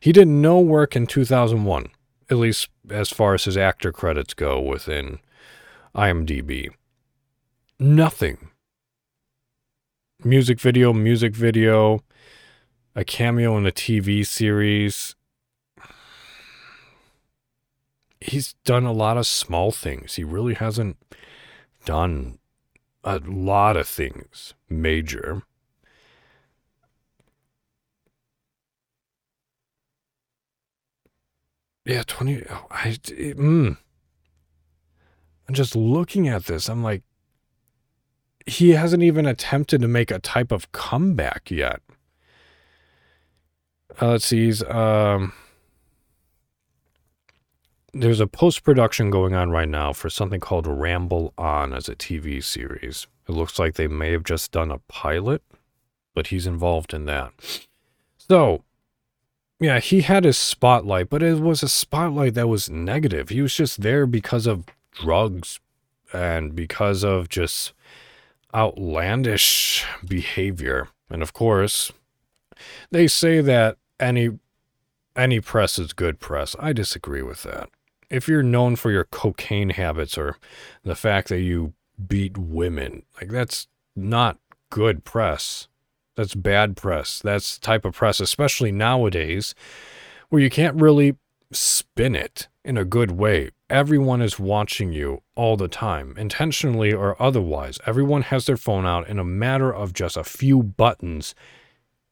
He 0.00 0.12
did 0.12 0.28
no 0.28 0.60
work 0.60 0.96
in 0.96 1.06
2001, 1.06 1.88
at 2.30 2.36
least 2.36 2.68
as 2.90 3.10
far 3.10 3.34
as 3.34 3.44
his 3.44 3.56
actor 3.56 3.92
credits 3.92 4.34
go 4.34 4.60
within 4.60 5.18
IMDb. 5.94 6.68
Nothing. 7.78 8.50
Music 10.24 10.58
video, 10.58 10.92
music 10.92 11.34
video, 11.34 12.02
a 12.94 13.04
cameo 13.04 13.56
in 13.56 13.66
a 13.66 13.70
TV 13.70 14.26
series. 14.26 15.14
He's 18.20 18.54
done 18.64 18.84
a 18.84 18.92
lot 18.92 19.16
of 19.16 19.26
small 19.26 19.70
things. 19.70 20.16
He 20.16 20.24
really 20.24 20.54
hasn't 20.54 20.96
done 21.84 22.38
a 23.04 23.20
lot 23.24 23.76
of 23.76 23.86
things 23.86 24.54
major. 24.68 25.42
Yeah, 31.88 32.02
20. 32.06 32.44
Oh, 32.50 32.66
I, 32.70 32.88
it, 32.88 33.38
mm. 33.38 33.78
I'm 35.48 35.54
just 35.54 35.74
looking 35.74 36.28
at 36.28 36.44
this. 36.44 36.68
I'm 36.68 36.82
like, 36.82 37.02
he 38.46 38.70
hasn't 38.70 39.02
even 39.02 39.24
attempted 39.24 39.80
to 39.80 39.88
make 39.88 40.10
a 40.10 40.18
type 40.18 40.52
of 40.52 40.70
comeback 40.72 41.50
yet. 41.50 41.80
Uh, 44.00 44.10
let's 44.10 44.26
see. 44.26 44.44
He's, 44.44 44.62
um, 44.64 45.32
there's 47.94 48.20
a 48.20 48.26
post 48.26 48.64
production 48.64 49.08
going 49.08 49.34
on 49.34 49.50
right 49.50 49.68
now 49.68 49.94
for 49.94 50.10
something 50.10 50.40
called 50.40 50.66
Ramble 50.66 51.32
On 51.38 51.72
as 51.72 51.88
a 51.88 51.96
TV 51.96 52.44
series. 52.44 53.06
It 53.26 53.32
looks 53.32 53.58
like 53.58 53.74
they 53.74 53.88
may 53.88 54.12
have 54.12 54.24
just 54.24 54.52
done 54.52 54.70
a 54.70 54.78
pilot, 54.88 55.42
but 56.14 56.26
he's 56.26 56.46
involved 56.46 56.92
in 56.92 57.06
that. 57.06 57.32
So, 58.18 58.62
yeah, 59.60 59.80
he 59.80 60.02
had 60.02 60.24
his 60.24 60.38
spotlight, 60.38 61.10
but 61.10 61.22
it 61.22 61.40
was 61.40 61.62
a 61.62 61.68
spotlight 61.68 62.34
that 62.34 62.48
was 62.48 62.70
negative. 62.70 63.28
He 63.28 63.42
was 63.42 63.54
just 63.54 63.82
there 63.82 64.06
because 64.06 64.46
of 64.46 64.64
drugs 64.92 65.60
and 66.12 66.54
because 66.54 67.04
of 67.04 67.28
just 67.28 67.72
outlandish 68.54 69.84
behavior. 70.06 70.88
And 71.10 71.22
of 71.22 71.32
course, 71.32 71.92
they 72.90 73.06
say 73.06 73.40
that 73.40 73.76
any 73.98 74.38
any 75.16 75.40
press 75.40 75.78
is 75.78 75.92
good 75.92 76.20
press. 76.20 76.54
I 76.60 76.72
disagree 76.72 77.22
with 77.22 77.42
that. 77.42 77.68
If 78.08 78.28
you're 78.28 78.42
known 78.42 78.76
for 78.76 78.90
your 78.90 79.04
cocaine 79.04 79.70
habits 79.70 80.16
or 80.16 80.36
the 80.84 80.94
fact 80.94 81.28
that 81.28 81.40
you 81.40 81.74
beat 82.06 82.38
women, 82.38 83.02
like 83.20 83.30
that's 83.30 83.66
not 83.96 84.38
good 84.70 85.04
press. 85.04 85.66
That's 86.18 86.34
bad 86.34 86.76
press. 86.76 87.20
That's 87.20 87.60
type 87.60 87.84
of 87.84 87.94
press, 87.94 88.18
especially 88.18 88.72
nowadays, 88.72 89.54
where 90.30 90.42
you 90.42 90.50
can't 90.50 90.74
really 90.80 91.16
spin 91.52 92.16
it 92.16 92.48
in 92.64 92.76
a 92.76 92.84
good 92.84 93.12
way. 93.12 93.52
Everyone 93.70 94.20
is 94.20 94.36
watching 94.36 94.92
you 94.92 95.22
all 95.36 95.56
the 95.56 95.68
time, 95.68 96.16
intentionally 96.18 96.92
or 96.92 97.14
otherwise. 97.22 97.78
Everyone 97.86 98.22
has 98.22 98.46
their 98.46 98.56
phone 98.56 98.84
out. 98.84 99.06
In 99.06 99.20
a 99.20 99.24
matter 99.24 99.72
of 99.72 99.92
just 99.92 100.16
a 100.16 100.24
few 100.24 100.60
buttons, 100.60 101.36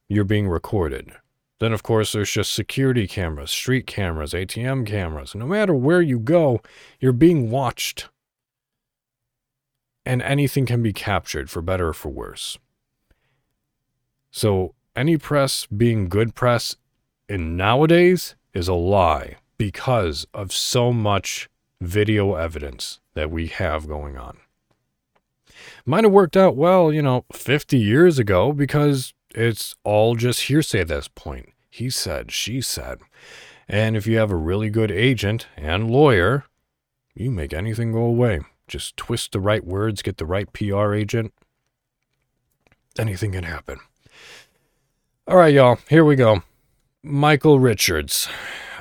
you're 0.07 0.23
being 0.23 0.47
recorded. 0.47 1.11
Then, 1.59 1.73
of 1.73 1.83
course, 1.83 2.13
there's 2.13 2.31
just 2.31 2.53
security 2.53 3.07
cameras, 3.07 3.51
street 3.51 3.87
cameras, 3.87 4.31
ATM 4.31 4.87
cameras. 4.87 5.35
No 5.35 5.45
matter 5.45 5.73
where 5.73 6.01
you 6.01 6.17
go, 6.17 6.61
you're 7.01 7.11
being 7.11 7.51
watched. 7.51 8.07
And 10.05 10.21
anything 10.21 10.65
can 10.65 10.81
be 10.81 10.93
captured, 10.93 11.49
for 11.49 11.61
better 11.61 11.89
or 11.89 11.93
for 11.93 12.07
worse. 12.07 12.57
So 14.31 14.73
any 14.95 15.17
press 15.17 15.65
being 15.65 16.09
good 16.09 16.35
press 16.35 16.75
in 17.29 17.57
nowadays 17.57 18.35
is 18.53 18.67
a 18.67 18.73
lie 18.73 19.37
because 19.57 20.25
of 20.33 20.51
so 20.51 20.91
much 20.93 21.49
video 21.81 22.35
evidence 22.35 22.99
that 23.13 23.31
we 23.31 23.47
have 23.47 23.87
going 23.87 24.17
on. 24.17 24.37
Might 25.85 26.03
have 26.03 26.13
worked 26.13 26.37
out 26.37 26.55
well, 26.55 26.91
you 26.91 27.01
know, 27.01 27.25
50 27.31 27.77
years 27.77 28.19
ago 28.19 28.51
because 28.51 29.13
it's 29.33 29.75
all 29.83 30.15
just 30.15 30.43
hearsay 30.43 30.81
at 30.81 30.87
this 30.87 31.07
point. 31.07 31.49
He 31.69 31.89
said, 31.89 32.31
she 32.31 32.61
said. 32.61 32.99
And 33.67 33.97
if 33.97 34.07
you 34.07 34.17
have 34.17 34.31
a 34.31 34.35
really 34.35 34.69
good 34.69 34.91
agent 34.91 35.47
and 35.55 35.91
lawyer, 35.91 36.45
you 37.13 37.31
make 37.31 37.53
anything 37.53 37.91
go 37.91 38.03
away. 38.03 38.41
Just 38.67 38.97
twist 38.97 39.31
the 39.31 39.39
right 39.39 39.65
words, 39.65 40.01
get 40.01 40.17
the 40.17 40.25
right 40.25 40.51
PR 40.51 40.93
agent. 40.93 41.33
Anything 42.97 43.33
can 43.33 43.43
happen. 43.43 43.79
All 45.29 45.35
right, 45.35 45.53
y'all, 45.53 45.77
here 45.89 46.05
we 46.05 46.15
go. 46.15 46.41
Michael 47.03 47.59
Richards, 47.59 48.29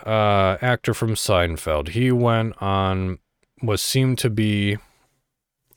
uh, 0.07 0.57
actor 0.63 0.95
from 0.95 1.15
Seinfeld. 1.15 1.89
He 1.89 2.13
went 2.13 2.55
on 2.63 3.19
what 3.63 3.81
seemed 3.81 4.19
to 4.19 4.31
be 4.31 4.77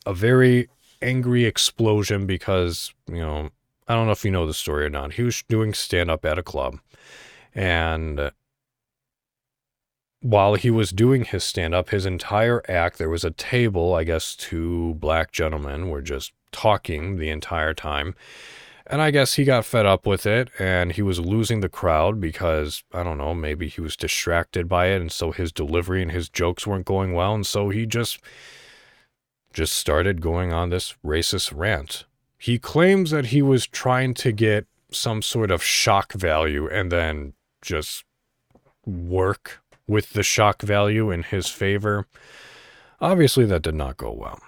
a 0.05 0.13
very 0.13 0.69
angry 1.01 1.45
explosion 1.45 2.27
because, 2.27 2.93
you 3.07 3.17
know, 3.17 3.49
I 3.87 3.95
don't 3.95 4.05
know 4.05 4.11
if 4.11 4.23
you 4.23 4.29
know 4.29 4.45
the 4.45 4.53
story 4.53 4.85
or 4.85 4.91
not. 4.91 5.13
He 5.13 5.23
was 5.23 5.43
doing 5.49 5.73
stand 5.73 6.11
up 6.11 6.23
at 6.23 6.37
a 6.37 6.43
club. 6.43 6.77
And 7.55 8.31
while 10.21 10.53
he 10.53 10.69
was 10.69 10.91
doing 10.91 11.25
his 11.25 11.43
stand 11.43 11.73
up, 11.73 11.89
his 11.89 12.05
entire 12.05 12.61
act, 12.69 12.99
there 12.99 13.09
was 13.09 13.23
a 13.23 13.31
table. 13.31 13.95
I 13.95 14.03
guess 14.03 14.35
two 14.35 14.93
black 14.99 15.31
gentlemen 15.31 15.89
were 15.89 16.03
just 16.03 16.31
talking 16.51 17.17
the 17.17 17.29
entire 17.29 17.73
time. 17.73 18.13
And 18.91 19.03
I 19.03 19.11
guess 19.11 19.35
he 19.35 19.43
got 19.43 19.65
fed 19.65 19.85
up 19.85 20.07
with 20.07 20.25
it 20.25 20.49
and 20.57 20.91
he 20.91 21.03
was 21.03 21.19
losing 21.19 21.59
the 21.59 21.69
crowd 21.69 22.19
because, 22.19 22.83
I 22.91 23.03
don't 23.03 23.19
know, 23.19 23.35
maybe 23.35 23.67
he 23.67 23.81
was 23.81 23.95
distracted 23.95 24.67
by 24.67 24.87
it. 24.87 24.99
And 24.99 25.11
so 25.11 25.31
his 25.31 25.51
delivery 25.51 26.01
and 26.01 26.11
his 26.11 26.27
jokes 26.27 26.65
weren't 26.65 26.87
going 26.87 27.13
well. 27.13 27.35
And 27.35 27.45
so 27.45 27.69
he 27.69 27.85
just, 27.85 28.19
just 29.53 29.73
started 29.73 30.21
going 30.21 30.51
on 30.51 30.71
this 30.71 30.95
racist 31.05 31.55
rant. 31.55 32.05
He 32.39 32.57
claims 32.57 33.11
that 33.11 33.27
he 33.27 33.43
was 33.43 33.67
trying 33.67 34.15
to 34.15 34.31
get 34.31 34.65
some 34.91 35.21
sort 35.21 35.51
of 35.51 35.63
shock 35.63 36.13
value 36.13 36.67
and 36.67 36.91
then 36.91 37.33
just 37.61 38.05
work 38.87 39.61
with 39.87 40.13
the 40.13 40.23
shock 40.23 40.63
value 40.63 41.11
in 41.11 41.21
his 41.21 41.47
favor. 41.47 42.07
Obviously, 42.99 43.45
that 43.45 43.61
did 43.61 43.75
not 43.75 43.97
go 43.97 44.11
well. 44.11 44.41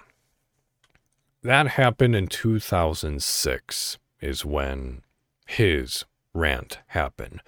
That 1.44 1.68
happened 1.68 2.16
in 2.16 2.26
2006 2.26 3.98
is 4.22 4.44
when 4.44 5.02
his 5.46 6.04
rant 6.32 6.78
happened. 6.88 7.40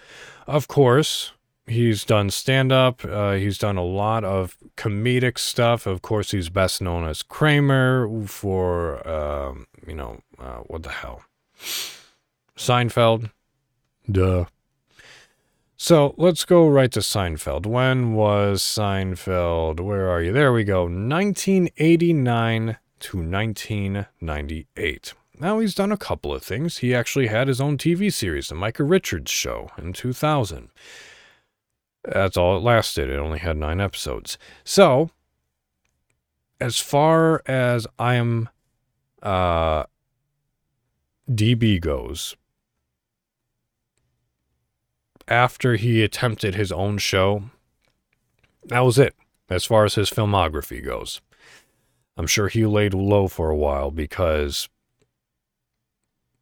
Of 0.46 0.68
course, 0.68 1.32
He's 1.66 2.04
done 2.04 2.28
stand 2.28 2.72
up. 2.72 3.02
Uh, 3.04 3.32
he's 3.32 3.56
done 3.56 3.76
a 3.78 3.84
lot 3.84 4.22
of 4.22 4.58
comedic 4.76 5.38
stuff. 5.38 5.86
Of 5.86 6.02
course, 6.02 6.32
he's 6.32 6.50
best 6.50 6.82
known 6.82 7.08
as 7.08 7.22
Kramer 7.22 8.26
for, 8.26 9.08
um, 9.08 9.66
you 9.86 9.94
know, 9.94 10.20
uh, 10.38 10.58
what 10.66 10.82
the 10.82 10.90
hell? 10.90 11.22
Seinfeld. 12.56 13.30
Duh. 14.10 14.44
So 15.76 16.14
let's 16.18 16.44
go 16.44 16.68
right 16.68 16.92
to 16.92 17.00
Seinfeld. 17.00 17.64
When 17.64 18.12
was 18.12 18.62
Seinfeld? 18.62 19.80
Where 19.80 20.10
are 20.10 20.20
you? 20.22 20.32
There 20.32 20.52
we 20.52 20.64
go. 20.64 20.82
1989 20.82 22.76
to 23.00 23.16
1998. 23.16 25.14
Now 25.38 25.58
he's 25.58 25.74
done 25.74 25.90
a 25.90 25.96
couple 25.96 26.32
of 26.32 26.42
things. 26.42 26.78
He 26.78 26.94
actually 26.94 27.26
had 27.26 27.48
his 27.48 27.60
own 27.60 27.76
TV 27.76 28.12
series, 28.12 28.48
The 28.48 28.54
Michael 28.54 28.86
Richards 28.86 29.30
Show, 29.30 29.70
in 29.76 29.92
2000. 29.92 30.68
That's 32.04 32.36
all 32.36 32.56
it 32.56 32.60
lasted. 32.60 33.10
It 33.10 33.18
only 33.18 33.38
had 33.38 33.56
nine 33.56 33.80
episodes. 33.80 34.38
So, 34.62 35.10
as 36.60 36.78
far 36.78 37.42
as 37.46 37.86
I 37.98 38.14
am 38.14 38.48
uh, 39.22 39.84
DB 41.28 41.80
goes, 41.80 42.36
after 45.26 45.76
he 45.76 46.02
attempted 46.02 46.54
his 46.54 46.70
own 46.70 46.98
show, 46.98 47.44
that 48.64 48.80
was 48.80 48.98
it 48.98 49.14
as 49.50 49.64
far 49.64 49.84
as 49.84 49.94
his 49.94 50.10
filmography 50.10 50.84
goes. 50.84 51.20
I'm 52.16 52.26
sure 52.26 52.48
he 52.48 52.66
laid 52.66 52.94
low 52.94 53.26
for 53.26 53.50
a 53.50 53.56
while 53.56 53.90
because 53.90 54.68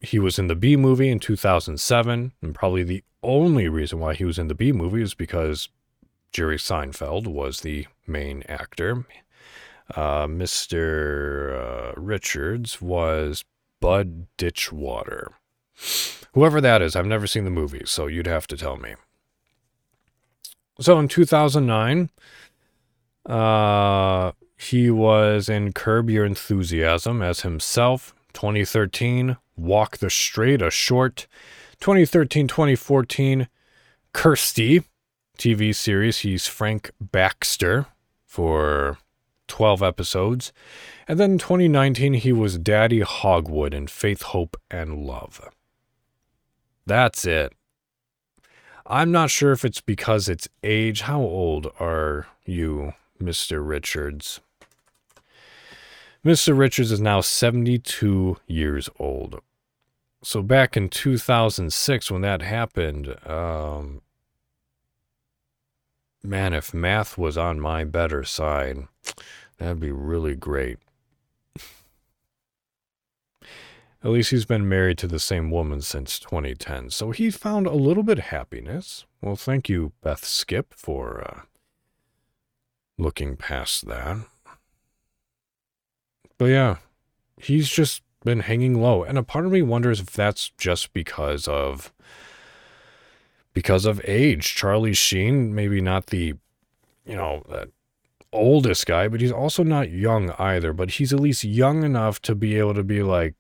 he 0.03 0.19
was 0.19 0.39
in 0.39 0.49
the 0.49 0.57
Bee 0.57 0.77
Movie 0.77 1.11
in 1.11 1.21
2007, 1.21 2.33
and 2.43 2.55
probably 2.55 2.83
the 2.83 3.05
only 3.23 3.69
reason 3.69 4.01
why 4.01 4.15
he 4.15 4.25
was 4.25 4.39
in 4.39 4.49
the 4.49 4.55
Bee 4.55 4.73
Movie 4.73 5.03
is 5.03 5.15
because 5.15 5.69
Jerry 6.33 6.57
Seinfeld 6.57 7.27
was 7.27 7.61
the 7.61 7.87
main 8.07 8.43
actor. 8.49 9.07
Uh, 9.95 10.27
Mr. 10.27 11.55
Uh, 11.55 12.01
Richards 12.01 12.83
was 12.83 13.45
Bud 13.81 14.27
Ditchwater. 14.37 15.33
Whoever 16.35 16.61
that 16.61 16.83
is, 16.83 16.97
I've 16.97 17.07
never 17.07 17.27
seen 17.27 17.45
the 17.45 17.51
movie, 17.51 17.83
so 17.85 18.07
you'd 18.07 18.27
have 18.27 18.47
to 18.49 18.57
tell 18.57 18.77
me. 18.77 18.95
So 20.81 20.99
in 20.99 21.07
2009, 21.09 22.11
uh, 23.27 24.33
he 24.57 24.91
was 24.91 25.49
in 25.49 25.73
Curb 25.73 26.11
Your 26.11 26.25
Enthusiasm 26.25 27.23
as 27.23 27.41
himself. 27.41 28.15
2013, 28.33 29.37
Walk 29.57 29.99
the 29.99 30.11
Straight, 30.11 30.63
a 30.63 30.71
short. 30.71 31.27
2013 31.81 32.47
2014, 32.47 33.49
Kirstie 34.15 34.85
TV 35.39 35.75
series. 35.75 36.19
He's 36.19 36.47
Frank 36.47 36.91
Baxter 37.01 37.87
for 38.25 38.99
12 39.49 39.83
episodes. 39.83 40.53
And 41.07 41.19
then 41.19 41.39
2019, 41.39 42.15
he 42.15 42.33
was 42.33 42.59
Daddy 42.59 43.01
Hogwood 43.01 43.75
in 43.75 43.87
Faith, 43.87 44.23
Hope, 44.23 44.57
and 44.71 45.05
Love. 45.05 45.49
That's 46.87 47.25
it. 47.25 47.53
I'm 48.87 49.13
not 49.13 49.31
sure 49.31 49.53
if 49.53 49.65
it's 49.65 49.81
because 49.81 50.29
it's 50.29 50.49
age. 50.63 51.03
How 51.03 51.21
old 51.21 51.69
are 51.79 52.27
you, 52.45 52.95
Mr. 53.21 53.67
Richards? 53.67 54.41
Mr. 56.25 56.57
Richards 56.57 56.93
is 56.93 57.01
now 57.01 57.21
72 57.21 58.37
years 58.47 58.89
old. 58.99 59.41
So 60.23 60.41
back 60.41 60.77
in 60.77 60.89
2006, 60.89 62.11
when 62.11 62.21
that 62.23 62.43
happened, 62.43 63.17
um, 63.29 64.03
man, 66.23 66.55
if 66.55 66.73
math 66.73 67.19
was 67.19 67.37
on 67.37 67.59
my 67.59 67.83
better 67.83 68.23
side, 68.23 68.87
that'd 69.59 69.81
be 69.81 69.91
really 69.91 70.37
great. 70.37 70.79
At 74.05 74.11
least 74.11 74.31
he's 74.31 74.45
been 74.45 74.69
married 74.69 74.99
to 74.99 75.07
the 75.09 75.21
same 75.21 75.51
woman 75.51 75.81
since 75.81 76.19
2010, 76.21 76.91
so 76.91 77.11
he 77.11 77.31
found 77.31 77.67
a 77.67 77.75
little 77.75 78.03
bit 78.03 78.19
of 78.19 78.25
happiness. 78.27 79.07
Well, 79.21 79.37
thank 79.37 79.69
you, 79.69 79.93
Beth 80.03 80.23
Skipp, 80.23 80.75
for 80.75 81.23
uh, 81.23 81.41
looking 82.99 83.37
past 83.37 83.87
that. 83.87 84.19
But 86.43 86.51
yeah, 86.51 86.79
he's 87.37 87.69
just 87.69 88.03
been 88.25 88.41
hanging 88.41 88.83
low, 88.83 89.05
and 89.05 89.17
a 89.17 89.23
part 89.23 89.47
of 89.47 89.53
me 89.53 89.63
wonders 89.63 90.01
if 90.01 90.07
that's 90.07 90.51
just 90.59 90.93
because 90.93 91.47
of 91.47 91.93
because 93.53 93.85
of 93.85 94.01
age. 94.09 94.57
Charlie 94.57 94.93
Sheen, 94.93 95.55
maybe 95.55 95.81
not 95.81 96.07
the, 96.07 96.35
you 97.07 97.15
know, 97.15 97.45
that 97.49 97.69
oldest 98.33 98.87
guy, 98.87 99.07
but 99.07 99.21
he's 99.21 99.31
also 99.31 99.63
not 99.63 99.93
young 99.93 100.33
either. 100.33 100.73
But 100.73 100.91
he's 100.91 101.13
at 101.13 101.21
least 101.21 101.45
young 101.45 101.85
enough 101.85 102.21
to 102.23 102.35
be 102.35 102.59
able 102.59 102.75
to 102.75 102.83
be 102.83 103.05
like, 103.05 103.37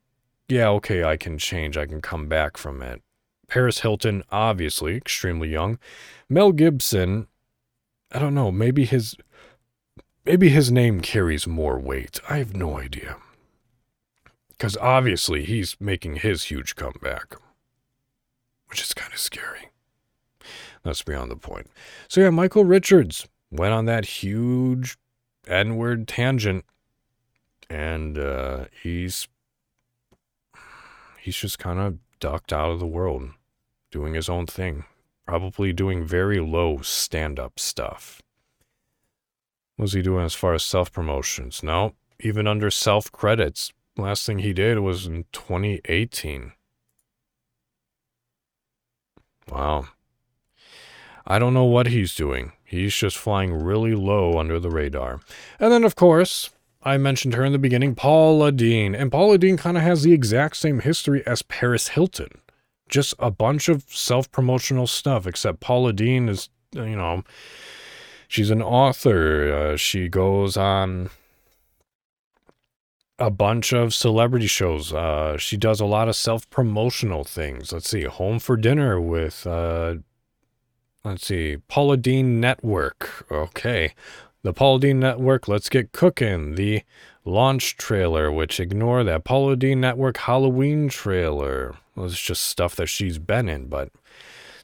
yeah, 0.48 0.68
okay, 0.68 1.02
I 1.02 1.16
can 1.16 1.38
change. 1.38 1.76
I 1.76 1.86
can 1.86 2.00
come 2.00 2.28
back 2.28 2.56
from 2.56 2.82
it. 2.82 3.02
Paris 3.48 3.80
Hilton, 3.80 4.22
obviously, 4.30 4.94
extremely 4.94 5.48
young. 5.48 5.80
Mel 6.28 6.52
Gibson, 6.52 7.26
I 8.12 8.20
don't 8.20 8.36
know, 8.36 8.52
maybe 8.52 8.84
his 8.84 9.16
maybe 10.24 10.48
his 10.48 10.70
name 10.70 11.00
carries 11.00 11.46
more 11.46 11.78
weight. 11.78 12.20
I 12.28 12.38
have 12.38 12.54
no 12.54 12.78
idea. 12.78 13.16
Cuz 14.58 14.76
obviously 14.76 15.44
he's 15.44 15.76
making 15.80 16.16
his 16.16 16.44
huge 16.44 16.76
comeback, 16.76 17.34
which 18.68 18.82
is 18.82 18.94
kind 18.94 19.12
of 19.12 19.18
scary. 19.18 19.70
That's 20.82 21.02
beyond 21.02 21.30
the 21.30 21.36
point. 21.36 21.70
So 22.08 22.20
yeah, 22.20 22.30
Michael 22.30 22.64
Richards 22.64 23.26
went 23.50 23.74
on 23.74 23.84
that 23.86 24.04
huge 24.04 24.96
N-word 25.46 26.06
tangent 26.08 26.64
and 27.68 28.18
uh, 28.18 28.66
he's 28.82 29.28
he's 31.20 31.36
just 31.36 31.58
kind 31.58 31.78
of 31.78 31.98
ducked 32.20 32.52
out 32.52 32.70
of 32.70 32.78
the 32.80 32.86
world, 32.86 33.30
doing 33.90 34.14
his 34.14 34.28
own 34.28 34.46
thing, 34.46 34.84
probably 35.26 35.72
doing 35.72 36.04
very 36.04 36.40
low 36.40 36.78
stand 36.82 37.38
up 37.38 37.58
stuff. 37.58 38.21
Was 39.78 39.92
he 39.92 40.02
doing 40.02 40.24
as 40.24 40.34
far 40.34 40.54
as 40.54 40.62
self 40.62 40.92
promotions? 40.92 41.62
No, 41.62 41.94
even 42.20 42.46
under 42.46 42.70
self 42.70 43.10
credits. 43.10 43.72
Last 43.96 44.26
thing 44.26 44.38
he 44.38 44.52
did 44.52 44.78
was 44.78 45.06
in 45.06 45.26
2018. 45.32 46.52
Wow. 49.50 49.88
I 51.26 51.38
don't 51.38 51.54
know 51.54 51.64
what 51.64 51.88
he's 51.88 52.14
doing. 52.14 52.52
He's 52.64 52.94
just 52.94 53.18
flying 53.18 53.52
really 53.52 53.94
low 53.94 54.38
under 54.38 54.58
the 54.58 54.70
radar. 54.70 55.20
And 55.60 55.70
then, 55.70 55.84
of 55.84 55.94
course, 55.94 56.50
I 56.82 56.96
mentioned 56.96 57.34
her 57.34 57.44
in 57.44 57.52
the 57.52 57.58
beginning, 57.58 57.94
Paula 57.94 58.50
Deen. 58.50 58.94
And 58.94 59.12
Paula 59.12 59.38
Deen 59.38 59.56
kind 59.56 59.76
of 59.76 59.82
has 59.82 60.02
the 60.02 60.12
exact 60.12 60.56
same 60.56 60.80
history 60.80 61.24
as 61.26 61.42
Paris 61.42 61.88
Hilton. 61.88 62.40
Just 62.88 63.14
a 63.18 63.30
bunch 63.30 63.68
of 63.68 63.84
self 63.88 64.30
promotional 64.30 64.86
stuff, 64.86 65.26
except 65.26 65.60
Paula 65.60 65.92
Deen 65.92 66.28
is, 66.28 66.48
you 66.72 66.96
know, 66.96 67.22
she's 68.32 68.50
an 68.50 68.62
author. 68.62 69.52
Uh, 69.52 69.76
she 69.76 70.08
goes 70.08 70.56
on 70.56 71.10
a 73.18 73.30
bunch 73.30 73.74
of 73.74 73.92
celebrity 73.92 74.46
shows. 74.46 74.90
Uh, 74.90 75.36
she 75.36 75.58
does 75.58 75.80
a 75.80 75.84
lot 75.84 76.08
of 76.08 76.16
self 76.16 76.48
promotional 76.48 77.24
things. 77.24 77.72
Let's 77.72 77.90
see, 77.90 78.04
Home 78.04 78.38
for 78.38 78.56
Dinner 78.56 78.98
with, 78.98 79.46
uh, 79.46 79.96
let's 81.04 81.26
see, 81.26 81.58
Paula 81.68 81.98
Deen 81.98 82.40
Network. 82.40 83.26
Okay. 83.30 83.92
The 84.42 84.54
Paula 84.54 84.80
Deen 84.80 84.98
Network, 84.98 85.46
Let's 85.46 85.68
Get 85.68 85.92
Cooking, 85.92 86.54
the 86.56 86.82
launch 87.24 87.76
trailer, 87.76 88.32
which 88.32 88.58
ignore 88.58 89.04
that 89.04 89.24
Paula 89.24 89.56
Deen 89.56 89.80
Network 89.82 90.16
Halloween 90.16 90.88
trailer. 90.88 91.76
Well, 91.94 92.06
it's 92.06 92.20
just 92.20 92.44
stuff 92.44 92.74
that 92.76 92.86
she's 92.86 93.18
been 93.18 93.48
in, 93.48 93.66
but 93.66 93.90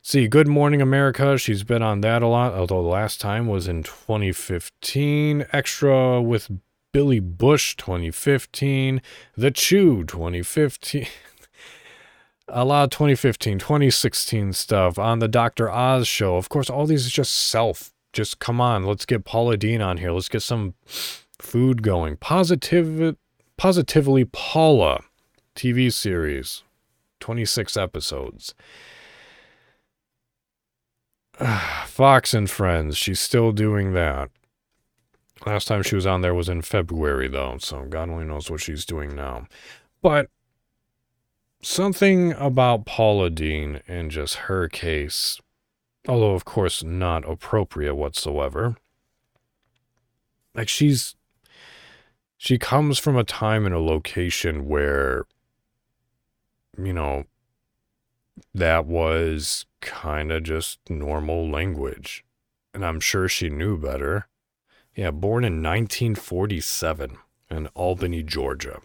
see, 0.08 0.26
Good 0.26 0.48
Morning 0.48 0.80
America, 0.80 1.36
she's 1.36 1.64
been 1.64 1.82
on 1.82 2.00
that 2.00 2.22
a 2.22 2.26
lot, 2.26 2.54
although 2.54 2.82
the 2.82 2.88
last 2.88 3.20
time 3.20 3.46
was 3.46 3.68
in 3.68 3.82
2015. 3.82 5.44
Extra 5.52 6.22
with 6.22 6.50
Billy 6.92 7.20
Bush 7.20 7.76
2015. 7.76 9.02
The 9.36 9.50
Chew 9.50 10.04
2015. 10.04 11.06
a 12.48 12.64
lot 12.64 12.84
of 12.84 12.90
2015, 12.90 13.58
2016 13.58 14.54
stuff 14.54 14.98
on 14.98 15.18
the 15.18 15.28
Dr. 15.28 15.70
Oz 15.70 16.08
show. 16.08 16.36
Of 16.36 16.48
course, 16.48 16.70
all 16.70 16.86
these 16.86 17.04
is 17.04 17.12
just 17.12 17.34
self 17.34 17.92
just 18.14 18.38
come 18.38 18.58
on, 18.58 18.84
let's 18.84 19.04
get 19.04 19.26
Paula 19.26 19.58
Deen 19.58 19.82
on 19.82 19.98
here. 19.98 20.12
Let's 20.12 20.30
get 20.30 20.40
some 20.40 20.72
food 21.38 21.82
going. 21.82 22.16
Positive, 22.16 23.14
positively 23.58 24.24
Paula 24.24 25.02
TV 25.54 25.92
series, 25.92 26.62
26 27.20 27.76
episodes. 27.76 28.54
Fox 31.86 32.34
and 32.34 32.50
Friends, 32.50 32.96
she's 32.96 33.20
still 33.20 33.52
doing 33.52 33.92
that. 33.92 34.30
Last 35.46 35.66
time 35.66 35.82
she 35.82 35.94
was 35.94 36.06
on 36.06 36.20
there 36.20 36.34
was 36.34 36.48
in 36.48 36.62
February, 36.62 37.28
though, 37.28 37.58
so 37.58 37.84
God 37.84 38.08
only 38.10 38.24
knows 38.24 38.50
what 38.50 38.60
she's 38.60 38.84
doing 38.84 39.14
now. 39.14 39.46
But 40.02 40.28
something 41.62 42.32
about 42.32 42.86
Paula 42.86 43.30
Deen 43.30 43.80
and 43.86 44.10
just 44.10 44.34
her 44.34 44.68
case 44.68 45.40
although, 46.08 46.32
of 46.32 46.44
course, 46.44 46.82
not 46.82 47.28
appropriate 47.28 47.94
whatsoever. 47.94 48.76
Like, 50.54 50.68
she's. 50.68 51.14
She 52.40 52.56
comes 52.56 53.00
from 53.00 53.16
a 53.16 53.24
time 53.24 53.66
and 53.66 53.74
a 53.74 53.80
location 53.80 54.68
where, 54.68 55.24
you 56.80 56.92
know, 56.92 57.24
that 58.54 58.86
was 58.86 59.66
kind 59.80 60.32
of 60.32 60.42
just 60.42 60.78
normal 60.88 61.48
language. 61.48 62.24
And 62.74 62.84
I'm 62.84 63.00
sure 63.00 63.28
she 63.28 63.48
knew 63.48 63.78
better. 63.78 64.28
Yeah, 64.94 65.10
born 65.10 65.44
in 65.44 65.62
1947 65.62 67.16
in 67.50 67.66
Albany, 67.68 68.22
Georgia. 68.22 68.80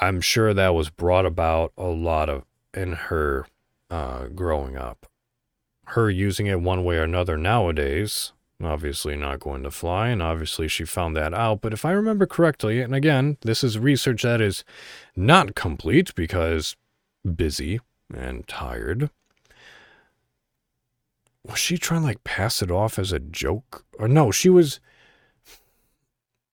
I'm 0.00 0.20
sure 0.20 0.52
that 0.52 0.74
was 0.74 0.90
brought 0.90 1.26
about 1.26 1.72
a 1.76 1.86
lot 1.86 2.28
of 2.28 2.44
in 2.74 2.92
her 2.92 3.46
uh, 3.90 4.26
growing 4.26 4.76
up. 4.76 5.06
Her 5.86 6.10
using 6.10 6.46
it 6.46 6.60
one 6.60 6.84
way 6.84 6.96
or 6.96 7.04
another 7.04 7.36
nowadays, 7.36 8.32
obviously 8.62 9.16
not 9.16 9.40
going 9.40 9.62
to 9.62 9.70
fly, 9.70 10.08
and 10.08 10.22
obviously 10.22 10.68
she 10.68 10.84
found 10.84 11.16
that 11.16 11.32
out. 11.32 11.60
But 11.60 11.72
if 11.72 11.84
I 11.84 11.92
remember 11.92 12.26
correctly, 12.26 12.80
and 12.80 12.94
again, 12.94 13.38
this 13.42 13.62
is 13.62 13.78
research 13.78 14.22
that 14.22 14.40
is 14.40 14.64
not 15.14 15.54
complete 15.54 16.14
because 16.14 16.76
busy 17.34 17.80
and 18.12 18.46
tired. 18.46 19.10
Was 21.48 21.58
she 21.58 21.78
trying 21.78 22.00
to 22.00 22.06
like 22.06 22.24
pass 22.24 22.62
it 22.62 22.70
off 22.70 22.98
as 22.98 23.12
a 23.12 23.20
joke? 23.20 23.84
Or 23.98 24.08
no, 24.08 24.30
she 24.30 24.48
was 24.48 24.80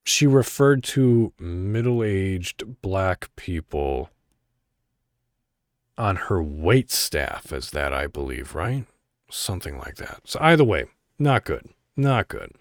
she 0.04 0.28
referred 0.28 0.84
to 0.84 1.34
middle 1.40 2.04
aged 2.04 2.82
black 2.82 3.30
people 3.36 4.10
on 5.98 6.16
her 6.16 6.42
wait 6.42 6.92
staff 6.92 7.52
as 7.54 7.72
that, 7.72 7.94
I 7.94 8.08
believe, 8.08 8.56
right? 8.56 8.86
Something 9.30 9.78
like 9.78 9.96
that. 9.96 10.22
So, 10.26 10.40
either 10.42 10.64
way, 10.64 10.86
not 11.18 11.46
good. 11.46 11.70
Not 11.96 12.28
good. 12.28 12.52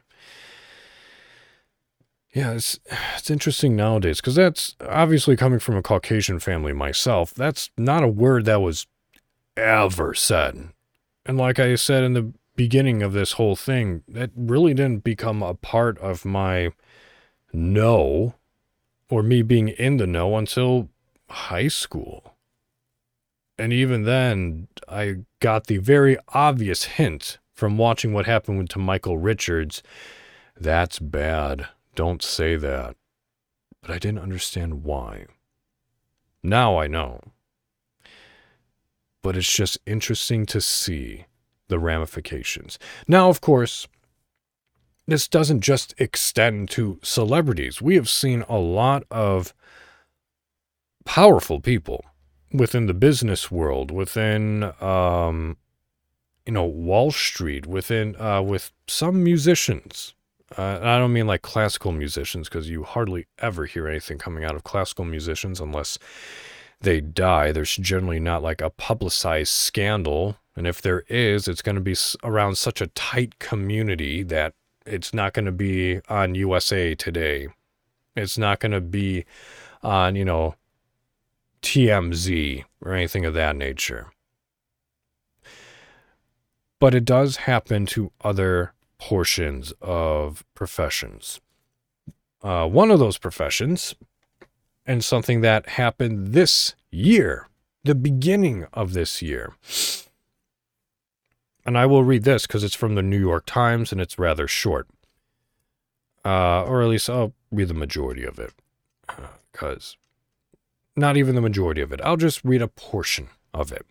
Yeah, 2.32 2.52
it's, 2.52 2.78
it's 3.16 3.30
interesting 3.30 3.76
nowadays 3.76 4.20
because 4.20 4.36
that's 4.36 4.74
obviously 4.88 5.36
coming 5.36 5.58
from 5.58 5.76
a 5.76 5.82
Caucasian 5.82 6.38
family 6.38 6.72
myself. 6.72 7.34
That's 7.34 7.70
not 7.76 8.02
a 8.02 8.08
word 8.08 8.46
that 8.46 8.62
was 8.62 8.86
ever 9.56 10.14
said. 10.14 10.70
And 11.24 11.38
like 11.38 11.58
I 11.58 11.74
said 11.76 12.02
in 12.02 12.14
the 12.14 12.32
beginning 12.56 13.02
of 13.02 13.12
this 13.12 13.32
whole 13.32 13.56
thing, 13.56 14.02
that 14.08 14.30
really 14.36 14.74
didn't 14.74 15.04
become 15.04 15.42
a 15.42 15.54
part 15.54 15.98
of 15.98 16.24
my 16.24 16.70
know 17.52 18.34
or 19.08 19.22
me 19.22 19.42
being 19.42 19.68
in 19.68 19.98
the 19.98 20.06
know 20.06 20.36
until 20.36 20.88
high 21.28 21.68
school. 21.68 22.34
And 23.58 23.72
even 23.72 24.04
then, 24.04 24.68
I 24.88 25.18
got 25.40 25.66
the 25.66 25.76
very 25.78 26.16
obvious 26.28 26.84
hint 26.84 27.38
from 27.52 27.78
watching 27.78 28.12
what 28.12 28.26
happened 28.26 28.70
to 28.70 28.78
Michael 28.78 29.18
Richards. 29.18 29.82
That's 30.58 30.98
bad. 30.98 31.68
Don't 31.94 32.22
say 32.22 32.56
that. 32.56 32.96
But 33.82 33.90
I 33.90 33.98
didn't 33.98 34.20
understand 34.20 34.84
why. 34.84 35.26
Now 36.42 36.78
I 36.78 36.86
know. 36.86 37.20
But 39.22 39.36
it's 39.36 39.52
just 39.52 39.78
interesting 39.86 40.46
to 40.46 40.60
see 40.60 41.26
the 41.68 41.78
ramifications. 41.78 42.78
Now, 43.06 43.28
of 43.28 43.40
course, 43.40 43.86
this 45.06 45.28
doesn't 45.28 45.60
just 45.60 45.94
extend 45.98 46.70
to 46.70 46.98
celebrities. 47.02 47.80
We 47.80 47.94
have 47.96 48.08
seen 48.08 48.44
a 48.48 48.58
lot 48.58 49.04
of 49.10 49.54
powerful 51.04 51.60
people 51.60 52.04
within 52.52 52.86
the 52.86 52.94
business 52.94 53.50
world, 53.50 53.90
within 53.90 54.72
um, 54.80 55.56
you 56.46 56.52
know 56.52 56.64
Wall 56.64 57.10
Street, 57.10 57.66
within 57.66 58.20
uh, 58.20 58.42
with 58.42 58.72
some 58.86 59.22
musicians. 59.24 60.14
Uh, 60.56 60.78
I 60.82 60.98
don't 60.98 61.12
mean 61.12 61.26
like 61.26 61.42
classical 61.42 61.92
musicians 61.92 62.48
because 62.48 62.68
you 62.68 62.82
hardly 62.82 63.26
ever 63.38 63.64
hear 63.64 63.88
anything 63.88 64.18
coming 64.18 64.44
out 64.44 64.54
of 64.54 64.64
classical 64.64 65.06
musicians 65.06 65.60
unless 65.60 65.98
they 66.82 67.00
die. 67.00 67.52
There's 67.52 67.76
generally 67.76 68.20
not 68.20 68.42
like 68.42 68.60
a 68.60 68.70
publicized 68.70 69.52
scandal, 69.52 70.36
and 70.54 70.66
if 70.66 70.82
there 70.82 71.04
is, 71.08 71.48
it's 71.48 71.62
going 71.62 71.76
to 71.76 71.80
be 71.80 71.96
around 72.22 72.56
such 72.56 72.80
a 72.80 72.88
tight 72.88 73.38
community 73.38 74.22
that 74.24 74.54
it's 74.84 75.14
not 75.14 75.32
going 75.32 75.46
to 75.46 75.52
be 75.52 76.00
on 76.08 76.34
USA 76.34 76.94
Today. 76.94 77.48
It's 78.14 78.36
not 78.36 78.60
going 78.60 78.72
to 78.72 78.80
be 78.80 79.24
on, 79.82 80.16
you 80.16 80.24
know, 80.24 80.56
TMZ 81.62 82.64
or 82.84 82.92
anything 82.92 83.24
of 83.24 83.34
that 83.34 83.56
nature. 83.56 84.08
But 86.78 86.94
it 86.94 87.04
does 87.04 87.36
happen 87.36 87.86
to 87.86 88.10
other 88.22 88.74
portions 88.98 89.72
of 89.80 90.44
professions. 90.54 91.40
Uh, 92.42 92.66
one 92.66 92.90
of 92.90 92.98
those 92.98 93.18
professions, 93.18 93.94
and 94.86 95.04
something 95.04 95.40
that 95.40 95.70
happened 95.70 96.28
this 96.28 96.74
year, 96.90 97.48
the 97.84 97.94
beginning 97.94 98.66
of 98.72 98.92
this 98.92 99.22
year, 99.22 99.52
and 101.64 101.78
I 101.78 101.86
will 101.86 102.04
read 102.04 102.24
this 102.24 102.46
because 102.46 102.64
it's 102.64 102.74
from 102.74 102.94
the 102.94 103.02
New 103.02 103.18
York 103.18 103.44
Times 103.46 103.92
and 103.92 104.00
it's 104.00 104.18
rather 104.18 104.48
short. 104.48 104.88
Uh, 106.24 106.62
or 106.64 106.82
at 106.82 106.88
least 106.88 107.10
I'll 107.10 107.32
read 107.50 107.68
the 107.68 107.74
majority 107.74 108.24
of 108.24 108.38
it 108.38 108.52
because 109.50 109.96
uh, 109.96 110.58
not 110.96 111.16
even 111.16 111.34
the 111.34 111.40
majority 111.40 111.80
of 111.80 111.92
it. 111.92 112.00
I'll 112.02 112.16
just 112.16 112.44
read 112.44 112.62
a 112.62 112.68
portion 112.68 113.28
of 113.52 113.72
it. 113.72 113.86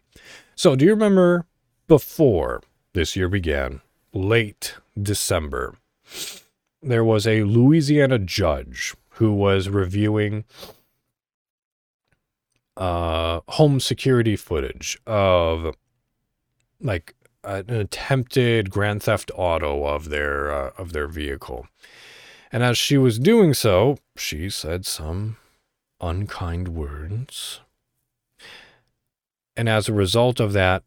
So, 0.56 0.76
do 0.76 0.86
you 0.86 0.92
remember 0.92 1.46
before 1.88 2.62
this 2.94 3.16
year 3.16 3.28
began, 3.28 3.82
late 4.14 4.76
December, 5.02 5.76
there 6.82 7.04
was 7.04 7.28
a 7.28 7.44
Louisiana 7.44 8.20
judge 8.20 8.96
who 9.16 9.34
was 9.34 9.70
reviewing 9.70 10.46
uh, 12.78 13.42
home 13.50 13.80
security 13.80 14.36
footage 14.36 14.98
of 15.06 15.76
like 16.80 17.16
an 17.44 17.70
attempted 17.70 18.70
grand 18.70 19.04
theft 19.04 19.32
auto 19.36 19.86
of 19.86 20.10
their 20.10 20.52
uh, 20.52 20.72
of 20.78 20.94
their 20.94 21.08
vehicle. 21.08 21.68
And 22.52 22.64
as 22.64 22.78
she 22.78 22.98
was 22.98 23.18
doing 23.18 23.54
so, 23.54 23.98
she 24.18 24.50
said 24.50 24.86
some 24.86 25.38
unkind 26.02 26.70
words. 26.70 27.62
And 29.56 29.70
as 29.70 29.88
a 29.88 29.94
result 29.94 30.40
of 30.40 30.54
that 30.54 30.84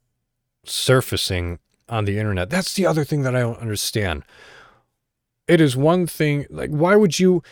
surfacing 0.65 1.59
on 1.89 2.05
the 2.05 2.19
internet, 2.19 2.51
that's 2.51 2.75
the 2.75 2.87
other 2.87 3.05
thing 3.05 3.23
that 3.23 3.35
I 3.35 3.41
don't 3.41 3.61
understand. 3.61 4.25
It 5.47 5.61
is 5.61 5.77
one 5.77 6.07
thing, 6.07 6.47
like, 6.51 6.71
why 6.71 6.97
would 6.97 7.19
you, 7.19 7.43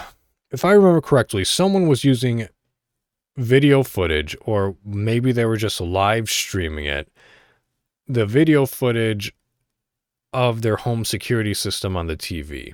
if 0.50 0.64
I 0.64 0.72
remember 0.72 1.00
correctly, 1.00 1.44
someone 1.44 1.88
was 1.88 2.04
using 2.04 2.48
video 3.38 3.82
footage, 3.82 4.36
or 4.42 4.76
maybe 4.84 5.32
they 5.32 5.44
were 5.44 5.56
just 5.56 5.80
live 5.80 6.28
streaming 6.28 6.84
it 6.84 7.10
the 8.08 8.26
video 8.26 8.64
footage 8.64 9.32
of 10.32 10.62
their 10.62 10.76
home 10.76 11.04
security 11.04 11.52
system 11.52 11.96
on 11.96 12.06
the 12.06 12.16
TV. 12.16 12.72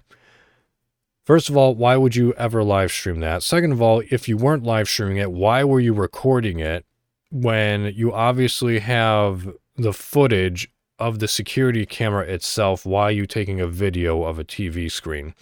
First 1.24 1.48
of 1.48 1.56
all, 1.56 1.74
why 1.74 1.96
would 1.96 2.14
you 2.14 2.32
ever 2.34 2.62
live 2.62 2.92
stream 2.92 3.20
that? 3.20 3.42
Second 3.42 3.72
of 3.72 3.82
all, 3.82 4.02
if 4.10 4.28
you 4.28 4.36
weren't 4.36 4.62
live 4.62 4.88
streaming 4.88 5.16
it, 5.16 5.32
why 5.32 5.64
were 5.64 5.80
you 5.80 5.92
recording 5.92 6.60
it 6.60 6.84
when 7.30 7.92
you 7.94 8.12
obviously 8.12 8.78
have 8.78 9.48
the 9.76 9.92
footage 9.92 10.70
of 10.98 11.18
the 11.18 11.28
security 11.28 11.86
camera 11.86 12.24
itself? 12.24 12.86
Why 12.86 13.04
are 13.04 13.12
you 13.12 13.26
taking 13.26 13.60
a 13.60 13.66
video 13.66 14.22
of 14.22 14.38
a 14.38 14.44
TV 14.44 14.90
screen? 14.90 15.34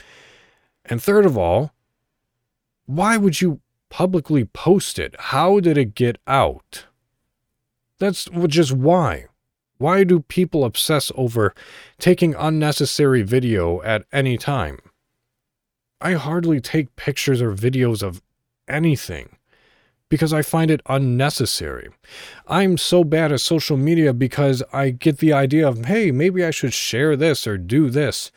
And 0.85 1.03
third 1.03 1.27
of 1.27 1.37
all, 1.37 1.73
why 2.87 3.17
would 3.17 3.41
you 3.41 3.61
publicly 3.93 4.47
post 4.47 4.99
it? 4.99 5.15
How 5.19 5.61
did 5.61 5.77
it 5.77 5.95
get 5.95 6.17
out? 6.27 6.87
That's 7.99 8.27
just 8.47 8.73
why. 8.73 9.27
Why 9.77 10.03
do 10.03 10.21
people 10.21 10.65
obsess 10.65 11.13
over 11.15 11.55
taking 11.99 12.35
unnecessary 12.35 13.21
video 13.21 13.83
at 13.83 14.07
any 14.11 14.39
time? 14.39 14.79
I 16.01 16.15
hardly 16.15 16.59
take 16.59 16.97
pictures 16.97 17.43
or 17.43 17.53
videos 17.53 18.03
of 18.03 18.23
anything 18.67 19.37
because 20.09 20.33
I 20.33 20.41
find 20.41 20.71
it 20.71 20.81
unnecessary. 20.87 21.91
I'm 22.49 22.79
so 22.79 23.05
bad 23.05 23.31
at 23.31 23.41
social 23.43 23.77
media 23.77 24.15
because 24.15 24.63
I 24.73 24.89
get 24.89 25.19
the 25.19 25.35
idea 25.35 25.69
of, 25.69 25.85
hey, 25.85 26.11
maybe 26.11 26.43
I 26.43 26.51
should 26.51 26.73
share 26.73 27.15
this 27.15 27.47
or 27.47 27.59
do 27.59 27.91
this. 27.91 28.33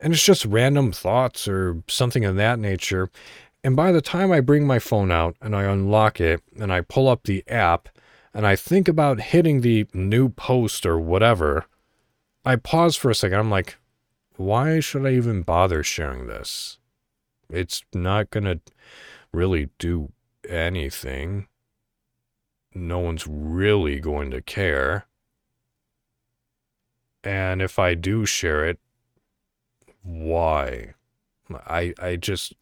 And 0.00 0.12
it's 0.12 0.24
just 0.24 0.44
random 0.44 0.90
thoughts 0.90 1.46
or 1.46 1.82
something 1.88 2.24
of 2.24 2.34
that 2.34 2.58
nature. 2.58 3.10
And 3.64 3.74
by 3.74 3.92
the 3.92 4.00
time 4.00 4.30
I 4.32 4.40
bring 4.40 4.66
my 4.66 4.78
phone 4.78 5.10
out 5.10 5.36
and 5.40 5.54
I 5.54 5.64
unlock 5.64 6.20
it 6.20 6.42
and 6.58 6.72
I 6.72 6.80
pull 6.80 7.08
up 7.08 7.24
the 7.24 7.46
app, 7.48 7.88
and 8.32 8.46
I 8.46 8.56
think 8.56 8.88
about 8.88 9.20
hitting 9.20 9.62
the 9.62 9.86
new 9.92 10.28
post 10.28 10.86
or 10.86 10.98
whatever, 10.98 11.66
I 12.44 12.56
pause 12.56 12.94
for 12.94 13.10
a 13.10 13.14
second. 13.14 13.38
I'm 13.38 13.50
like, 13.50 13.76
why 14.36 14.80
should 14.80 15.04
I 15.04 15.10
even 15.12 15.42
bother 15.42 15.82
sharing 15.82 16.28
this? 16.28 16.78
It's 17.50 17.82
not 17.92 18.30
going 18.30 18.44
to 18.44 18.60
really 19.32 19.70
do 19.78 20.12
anything. 20.48 21.48
No 22.74 23.00
one's 23.00 23.26
really 23.26 23.98
going 23.98 24.30
to 24.30 24.40
care. 24.40 25.06
And 27.24 27.60
if 27.60 27.78
I 27.78 27.94
do 27.94 28.24
share 28.24 28.64
it, 28.64 28.78
why? 30.02 30.94
I 31.50 31.94
I 31.98 32.16
just 32.16 32.54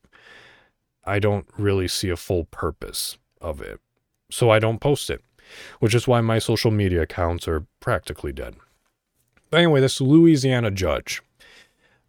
I 1.07 1.19
don't 1.19 1.47
really 1.57 1.89
see 1.89 2.11
a 2.11 2.17
full 2.17 2.45
purpose 2.45 3.19
of 3.41 3.61
it. 3.61 3.81
So 4.31 4.51
I 4.51 4.59
don't 4.59 4.81
post 4.81 5.09
it, 5.09 5.23
which 5.79 5.95
is 5.95 6.09
why 6.09 6.21
my 6.21 6.39
social 6.39 6.71
media 6.71 7.03
accounts 7.03 7.47
are 7.47 7.67
practically 7.81 8.33
dead. 8.33 8.57
But 9.51 9.59
anyway, 9.59 9.81
this 9.81 10.01
Louisiana 10.01 10.71
judge, 10.71 11.23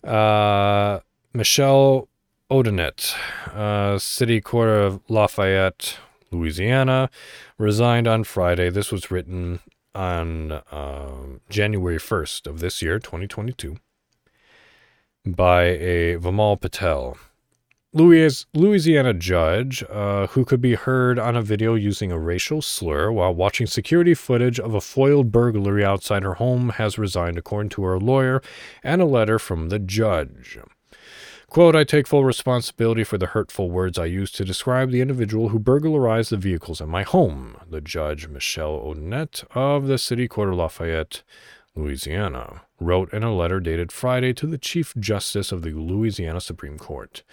uh, 0.04 1.00
Michelle 1.34 2.08
Odinet, 2.50 3.14
uh, 3.54 4.00
City 4.00 4.42
Court 4.42 4.70
of 4.70 5.02
Lafayette, 5.08 5.98
Louisiana, 6.32 7.10
resigned 7.58 8.08
on 8.08 8.24
Friday. 8.24 8.70
This 8.70 8.92
was 8.92 9.12
written 9.12 9.60
on 9.94 10.52
uh, 10.52 11.12
January 11.50 11.98
1st 11.98 12.48
of 12.48 12.60
this 12.60 12.82
year, 12.82 13.00
2022, 13.00 13.78
by 15.26 15.64
a 15.64 16.18
Vimal 16.18 16.60
Patel. 16.60 17.18
Louis, 17.94 18.46
Louisiana 18.54 19.14
judge 19.14 19.82
uh, 19.90 20.28
who 20.28 20.44
could 20.44 20.60
be 20.60 20.76
heard 20.76 21.18
on 21.18 21.38
a 21.38 21.42
video 21.42 21.74
using 21.74 22.12
a 22.12 22.20
racial 22.20 22.62
slur 22.62 23.12
while 23.12 23.34
watching 23.34 23.66
security 23.66 24.14
footage 24.14 24.60
of 24.60 24.74
a 24.74 24.82
foiled 24.82 25.32
burglary 25.32 25.86
outside 25.86 26.22
her 26.24 26.34
home 26.34 26.70
has 26.72 26.98
resigned, 26.98 27.38
according 27.38 27.70
to 27.70 27.84
her 27.84 27.98
lawyer, 27.98 28.42
and 28.84 29.02
a 29.02 29.06
letter 29.06 29.40
from 29.40 29.70
the 29.70 29.80
judge. 29.80 30.60
Quote, 31.48 31.78
I 31.78 31.86
take 31.86 32.08
full 32.08 32.26
responsibility 32.26 33.06
for 33.06 33.18
the 33.18 33.28
hurtful 33.28 33.72
words 33.72 33.98
I 33.98 34.06
used 34.06 34.36
to 34.36 34.44
describe 34.44 34.92
the 34.92 35.00
individual 35.00 35.50
who 35.50 35.58
burglarized 35.58 36.30
the 36.30 36.38
vehicles 36.38 36.82
in 36.82 36.90
my 36.90 37.04
home, 37.04 37.56
the 37.70 37.80
judge 37.80 38.28
Michelle 38.28 38.82
Odinet 38.82 39.46
of 39.56 39.88
the 39.88 39.98
City 39.98 40.28
Court 40.28 40.50
of 40.50 40.56
Lafayette, 40.56 41.24
Louisiana, 41.74 42.64
wrote 42.82 43.14
in 43.14 43.24
a 43.24 43.34
letter 43.34 43.62
dated 43.62 43.94
Friday 43.94 44.34
to 44.34 44.46
the 44.46 44.58
Chief 44.58 44.94
Justice 45.00 45.54
of 45.54 45.62
the 45.62 45.72
Louisiana 45.72 46.42
Supreme 46.42 46.78
Court. 46.78 47.24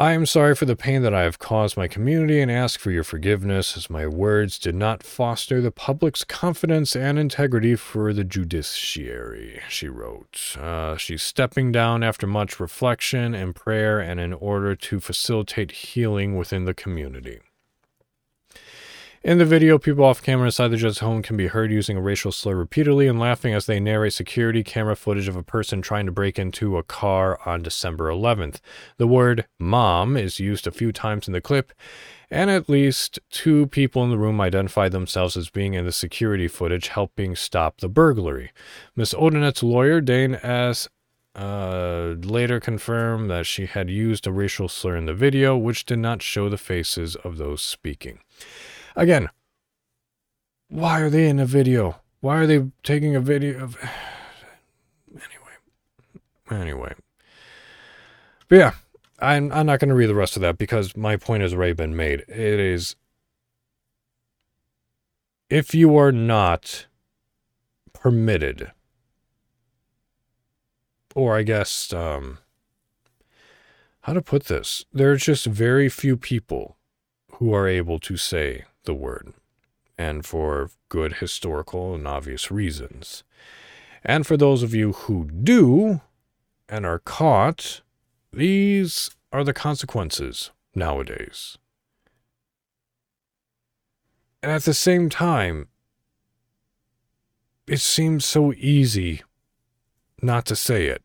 I 0.00 0.12
am 0.12 0.26
sorry 0.26 0.54
for 0.54 0.64
the 0.64 0.76
pain 0.76 1.02
that 1.02 1.12
I 1.12 1.22
have 1.22 1.40
caused 1.40 1.76
my 1.76 1.88
community 1.88 2.40
and 2.40 2.52
ask 2.52 2.78
for 2.78 2.92
your 2.92 3.02
forgiveness 3.02 3.76
as 3.76 3.90
my 3.90 4.06
words 4.06 4.56
did 4.56 4.76
not 4.76 5.02
foster 5.02 5.60
the 5.60 5.72
public's 5.72 6.22
confidence 6.22 6.94
and 6.94 7.18
integrity 7.18 7.74
for 7.74 8.12
the 8.12 8.22
judiciary, 8.22 9.60
she 9.68 9.88
wrote. 9.88 10.56
Uh, 10.56 10.96
she's 10.96 11.24
stepping 11.24 11.72
down 11.72 12.04
after 12.04 12.28
much 12.28 12.60
reflection 12.60 13.34
and 13.34 13.56
prayer 13.56 13.98
and 13.98 14.20
in 14.20 14.32
order 14.34 14.76
to 14.76 15.00
facilitate 15.00 15.72
healing 15.72 16.36
within 16.36 16.64
the 16.64 16.74
community. 16.74 17.40
In 19.28 19.36
the 19.36 19.44
video, 19.44 19.76
people 19.76 20.06
off 20.06 20.22
camera 20.22 20.46
inside 20.46 20.68
the 20.68 20.78
judge's 20.78 21.00
home 21.00 21.20
can 21.20 21.36
be 21.36 21.48
heard 21.48 21.70
using 21.70 21.98
a 21.98 22.00
racial 22.00 22.32
slur 22.32 22.54
repeatedly 22.54 23.06
and 23.06 23.20
laughing 23.20 23.52
as 23.52 23.66
they 23.66 23.78
narrate 23.78 24.14
security 24.14 24.64
camera 24.64 24.96
footage 24.96 25.28
of 25.28 25.36
a 25.36 25.42
person 25.42 25.82
trying 25.82 26.06
to 26.06 26.12
break 26.12 26.38
into 26.38 26.78
a 26.78 26.82
car 26.82 27.38
on 27.44 27.60
December 27.60 28.08
11th. 28.08 28.60
The 28.96 29.06
word 29.06 29.46
mom 29.58 30.16
is 30.16 30.40
used 30.40 30.66
a 30.66 30.70
few 30.70 30.92
times 30.92 31.26
in 31.26 31.34
the 31.34 31.42
clip, 31.42 31.74
and 32.30 32.48
at 32.48 32.70
least 32.70 33.18
two 33.28 33.66
people 33.66 34.02
in 34.02 34.08
the 34.08 34.16
room 34.16 34.40
identified 34.40 34.92
themselves 34.92 35.36
as 35.36 35.50
being 35.50 35.74
in 35.74 35.84
the 35.84 35.92
security 35.92 36.48
footage 36.48 36.88
helping 36.88 37.36
stop 37.36 37.82
the 37.82 37.88
burglary. 37.90 38.50
Miss 38.96 39.12
Odinet's 39.12 39.62
lawyer, 39.62 40.00
Dane 40.00 40.36
S. 40.36 40.88
Uh, 41.34 42.14
later 42.22 42.60
confirmed 42.60 43.30
that 43.30 43.44
she 43.44 43.66
had 43.66 43.90
used 43.90 44.26
a 44.26 44.32
racial 44.32 44.68
slur 44.68 44.96
in 44.96 45.04
the 45.04 45.12
video, 45.12 45.54
which 45.54 45.84
did 45.84 45.98
not 45.98 46.22
show 46.22 46.48
the 46.48 46.56
faces 46.56 47.14
of 47.16 47.36
those 47.36 47.60
speaking. 47.60 48.20
Again, 48.98 49.28
why 50.68 51.00
are 51.00 51.08
they 51.08 51.28
in 51.28 51.38
a 51.38 51.46
video? 51.46 52.00
Why 52.20 52.38
are 52.38 52.48
they 52.48 52.64
taking 52.82 53.14
a 53.14 53.20
video 53.20 53.62
of. 53.62 53.78
Anyway. 55.14 56.62
Anyway. 56.62 56.94
But 58.48 58.58
yeah, 58.58 58.72
I'm, 59.20 59.50
I'm 59.52 59.66
not 59.66 59.80
going 59.80 59.88
to 59.88 59.94
read 59.94 60.08
the 60.08 60.14
rest 60.14 60.36
of 60.36 60.42
that 60.42 60.58
because 60.58 60.96
my 60.96 61.16
point 61.16 61.42
has 61.42 61.54
already 61.54 61.72
been 61.72 61.96
made. 61.96 62.24
It 62.28 62.60
is. 62.60 62.96
If 65.48 65.74
you 65.74 65.96
are 65.96 66.12
not 66.12 66.86
permitted, 67.92 68.72
or 71.14 71.36
I 71.36 71.42
guess, 71.42 71.92
um, 71.92 72.38
how 74.02 74.12
to 74.12 74.22
put 74.22 74.46
this? 74.46 74.84
There's 74.92 75.24
just 75.24 75.46
very 75.46 75.88
few 75.88 76.16
people 76.16 76.76
who 77.34 77.54
are 77.54 77.66
able 77.66 77.98
to 78.00 78.16
say 78.16 78.64
the 78.88 78.94
word, 78.94 79.34
and 79.98 80.24
for 80.24 80.70
good 80.88 81.16
historical 81.16 81.94
and 81.94 82.08
obvious 82.08 82.50
reasons. 82.50 83.22
And 84.02 84.26
for 84.26 84.36
those 84.36 84.62
of 84.62 84.74
you 84.74 84.92
who 84.92 85.26
do 85.26 86.00
and 86.70 86.86
are 86.86 86.98
caught, 86.98 87.82
these 88.32 89.10
are 89.30 89.44
the 89.44 89.52
consequences 89.52 90.50
nowadays. 90.74 91.58
And 94.42 94.50
at 94.50 94.62
the 94.62 94.72
same 94.72 95.10
time, 95.10 95.68
it 97.66 97.80
seems 97.80 98.24
so 98.24 98.54
easy 98.54 99.20
not 100.22 100.46
to 100.46 100.56
say 100.56 100.86
it. 100.86 101.02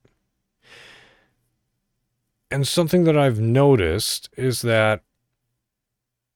And 2.50 2.66
something 2.66 3.04
that 3.04 3.18
I've 3.18 3.42
noticed 3.42 4.30
is 4.38 4.62
that 4.62 5.02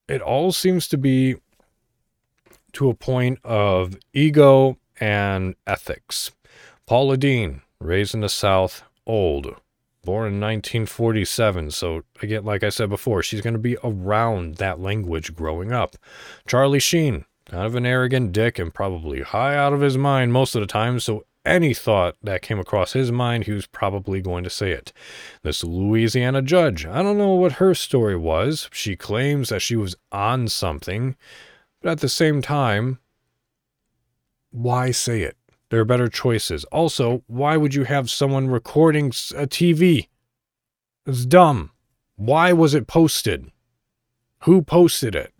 it 0.07 0.21
all 0.21 0.51
seems 0.51 0.87
to 0.89 0.97
be 0.97 1.35
to 2.73 2.89
a 2.89 2.93
point 2.93 3.39
of 3.43 3.97
ego 4.13 4.77
and 4.99 5.55
ethics. 5.65 6.31
Paula 6.85 7.17
Deen, 7.17 7.61
raised 7.79 8.13
in 8.13 8.21
the 8.21 8.29
South, 8.29 8.83
old, 9.05 9.55
born 10.03 10.27
in 10.27 10.39
1947. 10.39 11.71
So, 11.71 12.03
again, 12.21 12.45
like 12.45 12.63
I 12.63 12.69
said 12.69 12.89
before, 12.89 13.21
she's 13.23 13.41
going 13.41 13.53
to 13.53 13.59
be 13.59 13.77
around 13.83 14.55
that 14.55 14.79
language 14.79 15.35
growing 15.35 15.73
up. 15.73 15.97
Charlie 16.47 16.79
Sheen, 16.79 17.25
kind 17.45 17.65
of 17.65 17.75
an 17.75 17.85
arrogant 17.85 18.31
dick 18.31 18.57
and 18.57 18.73
probably 18.73 19.21
high 19.21 19.55
out 19.55 19.73
of 19.73 19.81
his 19.81 19.97
mind 19.97 20.31
most 20.33 20.55
of 20.55 20.61
the 20.61 20.67
time. 20.67 20.99
So, 20.99 21.25
any 21.47 21.73
thought 21.73 22.15
that 22.21 22.41
came 22.41 22.59
across 22.59 22.93
his 22.93 23.11
mind, 23.11 23.45
he 23.45 23.51
was 23.51 23.65
probably 23.65 24.21
going 24.21 24.43
to 24.43 24.49
say 24.49 24.71
it. 24.71 24.93
This 25.41 25.63
Louisiana 25.63 26.41
judge, 26.41 26.85
I 26.85 27.01
don't 27.01 27.17
know 27.17 27.33
what 27.33 27.53
her 27.53 27.73
story 27.73 28.15
was. 28.15 28.69
She 28.71 28.95
claims 28.95 29.49
that 29.49 29.61
she 29.61 29.75
was 29.75 29.95
on 30.11 30.47
something, 30.47 31.15
but 31.81 31.91
at 31.91 31.99
the 31.99 32.09
same 32.09 32.41
time, 32.41 32.99
why 34.51 34.91
say 34.91 35.21
it? 35.21 35.37
There 35.69 35.79
are 35.79 35.85
better 35.85 36.07
choices. 36.07 36.63
Also, 36.65 37.23
why 37.27 37.57
would 37.57 37.73
you 37.73 37.83
have 37.83 38.09
someone 38.09 38.47
recording 38.47 39.07
a 39.07 39.47
TV? 39.47 40.07
It's 41.05 41.25
dumb. 41.25 41.71
Why 42.15 42.53
was 42.53 42.73
it 42.73 42.87
posted? 42.87 43.51
Who 44.43 44.61
posted 44.61 45.15
it? 45.15 45.33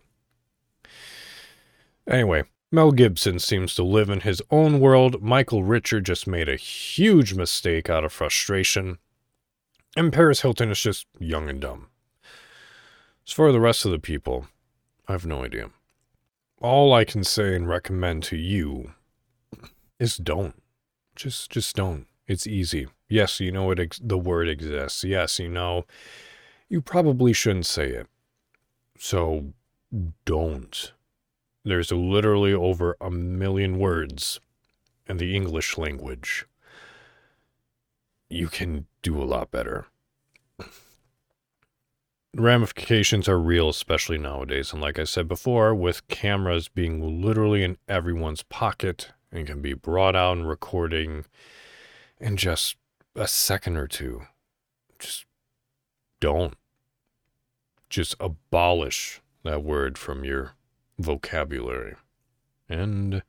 Anyway, 2.08 2.44
Mel 2.70 2.92
Gibson 2.92 3.40
seems 3.40 3.76
to 3.76 3.84
live 3.84 4.10
in 4.10 4.22
his 4.22 4.42
own 4.52 4.82
world. 4.82 5.22
Michael 5.22 5.64
Richard 5.64 6.06
just 6.06 6.28
made 6.28 6.50
a 6.50 6.58
huge 6.58 7.34
mistake 7.34 7.90
out 7.90 8.04
of 8.04 8.12
frustration. 8.12 8.98
And 9.96 10.12
Paris 10.12 10.42
Hilton 10.42 10.70
is 10.70 10.82
just 10.82 11.08
young 11.18 11.50
and 11.50 11.62
dumb. 11.62 11.88
As 13.26 13.32
for 13.32 13.54
the 13.54 13.62
rest 13.62 13.86
of 13.86 13.92
the 13.92 14.00
people, 14.00 14.48
I 15.08 15.14
have 15.14 15.26
no 15.26 15.46
idea. 15.46 15.70
All 16.60 16.94
I 16.94 17.06
can 17.06 17.24
say 17.24 17.56
and 17.56 17.70
recommend 17.70 18.24
to 18.24 18.36
you 18.36 18.92
is 19.98 20.18
don't. 20.18 20.62
Just 21.16 21.50
just 21.50 21.76
don't. 21.76 22.06
It's 22.28 22.46
easy. 22.46 22.88
Yes, 23.08 23.40
you 23.40 23.52
know 23.52 23.72
it 23.72 23.80
ex- 23.80 24.02
the 24.04 24.18
word 24.18 24.50
exists. 24.50 25.04
Yes, 25.06 25.40
you 25.40 25.48
know 25.48 25.86
you 26.68 26.82
probably 26.82 27.32
shouldn't 27.32 27.66
say 27.66 27.90
it. 27.90 28.08
So 29.00 29.54
don't. 30.26 30.92
There's 31.68 31.92
literally 31.92 32.54
over 32.54 32.96
a 33.02 33.12
million 33.12 33.78
words 33.78 34.40
in 35.06 35.18
the 35.18 35.36
English 35.36 35.78
language. 35.78 36.46
You 38.30 38.48
can 38.48 38.88
do 39.02 39.22
a 39.22 39.26
lot 39.26 39.52
better. 39.52 39.88
Ramifications 42.34 43.28
are 43.28 43.38
real, 43.38 43.68
especially 43.68 44.18
nowadays. 44.18 44.72
And 44.72 44.82
like 44.82 44.98
I 44.98 45.04
said 45.04 45.28
before, 45.28 45.76
with 45.76 46.08
cameras 46.08 46.70
being 46.70 47.22
literally 47.22 47.64
in 47.64 47.78
everyone's 47.90 48.44
pocket 48.44 49.12
and 49.30 49.46
can 49.46 49.62
be 49.62 49.74
brought 49.74 50.16
out 50.16 50.38
and 50.38 50.48
recording 50.48 51.26
in 52.18 52.38
just 52.38 52.78
a 53.14 53.28
second 53.28 53.76
or 53.76 53.88
two, 53.88 54.22
just 55.00 55.26
don't. 56.22 56.54
Just 57.90 58.16
abolish 58.22 59.22
that 59.44 59.64
word 59.64 59.98
from 59.98 60.24
your 60.24 60.54
vocabulary. 60.98 61.96
And 62.70 63.24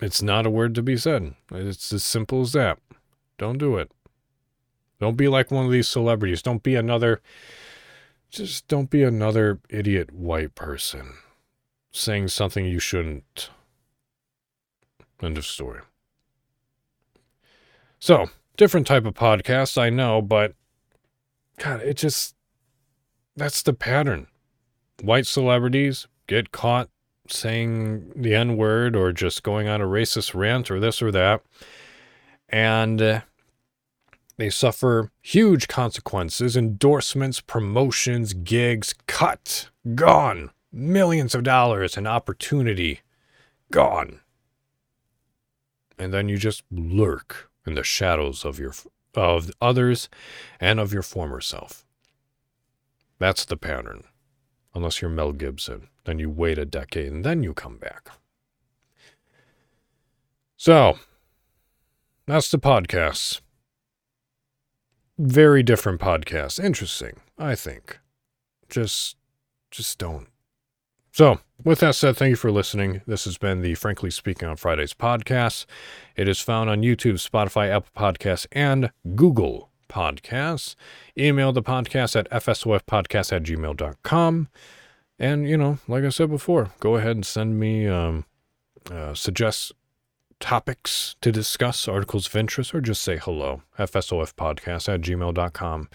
it's 0.00 0.22
not 0.22 0.46
a 0.46 0.50
word 0.50 0.74
to 0.76 0.82
be 0.82 0.96
said. 0.96 1.34
It's 1.52 1.92
as 1.92 2.04
simple 2.04 2.40
as 2.42 2.52
that. 2.52 2.78
Don't 3.38 3.58
do 3.58 3.76
it. 3.76 3.90
Don't 4.98 5.16
be 5.16 5.28
like 5.28 5.50
one 5.50 5.64
of 5.64 5.72
these 5.72 5.88
celebrities. 5.88 6.42
Don't 6.42 6.62
be 6.62 6.74
another, 6.74 7.22
just 8.30 8.68
don't 8.68 8.90
be 8.90 9.02
another 9.02 9.60
idiot 9.70 10.12
white 10.12 10.54
person 10.54 11.14
saying 11.90 12.28
something 12.28 12.66
you 12.66 12.78
shouldn't. 12.78 13.50
End 15.22 15.38
of 15.38 15.46
story. 15.46 15.80
So, 17.98 18.30
different 18.56 18.86
type 18.86 19.04
of 19.04 19.14
podcast, 19.14 19.76
I 19.76 19.90
know, 19.90 20.22
but 20.22 20.54
God, 21.58 21.80
it 21.82 21.96
just 21.96 22.34
that's 23.36 23.62
the 23.62 23.72
pattern. 23.72 24.26
White 25.02 25.26
celebrities 25.26 26.06
get 26.30 26.52
caught 26.52 26.88
saying 27.28 28.12
the 28.14 28.34
N 28.34 28.56
word 28.56 28.94
or 28.94 29.12
just 29.12 29.42
going 29.42 29.66
on 29.66 29.80
a 29.80 29.84
racist 29.84 30.32
rant 30.32 30.70
or 30.70 30.78
this 30.78 31.02
or 31.02 31.10
that. 31.10 31.42
And 32.48 33.02
uh, 33.02 33.20
they 34.36 34.48
suffer 34.48 35.10
huge 35.20 35.66
consequences 35.66 36.56
endorsements, 36.56 37.40
promotions, 37.40 38.32
gigs, 38.32 38.94
cut, 39.08 39.70
gone, 39.96 40.50
millions 40.72 41.34
of 41.34 41.42
dollars 41.42 41.96
and 41.96 42.06
opportunity 42.06 43.00
gone. 43.72 44.20
And 45.98 46.14
then 46.14 46.28
you 46.28 46.38
just 46.38 46.62
lurk 46.70 47.50
in 47.66 47.74
the 47.74 47.84
shadows 47.84 48.44
of 48.44 48.60
your 48.60 48.72
of 49.14 49.50
others 49.60 50.08
and 50.60 50.78
of 50.78 50.92
your 50.92 51.02
former 51.02 51.40
self. 51.40 51.84
That's 53.18 53.44
the 53.44 53.56
pattern. 53.56 54.04
Unless 54.74 55.02
you're 55.02 55.10
Mel 55.10 55.32
Gibson, 55.32 55.88
then 56.04 56.18
you 56.18 56.30
wait 56.30 56.58
a 56.58 56.64
decade 56.64 57.12
and 57.12 57.24
then 57.24 57.42
you 57.42 57.54
come 57.54 57.76
back. 57.76 58.10
So, 60.56 60.98
that's 62.26 62.50
the 62.50 62.58
podcast. 62.58 63.40
Very 65.18 65.62
different 65.62 66.00
podcast. 66.00 66.62
Interesting, 66.62 67.20
I 67.38 67.54
think. 67.54 67.98
Just 68.68 69.16
just 69.70 69.98
don't. 69.98 70.28
So, 71.12 71.40
with 71.64 71.80
that 71.80 71.94
said, 71.94 72.16
thank 72.16 72.30
you 72.30 72.36
for 72.36 72.52
listening. 72.52 73.02
This 73.06 73.24
has 73.24 73.36
been 73.36 73.62
the 73.62 73.74
Frankly 73.74 74.10
Speaking 74.10 74.48
on 74.48 74.56
Fridays 74.56 74.94
podcast. 74.94 75.66
It 76.16 76.28
is 76.28 76.40
found 76.40 76.70
on 76.70 76.82
YouTube, 76.82 77.14
Spotify, 77.14 77.68
Apple 77.68 77.90
Podcasts, 77.96 78.46
and 78.52 78.90
Google 79.16 79.69
Podcasts. 79.90 80.76
Email 81.18 81.52
the 81.52 81.62
podcast 81.62 82.16
at 82.16 82.30
fsofpodcast 82.30 83.32
at 83.32 83.42
gmail.com. 83.42 84.48
And, 85.18 85.48
you 85.48 85.56
know, 85.56 85.78
like 85.86 86.04
I 86.04 86.08
said 86.08 86.30
before, 86.30 86.70
go 86.80 86.96
ahead 86.96 87.16
and 87.16 87.26
send 87.26 87.58
me, 87.58 87.86
um, 87.86 88.24
uh, 88.90 89.14
suggest 89.14 89.72
topics 90.38 91.16
to 91.20 91.30
discuss, 91.30 91.86
articles 91.86 92.26
of 92.26 92.36
interest, 92.36 92.74
or 92.74 92.80
just 92.80 93.02
say 93.02 93.18
hello. 93.18 93.62
fsofpodcast 93.78 94.88
at 94.88 95.00
gmail.com. 95.02 95.88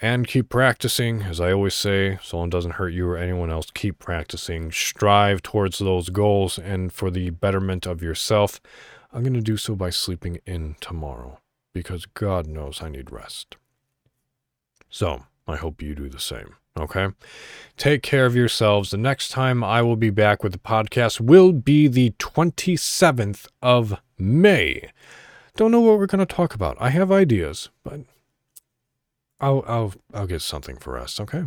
And 0.00 0.26
keep 0.26 0.48
practicing. 0.48 1.22
As 1.22 1.38
I 1.38 1.52
always 1.52 1.74
say, 1.74 2.18
so 2.22 2.42
it 2.42 2.50
doesn't 2.50 2.72
hurt 2.72 2.94
you 2.94 3.06
or 3.08 3.18
anyone 3.18 3.50
else, 3.50 3.70
keep 3.72 3.98
practicing. 3.98 4.72
Strive 4.72 5.42
towards 5.42 5.78
those 5.78 6.08
goals 6.08 6.58
and 6.58 6.92
for 6.92 7.10
the 7.10 7.30
betterment 7.30 7.86
of 7.86 8.02
yourself. 8.02 8.60
I'm 9.12 9.22
going 9.22 9.34
to 9.34 9.42
do 9.42 9.58
so 9.58 9.76
by 9.76 9.90
sleeping 9.90 10.40
in 10.46 10.76
tomorrow 10.80 11.41
because 11.72 12.06
God 12.06 12.46
knows 12.46 12.82
I 12.82 12.88
need 12.88 13.10
rest. 13.10 13.56
So 14.90 15.24
I 15.46 15.56
hope 15.56 15.82
you 15.82 15.94
do 15.94 16.08
the 16.08 16.20
same. 16.20 16.56
Okay. 16.78 17.08
Take 17.76 18.02
care 18.02 18.24
of 18.24 18.34
yourselves. 18.34 18.90
The 18.90 18.96
next 18.96 19.28
time 19.28 19.62
I 19.62 19.82
will 19.82 19.96
be 19.96 20.10
back 20.10 20.42
with 20.42 20.52
the 20.52 20.58
podcast 20.58 21.20
will 21.20 21.52
be 21.52 21.86
the 21.86 22.10
27th 22.18 23.46
of 23.60 24.00
May. 24.18 24.90
Don't 25.56 25.70
know 25.70 25.80
what 25.80 25.98
we're 25.98 26.06
going 26.06 26.26
to 26.26 26.34
talk 26.34 26.54
about. 26.54 26.76
I 26.80 26.88
have 26.90 27.12
ideas, 27.12 27.68
but 27.84 28.00
I'll 29.38 29.62
I'll 29.66 29.92
I'll 30.14 30.26
get 30.26 30.40
something 30.40 30.76
for 30.76 30.98
us, 30.98 31.20
okay? 31.20 31.44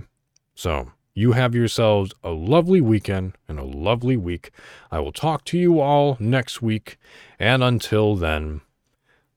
So, 0.54 0.92
you 1.16 1.32
have 1.32 1.56
yourselves 1.56 2.14
a 2.24 2.30
lovely 2.30 2.82
weekend 2.82 3.34
and 3.48 3.58
a 3.58 3.64
lovely 3.64 4.18
week. 4.18 4.52
I 4.92 5.00
will 5.00 5.12
talk 5.12 5.44
to 5.46 5.58
you 5.58 5.80
all 5.80 6.18
next 6.20 6.62
week, 6.62 6.98
and 7.40 7.64
until 7.64 8.16
then, 8.16 8.62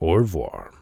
au 0.01 0.14
revoir. 0.14 0.72